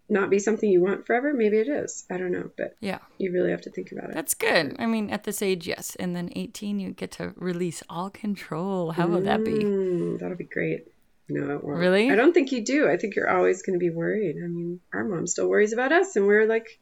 not 0.10 0.30
be 0.30 0.40
something 0.40 0.70
you 0.70 0.82
want 0.82 1.06
forever. 1.08 1.34
Maybe 1.34 1.58
it 1.58 1.70
is. 1.70 2.06
I 2.12 2.18
don't 2.18 2.32
know. 2.32 2.52
But 2.58 2.76
yeah 2.82 3.00
you 3.18 3.32
really 3.32 3.52
have 3.52 3.62
to 3.62 3.70
think 3.70 3.92
about 3.92 4.10
it. 4.10 4.14
That's 4.14 4.34
good. 4.34 4.76
I 4.80 4.86
mean, 4.86 5.10
at 5.10 5.24
this 5.24 5.42
age, 5.42 5.68
yes. 5.68 5.96
And 5.96 6.16
then 6.16 6.32
18, 6.36 6.80
you 6.80 6.92
get 6.92 7.12
to 7.12 7.34
release 7.38 7.84
all 7.90 8.10
control. 8.10 8.92
How 8.92 9.08
will 9.08 9.22
that 9.22 9.46
be? 9.46 9.52
Mm, 9.52 10.20
that'll 10.20 10.36
be 10.38 10.44
great. 10.44 10.88
No, 11.34 11.56
it 11.56 11.64
won't. 11.64 11.80
Really? 11.80 12.12
I 12.12 12.16
don't 12.16 12.34
think 12.34 12.52
you 12.52 12.64
do. 12.64 12.90
I 12.90 12.98
think 12.98 13.16
you're 13.16 13.30
always 13.30 13.62
going 13.64 13.80
to 13.80 13.84
be 13.84 13.90
worried. 13.90 14.36
I 14.44 14.48
mean, 14.48 14.80
our 14.94 15.04
mom 15.04 15.28
still 15.28 15.48
worries 15.48 15.74
about 15.74 15.92
us, 15.92 16.16
and 16.16 16.28
we're 16.28 16.46
like 16.46 16.80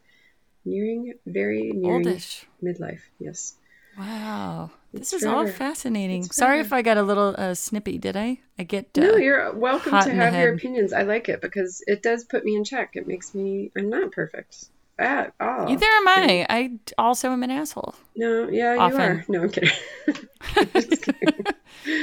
nearing, 0.66 1.14
very 1.26 1.72
nearing 1.74 2.06
Oldish. 2.06 2.46
midlife. 2.64 3.02
Yes. 3.20 3.54
Wow. 3.98 4.72
This 4.94 5.14
It's 5.14 5.22
is 5.22 5.26
all 5.26 5.46
fascinating. 5.48 6.24
Sorry 6.24 6.58
forever. 6.58 6.66
if 6.66 6.74
I 6.74 6.82
got 6.82 6.98
a 6.98 7.04
little 7.04 7.36
uh, 7.38 7.54
snippy, 7.54 7.98
did 7.98 8.16
I? 8.18 8.40
I 8.58 8.64
get. 8.64 8.98
Uh, 8.98 9.02
No, 9.02 9.16
you're 9.18 9.54
welcome 9.54 9.92
to 9.92 10.12
have 10.12 10.34
your 10.34 10.54
opinions. 10.56 10.94
I 10.94 11.04
like 11.04 11.30
it 11.30 11.42
because 11.42 11.84
it 11.86 12.02
does 12.02 12.24
put 12.24 12.44
me 12.44 12.56
in 12.56 12.64
check. 12.64 12.96
It 12.96 13.08
makes 13.08 13.36
me. 13.36 13.72
I'm 13.78 13.90
not 13.90 14.12
perfect 14.12 14.70
at 15.00 15.34
all. 15.40 15.66
Neither 15.66 15.86
am 15.86 16.08
I. 16.08 16.46
I 16.50 16.72
also 16.98 17.32
am 17.32 17.42
an 17.44 17.52
asshole. 17.52 17.96
No, 18.16 18.50
yeah, 18.50 18.74
you 18.76 18.96
are. 18.96 19.26
No, 19.28 19.44
I'm 19.44 19.50
kidding. 19.50 19.72
Kidding. 20.56 21.46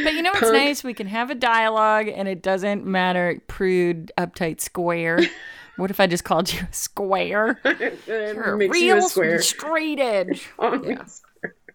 But 0.04 0.14
you 0.14 0.22
know 0.22 0.30
what's 0.30 0.40
Punk. 0.40 0.54
nice? 0.54 0.82
We 0.82 0.94
can 0.94 1.06
have 1.06 1.30
a 1.30 1.34
dialogue 1.34 2.08
and 2.08 2.26
it 2.28 2.42
doesn't 2.42 2.86
matter, 2.86 3.40
prude, 3.46 4.10
uptight, 4.18 4.60
square. 4.60 5.20
what 5.76 5.90
if 5.90 6.00
I 6.00 6.06
just 6.06 6.24
called 6.24 6.52
you 6.52 6.60
a 6.70 6.72
square? 6.72 7.60
You're 8.06 8.54
a 8.54 8.58
Makes 8.58 8.80
you 8.80 8.94
real 8.94 9.04
a 9.04 9.08
square. 9.08 9.42
straight 9.42 10.00
edge. 10.00 10.48
Oh, 10.58 10.82
Yeah. 10.82 11.04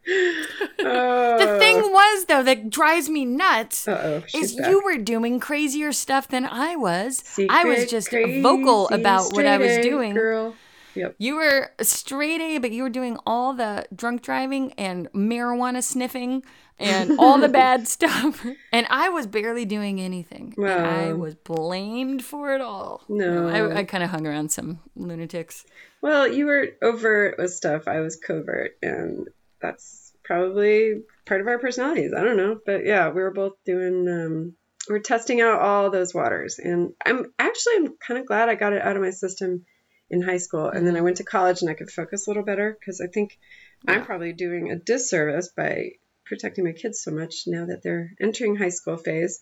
The 0.03 0.75
oh. 0.79 1.59
thing 1.59 1.77
was, 1.77 2.25
though, 2.25 2.41
that 2.41 2.71
drives 2.71 3.07
me 3.07 3.23
nuts 3.23 3.87
oh, 3.87 4.23
is 4.33 4.55
back. 4.55 4.69
you 4.69 4.83
were 4.83 4.97
doing 4.97 5.39
crazier 5.39 5.91
stuff 5.91 6.27
than 6.27 6.43
I 6.43 6.75
was. 6.75 7.23
I 7.49 7.65
was 7.65 7.89
just 7.89 8.09
vocal 8.09 8.89
about 8.89 9.31
what 9.33 9.45
I 9.45 9.59
was 9.59 9.77
doing. 9.77 10.15
Girl. 10.15 10.55
Yep. 10.95 11.15
You 11.17 11.35
were 11.35 11.71
straight 11.81 12.41
A, 12.41 12.57
but 12.57 12.71
you 12.71 12.83
were 12.83 12.89
doing 12.89 13.17
all 13.25 13.53
the 13.53 13.85
drunk 13.95 14.21
driving 14.21 14.73
and 14.73 15.11
marijuana 15.13 15.83
sniffing 15.83 16.43
and 16.79 17.19
all 17.19 17.37
the 17.37 17.49
bad 17.61 17.87
stuff. 17.87 18.45
And 18.73 18.87
I 18.89 19.09
was 19.09 19.27
barely 19.27 19.65
doing 19.65 19.99
anything. 19.99 20.53
And 20.57 20.69
I 20.69 21.13
was 21.13 21.35
blamed 21.35 22.23
for 22.23 22.53
it 22.53 22.61
all. 22.61 23.03
No. 23.09 23.47
I, 23.47 23.79
I 23.79 23.83
kind 23.83 24.03
of 24.03 24.09
hung 24.09 24.25
around 24.25 24.51
some 24.51 24.79
lunatics. 24.95 25.65
Well, 26.01 26.27
you 26.27 26.45
were 26.45 26.69
overt 26.81 27.37
with 27.37 27.53
stuff. 27.53 27.87
I 27.87 27.99
was 27.99 28.15
covert, 28.15 28.77
and 28.81 29.27
that's 29.61 30.13
probably 30.23 31.01
part 31.25 31.41
of 31.41 31.47
our 31.47 31.59
personalities. 31.59 32.13
I 32.17 32.23
don't 32.23 32.37
know, 32.37 32.59
but 32.65 32.85
yeah, 32.85 33.09
we 33.09 33.21
were 33.21 33.33
both 33.33 33.53
doing. 33.65 34.07
Um, 34.07 34.53
we're 34.89 34.99
testing 34.99 35.41
out 35.41 35.61
all 35.61 35.91
those 35.91 36.13
waters, 36.13 36.57
and 36.57 36.93
I'm 37.05 37.25
actually 37.37 37.73
I'm 37.75 37.97
kind 37.97 38.19
of 38.19 38.25
glad 38.25 38.49
I 38.49 38.55
got 38.55 38.73
it 38.73 38.81
out 38.81 38.95
of 38.95 39.01
my 39.01 39.11
system 39.11 39.65
in 40.11 40.21
high 40.21 40.37
school, 40.37 40.67
and 40.67 40.85
then 40.85 40.95
I 40.95 41.01
went 41.01 41.17
to 41.17 41.23
college 41.23 41.61
and 41.61 41.71
I 41.71 41.73
could 41.73 41.89
focus 41.89 42.27
a 42.27 42.29
little 42.29 42.43
better 42.43 42.77
because 42.77 43.01
I 43.01 43.07
think 43.07 43.39
I'm 43.87 44.05
probably 44.05 44.33
doing 44.33 44.69
a 44.69 44.75
disservice 44.75 45.49
by 45.55 45.93
protecting 46.25 46.65
my 46.65 46.73
kids 46.73 47.01
so 47.01 47.11
much 47.11 47.43
now 47.47 47.65
that 47.65 47.81
they're 47.81 48.11
entering 48.21 48.55
high 48.55 48.69
school 48.69 48.97
phase 48.97 49.41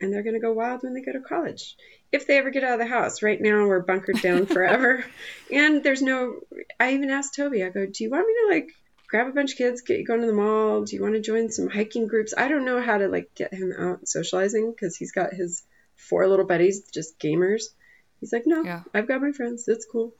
and 0.00 0.12
they're 0.12 0.22
going 0.22 0.34
to 0.34 0.40
go 0.40 0.52
wild 0.52 0.82
when 0.82 0.92
they 0.92 1.00
go 1.00 1.12
to 1.12 1.20
college. 1.20 1.76
If 2.12 2.26
they 2.26 2.38
ever 2.38 2.50
get 2.50 2.64
out 2.64 2.74
of 2.74 2.78
the 2.80 2.92
house 2.92 3.22
right 3.22 3.40
now 3.40 3.66
we're 3.66 3.80
bunkered 3.80 4.20
down 4.20 4.46
forever 4.54 5.04
and 5.52 5.82
there's 5.82 6.02
no 6.02 6.40
i 6.80 6.92
even 6.92 7.10
asked 7.10 7.34
toby 7.34 7.62
i 7.62 7.68
go 7.68 7.84
do 7.84 8.04
you 8.04 8.10
want 8.10 8.26
me 8.26 8.34
to 8.34 8.54
like 8.54 8.70
grab 9.08 9.26
a 9.26 9.32
bunch 9.32 9.52
of 9.52 9.58
kids 9.58 9.80
get 9.80 9.98
you 9.98 10.04
going 10.04 10.20
to 10.20 10.26
the 10.26 10.32
mall? 10.32 10.84
Do 10.84 10.94
you 10.94 11.02
want 11.02 11.14
to 11.14 11.20
join 11.20 11.50
some 11.50 11.68
hiking 11.68 12.06
groups? 12.06 12.34
I 12.36 12.48
don't 12.48 12.64
know 12.64 12.80
how 12.80 12.98
to 12.98 13.08
like 13.08 13.34
get 13.34 13.52
him 13.52 13.72
out 13.76 14.06
socializing 14.06 14.70
because 14.70 14.96
he's 14.96 15.12
got 15.12 15.32
his 15.32 15.62
four 15.96 16.28
little 16.28 16.46
buddies 16.46 16.88
just 16.92 17.18
gamers 17.18 17.64
he's 18.20 18.32
like 18.32 18.44
no 18.46 18.62
Yeah. 18.62 18.82
i've 18.94 19.08
got 19.08 19.20
my 19.20 19.32
friends 19.32 19.66
it's 19.68 19.86
cool 19.90 20.12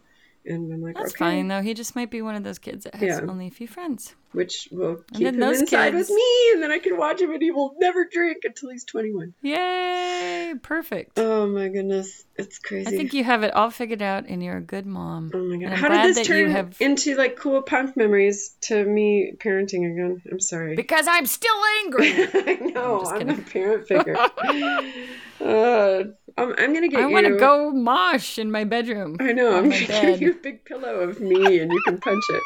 and 0.47 0.73
i'm 0.73 0.81
like 0.81 0.95
That's 0.95 1.11
okay 1.11 1.19
fine, 1.19 1.49
though. 1.49 1.61
He 1.63 1.75
just 1.75 1.95
might 1.97 2.11
be 2.11 2.23
one 2.23 2.35
of 2.37 2.45
those 2.45 2.59
kids 2.59 2.85
that 2.85 2.95
has 2.95 3.19
Yeah. 3.21 3.27
only 3.31 3.49
a 3.49 3.51
few 3.51 3.67
friends. 3.69 4.15
which 4.33 4.69
will 4.71 4.97
keep 5.15 5.25
then 5.25 5.35
him 5.35 5.41
those 5.41 5.61
inside 5.63 5.93
kids- 5.93 6.09
with 6.11 6.17
me 6.17 6.51
and 6.53 6.63
then 6.63 6.71
i 6.71 6.79
can 6.79 6.97
watch 6.99 7.21
him 7.21 7.31
and 7.33 7.43
he 7.43 7.51
will 7.51 7.75
never 7.81 8.05
drink 8.11 8.39
until 8.45 8.69
he's 8.71 8.85
21 8.85 9.35
Yay! 9.43 10.55
Perfect. 10.63 11.19
oh 11.19 11.47
my 11.49 11.69
goodness 11.69 12.25
it's 12.37 12.59
crazy 12.59 12.87
I 12.87 12.91
think 12.97 13.15
you 13.15 13.25
have 13.25 13.43
it 13.43 13.53
all 13.53 13.71
figured 13.71 14.01
out 14.01 14.27
and 14.29 14.41
you're 14.45 14.59
a 14.59 14.61
good 14.75 14.87
mom. 14.87 15.31
Oh 15.35 15.43
my 15.45 15.57
god! 15.57 15.73
How 15.73 15.89
did 15.89 16.15
this 16.15 16.25
turn 16.27 16.51
have- 16.53 16.77
into 16.79 17.17
like 17.17 17.35
cool 17.37 17.61
punk 17.63 17.97
memories 17.97 18.55
to 18.69 18.85
me 18.85 19.33
parenting 19.39 19.91
again? 19.91 20.23
I'm 20.31 20.39
sorry. 20.39 20.77
Because 20.77 21.07
I'm 21.09 21.27
still 21.27 21.57
angry. 21.83 22.13
I 22.35 22.55
know 22.73 23.01
just 23.01 23.13
I'm, 23.15 23.29
a 23.31 23.35
parent 23.39 23.89
figure. 23.89 24.17
uh, 25.41 26.05
I'm, 26.39 26.55
I'm 26.59 26.73
gonna 26.75 26.89
get 26.89 27.01
I 27.01 27.07
want 27.07 27.27
to 27.27 27.37
go 27.37 27.71
mosh 27.71 28.39
in 28.39 28.51
my 28.51 28.65
bedroom. 28.65 29.17
I 29.21 29.33
know. 29.33 29.57
I'm 29.57 29.71
gonna 29.71 29.87
bed. 29.87 30.03
give 30.19 30.23
you 30.23 30.31
a 30.33 30.43
big 30.43 30.65
pillow 30.65 31.01
of 31.01 31.21
me, 31.21 31.59
and 31.59 31.73
you 31.73 31.83
can 31.85 31.99
punch 31.99 32.25
it. 32.31 32.43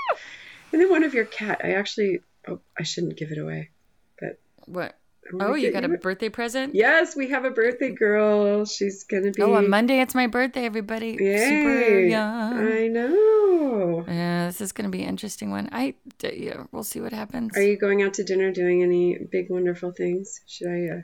And 0.73 0.81
then 0.81 0.91
one 0.91 1.05
of 1.05 1.15
your 1.15 1.27
cat. 1.27 1.61
I 1.63 1.73
actually. 1.75 2.21
Oh, 2.49 2.61
I 2.79 2.83
shouldn't 2.83 3.17
give 3.17 3.31
it 3.31 3.39
away. 3.39 3.71
But 4.19 4.41
What? 4.67 4.99
Oh, 5.41 5.55
you 5.55 5.71
got 5.71 5.85
a 5.85 5.89
birthday 5.89 6.29
present? 6.29 6.75
Yes, 6.75 7.15
we 7.15 7.29
have 7.29 7.45
a 7.45 7.51
birthday 7.51 7.93
girl. 7.93 8.65
She's 8.65 9.05
gonna 9.05 9.31
be. 9.31 9.43
Oh, 9.43 9.55
on 9.55 9.71
Monday 9.71 10.01
it's 10.01 10.15
my 10.15 10.27
birthday, 10.27 10.65
everybody. 10.65 11.17
Super 11.17 12.01
young. 12.01 12.59
I 12.59 12.89
know. 12.89 14.05
Yeah, 14.09 14.47
this 14.47 14.61
is 14.61 14.73
going 14.73 14.85
to 14.85 14.91
be 14.91 15.03
an 15.03 15.09
interesting 15.09 15.51
one. 15.51 15.69
I 15.73 15.95
yeah, 16.23 16.65
we'll 16.73 16.85
see 16.85 17.01
what 17.01 17.13
happens. 17.13 17.57
Are 17.57 17.63
you 17.63 17.79
going 17.79 18.03
out 18.03 18.15
to 18.15 18.25
dinner, 18.25 18.51
doing 18.51 18.83
any 18.83 19.19
big, 19.31 19.51
wonderful 19.51 19.93
things? 19.93 20.41
Should 20.47 20.69
I? 20.69 20.87
Uh, 20.89 21.03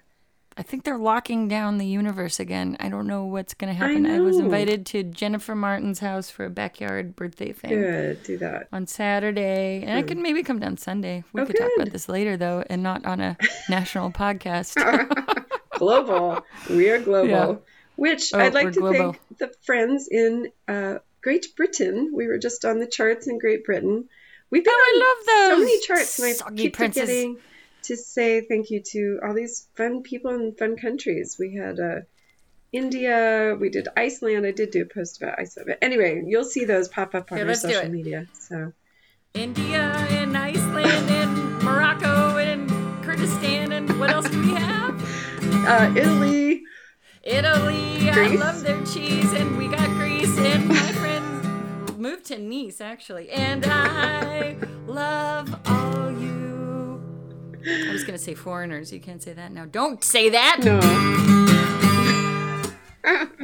I 0.59 0.63
think 0.63 0.83
they're 0.83 0.99
locking 0.99 1.47
down 1.47 1.79
the 1.79 1.87
universe 1.87 2.41
again. 2.41 2.77
I 2.81 2.89
don't 2.89 3.07
know 3.07 3.25
what's 3.25 3.55
going 3.55 3.73
to 3.73 3.79
happen. 3.79 4.05
I, 4.07 4.19
was 4.19 4.39
invited 4.39 4.85
to 4.87 5.05
Jennifer 5.05 5.55
Martin's 5.55 6.01
house 6.01 6.31
for 6.31 6.45
a 6.45 6.51
backyard 6.51 7.15
birthday 7.15 7.53
thing 7.53 7.71
Good, 7.71 8.23
do 8.25 8.39
that. 8.39 8.67
on 8.73 8.89
Saturday, 8.89 9.83
and 9.87 9.97
I 9.97 10.03
could 10.03 10.19
maybe 10.19 10.43
come 10.43 10.59
down 10.59 10.77
Sunday. 10.77 11.23
We 11.33 11.43
Oh, 11.43 11.47
could 11.47 11.57
talk 11.57 11.71
about 11.77 11.93
this 11.93 12.09
later, 12.09 12.37
though, 12.37 12.65
and 12.69 12.83
not 12.83 13.07
on 13.07 13.21
a 13.21 13.37
national 13.71 14.11
podcast. 14.11 14.75
Global. 15.79 16.45
We 16.69 16.91
are 16.91 16.99
global. 17.01 17.29
Yeah. 17.29 17.55
Which 17.95 18.35
Oh, 18.35 18.41
I'd 18.41 18.55
like 18.55 18.73
to 18.73 18.81
global. 18.81 19.13
thank 19.13 19.39
the 19.39 19.53
friends 19.65 20.09
in 20.11 20.51
uh, 20.67 20.99
Great 21.23 21.55
Britain. 21.57 22.11
We 22.13 22.27
were 22.27 22.39
just 22.39 22.65
on 22.65 22.79
the 22.81 22.87
charts 22.87 23.29
in 23.29 23.39
Great 23.39 23.65
Britain. 23.65 24.09
We've 24.51 24.65
been 24.65 24.75
Oh, 24.77 24.81
I 24.81 24.99
love 24.99 25.51
love 25.53 25.59
so 25.59 25.65
many 25.65 25.81
charts, 25.83 26.19
and 26.19 26.43
I 26.53 26.57
keep 26.61 26.75
princes. 26.77 27.03
forgetting 27.03 27.37
to 27.85 27.97
say 27.97 28.43
thank 28.43 28.71
you 28.71 28.83
to 28.93 29.21
all 29.25 29.35
these 29.35 29.69
fun 29.77 30.03
people 30.03 30.33
in 30.33 30.55
fun 30.55 30.77
countries. 30.77 31.37
We 31.39 31.55
had 31.55 31.79
uh, 31.81 32.01
India. 32.73 33.57
We 33.59 33.71
did 33.71 33.89
Iceland. 33.97 34.47
I 34.47 34.51
did 34.53 34.71
do 34.71 34.83
a 34.83 34.87
post 34.87 35.23
about 35.23 35.39
Iceland. 35.39 35.69
But 35.69 35.79
anyway, 35.83 36.23
you'll 36.27 36.45
see 36.45 36.65
those 36.65 36.89
pop 36.89 37.15
up 37.15 37.33
on 37.33 37.39
Okay, 37.39 37.49
our 37.49 37.55
social 37.55 37.89
media. 37.89 38.27
So 38.35 38.73
India 39.35 39.93
and 40.11 40.37
Iceland 40.37 41.11
and 41.11 41.63
Morocco 41.63 42.37
and 42.37 42.69
Kurdistan 43.05 43.73
and 43.73 43.99
what 43.99 44.11
else 44.11 44.29
do 44.29 44.41
we 44.41 44.51
have? 44.51 45.39
uh, 45.67 45.93
Italy. 45.97 46.63
Italy. 47.23 48.11
I 48.11 48.37
love 48.37 48.63
their 48.63 48.83
cheese, 48.87 49.33
and 49.35 49.59
we 49.59 49.69
got 49.69 49.87
Greece, 49.91 50.39
and 50.39 50.67
my 50.67 50.93
friends 50.93 51.99
moved 51.99 52.27
to 52.27 52.39
Nice 52.39 52.81
actually, 52.81 53.29
and 53.31 53.67
I 53.67 54.57
love 54.87 55.55
all 55.67 56.11
you. 56.13 56.38
I 57.71 57.93
was 57.93 58.05
gonna 58.05 58.19
say 58.19 58.35
foreigners. 58.35 58.93
You 58.93 59.01
can't 59.01 59.23
say 59.23 59.33
that 59.35 59.53
now. 59.53 59.67
Don't 59.67 60.03
say 60.03 60.31
that. 60.31 60.59
No. 60.63 60.81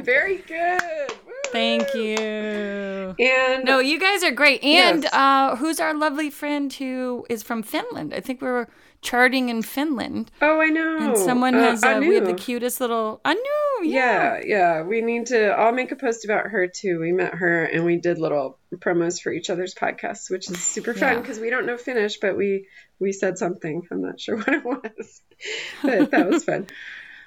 Very 0.03 0.37
good. 0.47 0.81
Woo! 1.25 1.31
Thank 1.51 1.93
you. 1.95 3.15
And 3.19 3.63
No, 3.63 3.79
you 3.79 3.99
guys 3.99 4.23
are 4.23 4.31
great. 4.31 4.63
And 4.63 5.03
Yes. 5.03 5.13
uh, 5.13 5.55
who's 5.55 5.79
our 5.79 5.93
lovely 5.93 6.29
friend 6.29 6.71
who 6.73 7.25
is 7.29 7.43
from 7.43 7.63
Finland? 7.63 8.13
I 8.13 8.19
think 8.19 8.41
we 8.41 8.47
were 8.47 8.67
charting 9.01 9.49
in 9.49 9.61
Finland. 9.61 10.31
oh, 10.41 10.59
I 10.59 10.67
know. 10.69 10.97
And 10.99 11.17
someone 11.17 11.55
Uh, 11.55 11.71
has, 11.71 11.83
uh, 11.83 11.97
we 11.99 12.15
have 12.15 12.25
the 12.25 12.33
cutest 12.33 12.81
little, 12.81 13.21
I 13.25 13.33
knew, 13.33 13.64
yeah. 13.83 14.37
Yeah, 14.37 14.41
yeah. 14.45 14.81
We 14.83 15.01
need 15.01 15.27
to. 15.27 15.47
I'll 15.49 15.71
make 15.71 15.91
a 15.91 15.95
post 15.95 16.25
about 16.25 16.47
her 16.47 16.67
too. 16.67 16.99
We 16.99 17.11
met 17.11 17.33
her 17.35 17.63
and 17.65 17.85
we 17.85 17.97
did 17.97 18.17
little 18.19 18.57
promos 18.75 19.21
for 19.21 19.31
each 19.31 19.49
other's 19.49 19.73
podcasts, 19.75 20.29
which 20.29 20.49
is 20.49 20.63
super 20.63 20.93
fun 20.93 21.13
Yeah. 21.15 21.21
because 21.21 21.39
we 21.39 21.49
don't 21.49 21.65
know 21.65 21.77
Finnish, 21.77 22.17
but 22.19 22.35
we 22.37 22.67
we 22.99 23.11
said 23.11 23.37
something. 23.37 23.83
I'm 23.91 24.01
not 24.01 24.19
sure 24.19 24.37
what 24.41 24.49
it 24.49 24.65
was, 24.65 25.21
but 25.83 26.11
that 26.11 26.29
was 26.29 26.43
fun. 26.43 26.67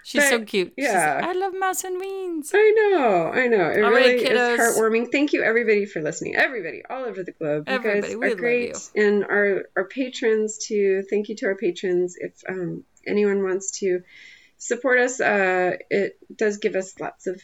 She's 0.05 0.26
so 0.26 0.38
But, 0.38 0.49
cute. 0.49 0.72
She's 0.78 0.86
yeah. 0.88 1.16
like, 1.16 1.24
I 1.24 1.32
love 1.32 1.53
mouse 1.59 1.84
and 1.84 2.01
weens. 2.01 2.51
I 2.55 2.70
know, 2.70 3.30
I 3.30 3.46
know. 3.49 3.68
It 3.68 3.84
All 3.84 3.90
really 3.90 4.24
right, 4.24 4.32
is 4.32 4.59
heartwarming. 4.59 5.12
Thank 5.12 5.34
you, 5.34 5.42
everybody, 5.42 5.84
for 5.84 6.01
listening. 6.01 6.34
Everybody, 6.34 6.82
all 6.88 7.05
over 7.05 7.22
the 7.22 7.32
globe. 7.32 7.68
You 7.68 7.74
Everybody, 7.74 8.01
guys 8.01 8.16
we 8.16 8.26
are 8.26 8.28
love 8.30 8.38
great, 8.38 8.90
and 8.94 9.24
our 9.24 9.64
our 9.76 9.84
patrons 9.84 10.57
too. 10.59 11.03
Thank 11.11 11.28
you 11.28 11.36
to 11.36 11.46
our 11.46 11.57
patrons. 11.57 12.16
If 12.18 12.32
um, 12.49 12.84
anyone 13.07 13.42
wants 13.42 13.80
to 13.80 14.03
support 14.59 14.98
us, 14.98 15.20
uh, 15.20 15.76
it 15.90 16.18
does 16.34 16.59
give 16.59 16.74
us 16.74 16.98
lots 17.00 17.26
of 17.26 17.40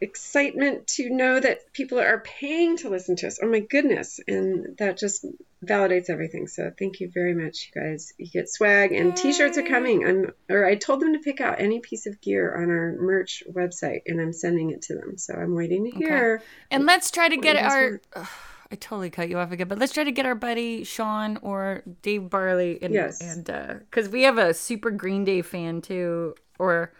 excitement 0.00 0.86
to 0.86 1.08
know 1.08 1.40
that 1.40 1.72
people 1.72 1.98
are 1.98 2.20
paying 2.20 2.76
to 2.76 2.90
listen 2.90 3.16
to 3.16 3.26
us. 3.26 3.38
Oh 3.42 3.48
my 3.48 3.60
goodness, 3.60 4.20
and 4.28 4.76
that 4.78 4.98
just 4.98 5.24
validates 5.64 6.10
everything. 6.10 6.46
So 6.46 6.70
thank 6.78 7.00
you 7.00 7.10
very 7.12 7.34
much, 7.34 7.70
you 7.74 7.80
guys. 7.80 8.12
You 8.18 8.30
get 8.30 8.48
swag 8.48 8.92
and 8.92 9.16
t-shirts 9.16 9.56
are 9.58 9.62
coming. 9.62 10.06
I'm 10.06 10.32
or 10.50 10.66
I 10.66 10.74
told 10.74 11.00
them 11.00 11.14
to 11.14 11.18
pick 11.20 11.40
out 11.40 11.60
any 11.60 11.80
piece 11.80 12.06
of 12.06 12.20
gear 12.20 12.54
on 12.54 12.70
our 12.70 12.94
merch 12.98 13.42
website, 13.50 14.02
and 14.06 14.20
I'm 14.20 14.32
sending 14.32 14.70
it 14.70 14.82
to 14.82 14.94
them. 14.94 15.16
So 15.18 15.34
I'm 15.34 15.54
waiting 15.54 15.90
to 15.90 15.96
hear. 15.96 16.42
And 16.70 16.84
let's 16.84 17.10
try 17.10 17.28
to 17.28 17.36
get 17.36 17.56
our. 17.56 18.00
want? 18.70 18.72
Ugh, 18.72 18.72
I 18.72 18.76
totally 18.76 19.10
cut 19.10 19.28
you 19.28 19.38
off 19.38 19.52
again, 19.52 19.68
but 19.68 19.78
let's 19.78 19.92
try 19.92 20.04
to 20.04 20.12
get 20.12 20.26
our 20.26 20.34
buddy 20.34 20.84
Sean 20.84 21.38
or 21.42 21.82
Dave 22.02 22.28
Barley, 22.30 22.78
and 22.82 22.92
Yes. 22.94 23.20
and 23.20 23.44
because 23.90 24.08
we 24.08 24.22
have 24.22 24.38
a 24.38 24.54
super 24.54 24.90
Green 24.90 25.24
Day 25.24 25.42
fan 25.42 25.80
too, 25.80 26.34
or 26.58 26.92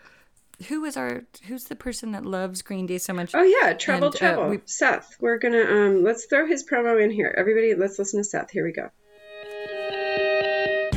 who 0.69 0.85
is 0.85 0.97
our 0.97 1.25
who's 1.47 1.65
the 1.65 1.77
person 1.77 2.13
that 2.13 2.25
loves 2.25 2.63
Green 2.63 2.87
Day 2.87 2.99
so 2.99 3.13
much? 3.13 3.35
Oh 3.35 3.43
yeah, 3.43 3.73
Trouble 3.75 4.07
And, 4.09 4.17
uh, 4.17 4.19
Trouble. 4.19 4.49
we- 4.51 4.61
Seth. 4.65 5.17
We're 5.21 5.39
gonna 5.39 5.65
um 5.65 6.03
let's 6.03 6.25
throw 6.27 6.47
his 6.47 6.65
promo 6.65 7.03
in 7.03 7.11
here. 7.11 7.35
Everybody, 7.37 7.75
let's 7.75 7.99
listen 7.99 8.21
to 8.21 8.25
Seth. 8.25 8.51
Here 8.51 8.65
we 8.65 8.73
go. 8.73 8.91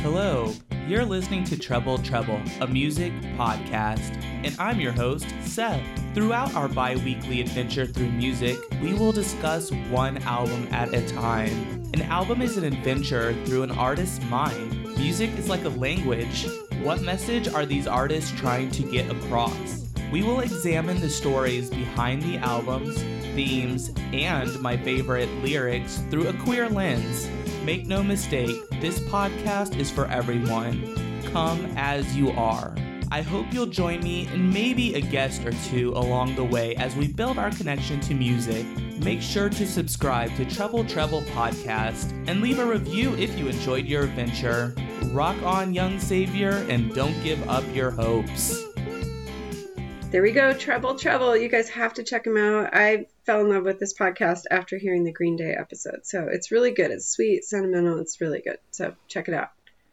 Hello, 0.02 0.52
you're 0.90 1.04
listening 1.04 1.44
to 1.44 1.56
Treble 1.56 1.98
Treble, 1.98 2.42
a 2.60 2.66
music 2.66 3.12
podcast, 3.36 4.20
and 4.44 4.56
I'm 4.58 4.80
your 4.80 4.90
host, 4.90 5.32
Seth. 5.44 5.80
Throughout 6.14 6.52
our 6.56 6.66
bi 6.66 6.96
weekly 6.96 7.40
adventure 7.40 7.86
through 7.86 8.10
music, 8.10 8.58
we 8.82 8.94
will 8.94 9.12
discuss 9.12 9.70
one 9.70 10.18
album 10.24 10.66
at 10.72 10.92
a 10.92 11.06
time. 11.06 11.52
An 11.94 12.02
album 12.02 12.42
is 12.42 12.56
an 12.56 12.64
adventure 12.64 13.34
through 13.44 13.62
an 13.62 13.70
artist's 13.70 14.20
mind. 14.24 14.82
Music 14.96 15.30
is 15.38 15.48
like 15.48 15.64
a 15.64 15.68
language. 15.68 16.48
What 16.82 17.02
message 17.02 17.46
are 17.46 17.64
these 17.64 17.86
artists 17.86 18.32
trying 18.32 18.72
to 18.72 18.82
get 18.82 19.08
across? 19.12 19.86
We 20.10 20.24
will 20.24 20.40
examine 20.40 21.00
the 21.00 21.08
stories 21.08 21.70
behind 21.70 22.24
the 22.24 22.38
albums, 22.38 23.00
themes, 23.36 23.92
and 24.12 24.60
my 24.60 24.76
favorite 24.76 25.30
lyrics 25.36 26.02
through 26.10 26.26
a 26.26 26.32
queer 26.32 26.68
lens. 26.68 27.28
Make 27.64 27.86
no 27.86 28.02
mistake, 28.02 28.56
this 28.80 28.98
podcast 29.00 29.78
is 29.78 29.90
for 29.90 30.06
everyone. 30.06 31.22
Come 31.30 31.70
as 31.76 32.16
you 32.16 32.30
are. 32.30 32.74
I 33.10 33.20
hope 33.20 33.52
you'll 33.52 33.66
join 33.66 34.00
me 34.00 34.26
and 34.28 34.52
maybe 34.52 34.94
a 34.94 35.00
guest 35.02 35.44
or 35.44 35.52
two 35.68 35.92
along 35.94 36.36
the 36.36 36.44
way 36.44 36.74
as 36.76 36.96
we 36.96 37.08
build 37.08 37.36
our 37.36 37.50
connection 37.50 38.00
to 38.00 38.14
music. 38.14 38.64
Make 39.00 39.20
sure 39.20 39.50
to 39.50 39.66
subscribe 39.66 40.34
to 40.36 40.46
Treble 40.46 40.84
Treble 40.84 41.20
Podcast 41.22 42.12
and 42.26 42.40
leave 42.40 42.58
a 42.58 42.64
review 42.64 43.14
if 43.16 43.38
you 43.38 43.48
enjoyed 43.48 43.84
your 43.84 44.04
adventure. 44.04 44.74
Rock 45.12 45.40
on, 45.42 45.74
young 45.74 46.00
savior, 46.00 46.64
and 46.70 46.94
don't 46.94 47.22
give 47.22 47.46
up 47.46 47.64
your 47.74 47.90
hopes. 47.90 48.64
There 50.10 50.22
we 50.22 50.32
go, 50.32 50.54
Trouble 50.54 50.96
Trouble. 50.96 51.36
You 51.36 51.48
guys 51.48 51.68
have 51.68 51.92
to 51.94 52.02
check 52.02 52.26
him 52.26 52.38
out. 52.38 52.70
I 52.72 53.06
fell 53.30 53.42
in 53.42 53.48
love 53.48 53.62
with 53.62 53.78
this 53.78 53.94
podcast 53.94 54.42
after 54.50 54.76
hearing 54.76 55.04
the 55.04 55.12
Green 55.12 55.36
Day 55.36 55.54
episode. 55.56 56.00
So 56.02 56.26
it's 56.28 56.50
really 56.50 56.72
good. 56.72 56.90
It's 56.90 57.06
sweet, 57.06 57.44
sentimental. 57.44 58.00
It's 58.00 58.20
really 58.20 58.40
good. 58.40 58.58
So 58.72 58.96
check 59.06 59.28
it 59.28 59.34
out. 59.34 59.50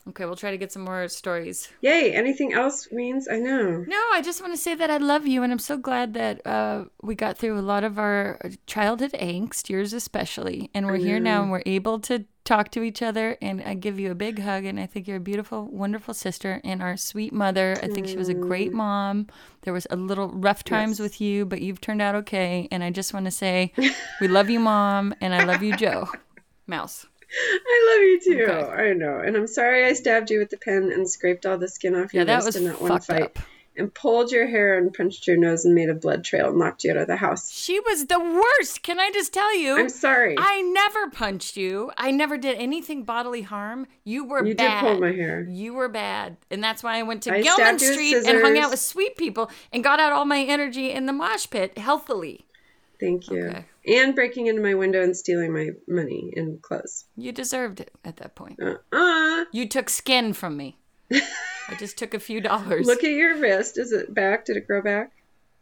Okay, 0.08 0.26
we'll 0.26 0.36
try 0.36 0.50
to 0.50 0.58
get 0.58 0.72
some 0.72 0.84
more 0.84 1.08
stories. 1.08 1.70
Yay! 1.82 2.14
Anything 2.14 2.54
else, 2.54 2.88
Weens? 2.88 3.26
I 3.30 3.38
know. 3.38 3.86
No, 3.88 4.02
I 4.14 4.22
just 4.24 4.42
want 4.42 4.54
to 4.54 4.58
say 4.58 4.74
that 4.74 4.90
I 4.90 4.98
love 4.98 5.28
you, 5.28 5.44
and 5.44 5.52
I'm 5.52 5.60
so 5.60 5.78
glad 5.78 6.16
that 6.16 6.48
uh, 6.48 6.86
we 7.04 7.14
got 7.14 7.38
through 7.38 7.60
a 7.60 7.62
lot 7.62 7.84
of 7.84 8.00
our 8.00 8.40
childhood 8.66 9.12
angst, 9.20 9.70
yours 9.70 9.94
especially, 9.94 10.72
and 10.74 10.88
we're 10.88 10.96
here 10.96 11.20
now, 11.20 11.44
and 11.44 11.52
we're 11.52 11.62
able 11.66 12.00
to 12.00 12.26
talk 12.48 12.72
to 12.72 12.82
each 12.82 13.02
other. 13.02 13.38
And 13.41 13.62
I 13.62 13.74
give 13.74 14.00
you 14.00 14.10
a 14.10 14.16
big 14.16 14.39
hug, 14.39 14.66
and 14.66 14.80
I 14.80 14.86
think 14.86 15.08
you're 15.08 15.18
a 15.18 15.22
beautiful, 15.22 15.68
wonderful 15.68 16.14
sister, 16.14 16.62
and 16.64 16.82
our 16.82 16.98
sweet 16.98 17.34
mother. 17.34 17.78
I 17.84 17.88
think 17.88 18.08
she 18.08 18.18
was 18.18 18.30
a 18.30 18.34
great 18.34 18.72
mm. 18.72 18.76
mom. 18.76 19.28
There 19.62 19.74
was 19.74 19.86
a 19.89 19.95
little 19.95 20.30
rough 20.30 20.64
times 20.64 21.00
with 21.00 21.20
you, 21.22 21.45
but 21.45 21.62
you've 21.62 21.82
turned 21.82 22.02
out 22.02 22.16
okay. 22.16 22.68
And 22.72 22.84
I 22.84 22.89
just 22.89 23.14
want 23.14 23.26
to 23.26 23.32
say, 23.32 23.74
we 24.22 24.28
love 24.28 24.50
you, 24.50 24.60
mom, 24.60 25.14
and 25.22 25.36
I 25.36 25.43
love 25.43 25.62
you, 25.62 25.76
Joe. 25.76 26.08
Mouse. 26.68 27.06
I 27.30 27.95
love 27.95 28.04
you 28.04 28.20
too. 28.38 28.52
Okay. 28.52 28.89
I 28.89 28.93
know. 28.93 29.20
And 29.20 29.36
I'm 29.36 29.48
sorry 29.48 29.86
I 29.86 29.93
stabbed 29.93 30.30
you 30.30 30.39
with 30.39 30.50
the 30.50 30.58
pen 30.58 30.91
and 30.93 31.10
scraped 31.10 31.45
all 31.45 31.58
the 31.58 31.68
skin 31.68 31.95
off 31.95 32.14
your 32.14 32.22
Yeah, 32.22 32.26
that 32.26 32.36
wrist 32.36 32.45
was 32.45 32.56
in 32.56 32.66
that 32.66 32.82
one 32.82 33.00
fight. 33.02 33.22
up. 33.22 33.39
And 33.78 33.94
pulled 33.94 34.32
your 34.32 34.48
hair 34.48 34.76
and 34.76 34.92
punched 34.92 35.28
your 35.28 35.38
nose 35.38 35.64
and 35.64 35.76
made 35.76 35.90
a 35.90 35.94
blood 35.94 36.24
trail 36.24 36.50
and 36.50 36.58
knocked 36.58 36.84
you 36.84 36.90
out 36.92 36.98
of 36.98 37.06
the 37.08 37.16
house. 37.16 37.52
She 37.52 37.80
was 37.80 38.08
the 38.08 38.20
worst. 38.20 38.82
Can 38.82 39.00
I 39.00 39.12
just 39.12 39.32
tell 39.32 39.56
you? 39.56 39.78
I'm 39.78 39.90
sorry. 39.90 40.36
I 40.38 40.62
never 40.62 41.12
punched 41.12 41.58
you. 41.58 41.92
I 41.96 42.10
never 42.10 42.38
did 42.40 42.58
anything 42.58 43.04
bodily 43.04 43.44
harm. 43.44 43.86
You 44.04 44.26
were 44.26 44.40
You 44.40 44.56
did 44.56 44.58
bad. 44.58 44.82
pull 44.82 45.00
my 45.00 45.12
hair. 45.12 45.46
You 45.48 45.76
were 45.76 45.90
bad. 45.90 46.38
And 46.50 46.64
that's 46.64 46.82
why 46.82 46.98
I 46.98 47.04
went 47.04 47.22
to 47.24 47.34
I 47.34 47.42
Gilman 47.42 47.78
you 47.80 47.94
Street 47.94 48.16
and 48.26 48.42
hung 48.42 48.58
out 48.58 48.72
with 48.72 48.80
sweet 48.80 49.16
people 49.16 49.52
and 49.72 49.84
got 49.84 50.00
out 50.00 50.12
all 50.12 50.26
my 50.26 50.42
energy 50.42 50.92
in 50.92 51.06
the 51.06 51.14
mosh 51.14 51.48
pit 51.50 51.78
healthily. 51.78 52.46
Thank 53.00 53.30
you. 53.30 53.46
Okay. 53.46 53.66
And 53.86 54.16
breaking 54.16 54.48
into 54.48 54.62
my 54.64 54.74
window 54.74 55.04
and 55.04 55.16
stealing 55.16 55.54
my 55.54 55.70
money 55.88 56.34
and 56.36 56.60
clothes. 56.64 57.06
You 57.16 57.32
deserved 57.32 57.80
it 57.80 57.92
at 58.04 58.18
that 58.18 58.34
point. 58.34 58.60
Uh-uh. 58.60 59.46
You 59.52 59.68
took 59.70 59.90
skin 59.90 60.34
from 60.34 60.58
me. 60.58 60.80
I 61.12 61.76
just 61.80 61.97
took 61.97 62.14
a 62.14 62.20
few 62.20 62.41
dollars. 62.41 62.86
Look 62.88 63.03
at 63.03 63.12
your 63.12 63.38
wrist. 63.38 63.78
Is 63.78 63.91
it 63.91 64.14
back? 64.14 64.45
Did 64.45 64.58
it 64.58 64.68
grow 64.68 64.82
back? 64.82 65.12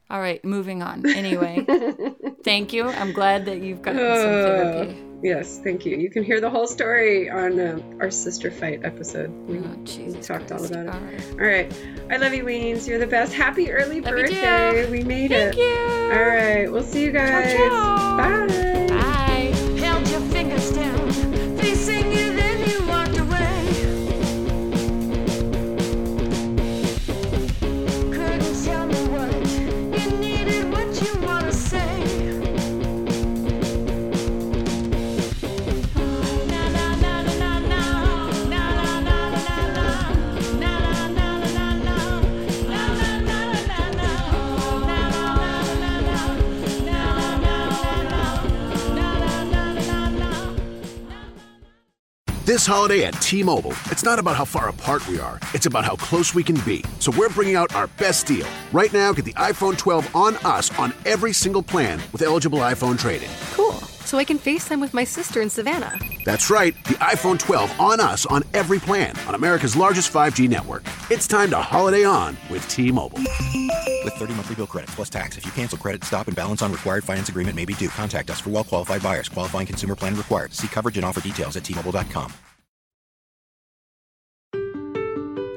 all 0.07 0.19
right, 0.19 0.43
moving 0.45 0.83
on. 0.83 1.03
Anyway, 1.09 1.65
thank 2.43 2.73
you. 2.73 2.87
I'm 2.87 3.11
glad 3.11 3.45
that 3.45 3.61
you've 3.63 3.81
gotten 3.81 3.99
some 3.99 4.07
Uh, 4.07 4.43
therapy. 4.83 5.03
yes, 5.23 5.59
thank 5.63 5.83
you. 5.83 5.97
You 5.97 6.11
can 6.11 6.23
hear 6.23 6.39
the 6.39 6.49
whole 6.51 6.67
story 6.67 7.27
on 7.27 7.59
uh, 7.59 7.79
our 7.99 8.11
sister 8.11 8.51
fight 8.51 8.81
episode. 8.85 9.31
We, 9.47 9.57
Oh, 9.57 9.75
Jesus 9.83 10.27
talked 10.27 10.51
all 10.51 10.63
about 10.63 10.85
it. 10.85 10.89
All 10.93 10.99
right. 11.01 11.31
All 11.31 11.37
right. 11.37 11.73
I 12.11 12.17
love 12.17 12.35
you, 12.35 12.43
Weens. 12.43 12.87
You're 12.87 12.99
the 12.99 13.07
best. 13.07 13.33
Happy 13.33 13.71
early 13.71 13.99
Love 14.01 14.11
birthday. 14.13 14.87
We 14.91 15.03
made 15.03 15.31
it. 15.31 15.55
Thank 15.55 15.57
it. 15.57 15.61
you. 15.61 16.19
All 16.19 16.23
right. 16.27 16.71
We'll 16.71 16.83
see 16.83 17.05
you 17.05 17.11
guys. 17.11 17.51
ciao. 17.55 18.17
Bye. 18.17 18.45
Bye. 18.45 18.61
This 52.55 52.65
holiday 52.65 53.03
at 53.03 53.11
T-Mobile, 53.21 53.73
it's 53.91 54.05
not 54.05 54.17
about 54.17 54.37
how 54.37 54.45
far 54.45 54.69
apart 54.69 55.05
we 55.09 55.19
are. 55.19 55.41
It's 55.53 55.65
about 55.65 55.83
how 55.83 55.97
close 55.97 56.33
we 56.33 56.41
can 56.41 56.55
be. 56.61 56.85
So 56.99 57.11
we're 57.11 57.27
bringing 57.27 57.57
out 57.57 57.75
our 57.75 57.87
best 57.97 58.27
deal. 58.27 58.47
Right 58.71 58.93
now, 58.93 59.11
get 59.11 59.25
the 59.25 59.33
iPhone 59.33 59.77
12 59.77 60.15
on 60.15 60.37
us 60.37 60.71
on 60.79 60.93
every 61.05 61.33
single 61.33 61.61
plan 61.61 62.01
with 62.13 62.21
eligible 62.21 62.59
iPhone 62.59 62.97
trade-in. 62.97 63.29
Cool. 63.55 63.64
So 64.05 64.17
I 64.17 64.23
can 64.23 64.39
FaceTime 64.39 64.79
with 64.79 64.93
my 64.93 65.03
sister 65.03 65.41
in 65.41 65.49
Savannah. 65.49 65.99
That's 66.23 66.49
right, 66.49 66.75
the 66.85 66.93
iPhone 66.95 67.37
12 67.39 67.79
on 67.79 67.99
us 67.99 68.25
on 68.27 68.43
every 68.53 68.79
plan 68.79 69.15
on 69.27 69.35
America's 69.35 69.75
largest 69.75 70.13
5G 70.13 70.47
network. 70.47 70.83
It's 71.09 71.27
time 71.27 71.49
to 71.49 71.57
holiday 71.57 72.05
on 72.05 72.37
with 72.49 72.67
T-Mobile. 72.67 73.19
With 74.05 74.13
30 74.13 74.35
monthly 74.35 74.55
bill 74.55 74.67
credits 74.67 74.93
plus 74.93 75.09
tax. 75.09 75.37
If 75.37 75.45
you 75.45 75.51
cancel 75.51 75.79
credit, 75.79 76.03
stop 76.03 76.27
and 76.27 76.35
balance 76.35 76.61
on 76.61 76.71
required 76.71 77.03
finance 77.03 77.27
agreement 77.27 77.55
may 77.55 77.65
be 77.65 77.73
due. 77.73 77.89
Contact 77.89 78.29
us 78.29 78.39
for 78.39 78.51
well 78.51 78.63
qualified 78.63 79.01
buyers. 79.01 79.27
Qualifying 79.27 79.65
consumer 79.65 79.95
plan 79.95 80.15
required. 80.15 80.53
See 80.53 80.67
coverage 80.67 80.97
and 80.97 81.05
offer 81.05 81.21
details 81.21 81.57
at 81.57 81.63
tmobile.com. 81.63 82.31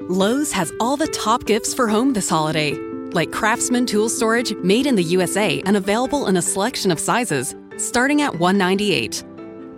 Lowe's 0.08 0.52
has 0.52 0.72
all 0.80 0.96
the 0.96 1.08
top 1.08 1.44
gifts 1.44 1.74
for 1.74 1.86
home 1.86 2.14
this 2.14 2.30
holiday, 2.30 2.72
like 3.12 3.30
Craftsman 3.30 3.84
tool 3.84 4.08
storage 4.08 4.54
made 4.62 4.86
in 4.86 4.96
the 4.96 5.04
USA 5.04 5.60
and 5.66 5.76
available 5.76 6.26
in 6.26 6.38
a 6.38 6.42
selection 6.42 6.90
of 6.90 6.98
sizes. 6.98 7.54
Starting 7.78 8.22
at 8.22 8.38
198. 8.38 9.24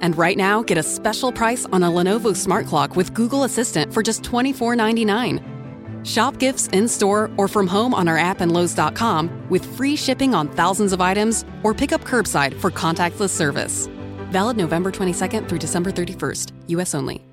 And 0.01 0.16
right 0.16 0.36
now, 0.36 0.62
get 0.62 0.78
a 0.78 0.82
special 0.82 1.30
price 1.30 1.66
on 1.66 1.82
a 1.82 1.90
Lenovo 1.90 2.34
Smart 2.34 2.66
Clock 2.66 2.96
with 2.96 3.14
Google 3.14 3.44
Assistant 3.44 3.92
for 3.92 4.03
just 4.03 4.22
$24.99. 4.22 6.07
Shop 6.07 6.38
gifts 6.38 6.68
in 6.68 6.88
store 6.88 7.30
or 7.36 7.46
from 7.46 7.66
home 7.66 7.94
on 7.94 8.09
our 8.09 8.18
app 8.18 8.40
and 8.40 8.53
Lowe's.com 8.53 9.48
with 9.51 9.64
free 9.76 9.96
shipping 9.96 10.34
on 10.34 10.48
thousands 10.48 10.92
of 10.92 11.01
items 11.01 11.44
or 11.62 11.74
pick 11.74 11.92
up 11.92 12.03
curbside 12.03 12.59
for 12.59 12.70
contactless 12.70 13.30
service. 13.30 13.88
Valid 14.30 14.57
November 14.57 14.90
22nd 14.90 15.48
through 15.48 15.59
December 15.59 15.92
31st, 15.92 16.53
U.S. 16.68 16.94
only. 16.94 17.30